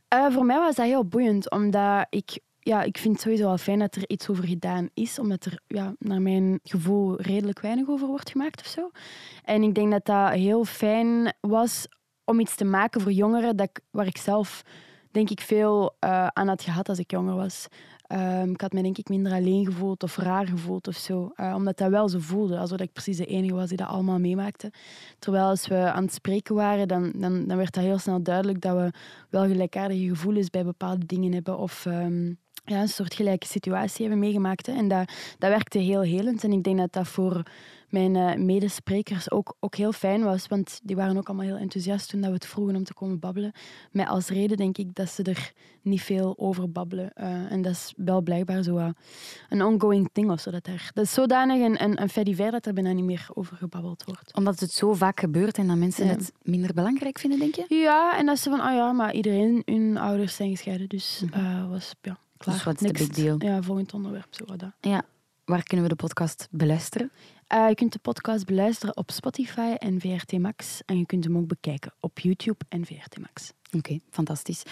Eh, 0.07 0.25
voor 0.31 0.45
mij 0.45 0.57
was 0.59 0.75
dat 0.75 0.85
heel 0.85 1.05
boeiend, 1.05 1.49
omdat 1.51 2.05
ik, 2.09 2.39
ja, 2.65 2.83
ik 2.83 2.97
vind 2.97 3.13
het 3.13 3.23
sowieso 3.23 3.45
wel 3.45 3.57
fijn 3.57 3.79
dat 3.79 3.95
er 3.95 4.09
iets 4.09 4.29
over 4.29 4.47
gedaan 4.47 4.89
is, 4.93 5.19
omdat 5.19 5.45
er 5.45 5.59
ja, 5.67 5.95
naar 5.99 6.21
mijn 6.21 6.59
gevoel 6.63 7.21
redelijk 7.21 7.59
weinig 7.59 7.87
over 7.87 8.07
wordt 8.07 8.29
gemaakt 8.29 8.59
of 8.59 8.67
zo. 8.67 8.89
En 9.43 9.63
ik 9.63 9.75
denk 9.75 9.91
dat 9.91 10.05
dat 10.05 10.31
heel 10.31 10.65
fijn 10.65 11.33
was 11.39 11.87
om 12.23 12.39
iets 12.39 12.55
te 12.55 12.65
maken 12.65 13.01
voor 13.01 13.11
jongeren 13.11 13.55
dat 13.55 13.69
waar 13.91 14.05
ik 14.05 14.17
zelf 14.17 14.63
denk 15.11 15.29
ik 15.29 15.41
veel 15.41 15.95
eh, 15.99 16.27
aan 16.27 16.47
had 16.47 16.61
gehad 16.61 16.89
als 16.89 16.99
ik 16.99 17.11
jonger 17.11 17.35
was. 17.35 17.67
Ehm, 18.07 18.49
ik 18.49 18.61
had 18.61 18.73
me 18.73 18.81
denk 18.81 18.97
ik 18.97 19.09
minder 19.09 19.31
alleen 19.31 19.65
gevoeld 19.65 20.03
of 20.03 20.17
raar 20.17 20.47
gevoeld 20.47 20.87
of 20.87 20.95
zo. 20.95 21.31
Eh, 21.35 21.53
omdat 21.55 21.77
dat 21.77 21.89
wel 21.89 22.09
zo 22.09 22.19
voelde, 22.19 22.57
alsof 22.57 22.79
ik 22.79 22.93
precies 22.93 23.17
de 23.17 23.25
enige 23.25 23.53
was 23.53 23.69
die 23.69 23.77
dat 23.77 23.87
allemaal 23.87 24.19
meemaakte. 24.19 24.71
Terwijl 25.19 25.45
als 25.45 25.67
we 25.67 25.91
aan 25.91 26.03
het 26.03 26.13
spreken 26.13 26.55
waren, 26.55 26.87
dan, 26.87 27.11
dan, 27.15 27.47
dan 27.47 27.57
werd 27.57 27.73
dat 27.73 27.83
heel 27.83 27.97
snel 27.97 28.23
duidelijk 28.23 28.61
dat 28.61 28.75
we 28.75 28.91
wel 29.29 29.45
gelijkaardige 29.45 30.07
gevoelens 30.07 30.49
bij 30.49 30.63
bepaalde 30.63 31.05
dingen 31.05 31.33
hebben 31.33 31.57
of 31.57 31.85
ehm, 31.85 32.33
ja, 32.65 32.81
een 32.81 32.87
soort 32.87 33.13
gelijke 33.13 33.45
situatie 33.47 34.01
hebben 34.01 34.19
meegemaakt. 34.19 34.65
Hè. 34.65 34.73
En 34.73 34.87
dat, 34.87 35.11
dat 35.37 35.49
werkte 35.49 35.77
heel 35.77 36.01
helend. 36.01 36.43
En 36.43 36.51
ik 36.51 36.63
denk 36.63 36.77
dat 36.77 36.93
dat 36.93 37.07
voor 37.07 37.43
mijn 37.89 38.15
eh, 38.15 38.35
medesprekers 38.35 39.31
ook, 39.31 39.55
ook 39.59 39.75
heel 39.75 39.91
fijn 39.91 40.23
was, 40.23 40.47
want 40.47 40.79
die 40.83 40.95
waren 40.95 41.17
ook 41.17 41.27
allemaal 41.27 41.45
heel 41.45 41.57
enthousiast 41.57 42.09
toen 42.09 42.19
dat 42.21 42.29
we 42.29 42.35
het 42.35 42.45
vroegen 42.45 42.75
om 42.75 42.83
te 42.83 42.93
komen 42.93 43.19
babbelen. 43.19 43.51
Met 43.91 44.07
als 44.07 44.27
reden 44.29 44.57
denk 44.57 44.77
ik 44.77 44.95
dat 44.95 45.09
ze 45.09 45.23
er 45.23 45.51
niet 45.81 46.01
veel 46.01 46.33
over 46.37 46.71
babbelen. 46.71 47.13
Eh, 47.13 47.51
en 47.51 47.61
dat 47.61 47.71
is 47.71 47.93
wel 47.97 48.21
blijkbaar 48.21 48.63
zo 48.63 48.77
eh, 48.77 48.87
een 49.49 49.63
ongoing 49.63 50.09
thing 50.11 50.31
of 50.31 50.39
zo. 50.39 50.51
Dat, 50.51 50.67
er, 50.67 50.89
dat 50.93 51.03
is 51.03 51.13
zodanig 51.13 51.61
een, 51.61 51.83
een, 51.83 52.01
een 52.01 52.09
fait 52.09 52.25
divers 52.25 52.51
dat 52.51 52.65
er 52.65 52.73
bijna 52.73 52.91
niet 52.91 53.05
meer 53.05 53.27
over 53.33 53.57
gebabbeld 53.57 54.03
wordt. 54.05 54.35
Omdat 54.35 54.59
het 54.59 54.71
zo 54.71 54.93
vaak 54.93 55.19
gebeurt 55.19 55.57
en 55.57 55.67
dat 55.67 55.77
mensen 55.77 56.05
Ja. 56.05 56.11
het 56.11 56.31
minder 56.41 56.73
belangrijk 56.73 57.19
vinden, 57.19 57.39
denk 57.39 57.55
je? 57.55 57.65
Ja, 57.69 58.17
en 58.17 58.25
dat 58.25 58.39
ze 58.39 58.49
van, 58.49 58.59
oh 58.59 58.73
ja, 58.73 58.91
maar 58.91 59.13
iedereen, 59.13 59.61
hun 59.65 59.97
ouders 59.97 60.35
zijn 60.35 60.49
gescheiden. 60.49 60.89
Dus 60.89 61.23
eh, 61.31 61.69
was, 61.69 61.93
ja, 62.01 62.17
klaar. 62.37 62.55
Dus 62.55 62.63
wat 62.63 62.81
is 62.81 62.91
de 62.91 62.93
big 62.93 63.07
deal? 63.07 63.35
Ja, 63.39 63.61
volgend 63.61 63.93
onderwerp, 63.93 64.27
zo 64.29 64.45
wat 64.45 64.59
dat. 64.59 64.71
Ja. 64.79 65.03
Waar 65.45 65.63
kunnen 65.63 65.85
we 65.85 65.91
de 65.95 66.01
podcast 66.01 66.47
beluisteren? 66.51 67.11
Eh, 67.47 67.67
je 67.67 67.75
kunt 67.75 67.93
de 67.93 67.99
podcast 67.99 68.45
beluisteren 68.45 68.97
op 68.97 69.11
Spotify 69.11 69.75
en 69.77 70.01
VRT 70.01 70.31
Max. 70.39 70.81
En 70.85 70.97
je 70.97 71.05
kunt 71.05 71.23
hem 71.23 71.37
ook 71.37 71.47
bekijken 71.47 71.93
op 71.99 72.19
YouTube 72.19 72.65
en 72.69 72.85
VRT 72.85 73.19
Max. 73.19 73.51
Oké, 73.71 73.99
fantastisch. 74.09 74.63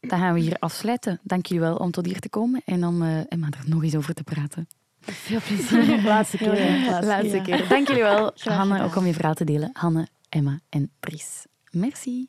Dan 0.00 0.18
gaan 0.18 0.34
we 0.34 0.40
hier 0.40 0.56
afsluiten. 0.58 1.20
Dank 1.22 1.46
jullie 1.46 1.62
wel 1.62 1.76
om 1.76 1.90
tot 1.90 2.06
hier 2.06 2.20
te 2.20 2.28
komen 2.28 2.62
en 2.64 2.86
om 2.86 3.02
eh, 3.02 3.32
Emma 3.32 3.46
er 3.46 3.68
nog 3.68 3.82
eens 3.82 3.96
over 3.96 4.14
te 4.14 4.22
praten. 4.22 4.68
Veel 5.00 5.40
plezier. 5.46 6.02
Laatste 6.12 6.36
keer. 6.36 6.54
hè. 6.54 7.00
Laatste 7.06 7.36
ja. 7.36 7.42
keer. 7.42 7.68
Dank 7.68 7.86
jullie 7.86 8.02
wel, 8.02 8.32
Hanne, 8.34 8.82
ook 8.84 8.96
om 8.96 9.06
je 9.06 9.12
verhaal 9.12 9.34
te 9.34 9.44
delen. 9.44 9.70
Hanne, 9.72 10.08
Emma 10.28 10.60
en 10.68 10.90
Dries. 11.00 11.44
Merci. 11.70 12.24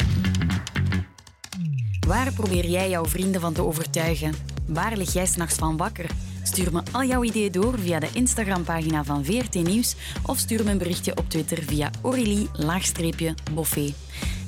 Waar 2.07 2.33
probeer 2.33 2.65
jij 2.65 2.89
jouw 2.89 3.05
vrienden 3.05 3.41
van 3.41 3.53
te 3.53 3.63
overtuigen? 3.63 4.50
Waar 4.73 4.97
lig 4.97 5.13
jij 5.13 5.25
s'nachts 5.25 5.55
van 5.55 5.77
wakker? 5.77 6.05
Stuur 6.43 6.71
me 6.71 6.81
al 6.91 7.03
jouw 7.03 7.23
ideeën 7.23 7.51
door 7.51 7.79
via 7.79 7.99
de 7.99 8.09
Instagram-pagina 8.13 9.03
van 9.03 9.25
VRT 9.25 9.53
Nieuws 9.53 9.95
of 10.25 10.37
stuur 10.37 10.63
me 10.63 10.71
een 10.71 10.77
berichtje 10.77 11.15
op 11.15 11.29
Twitter 11.29 11.63
via 11.63 11.89
Aurélie-Boffé. 12.01 13.93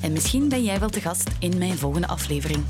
En 0.02 0.12
misschien 0.12 0.50
ben 0.50 0.64
jij 0.64 0.80
wel 0.80 0.90
te 0.90 1.02
gast 1.02 1.30
in 1.40 1.58
mijn 1.58 1.78
volgende 1.78 2.08
aflevering. 2.08 2.64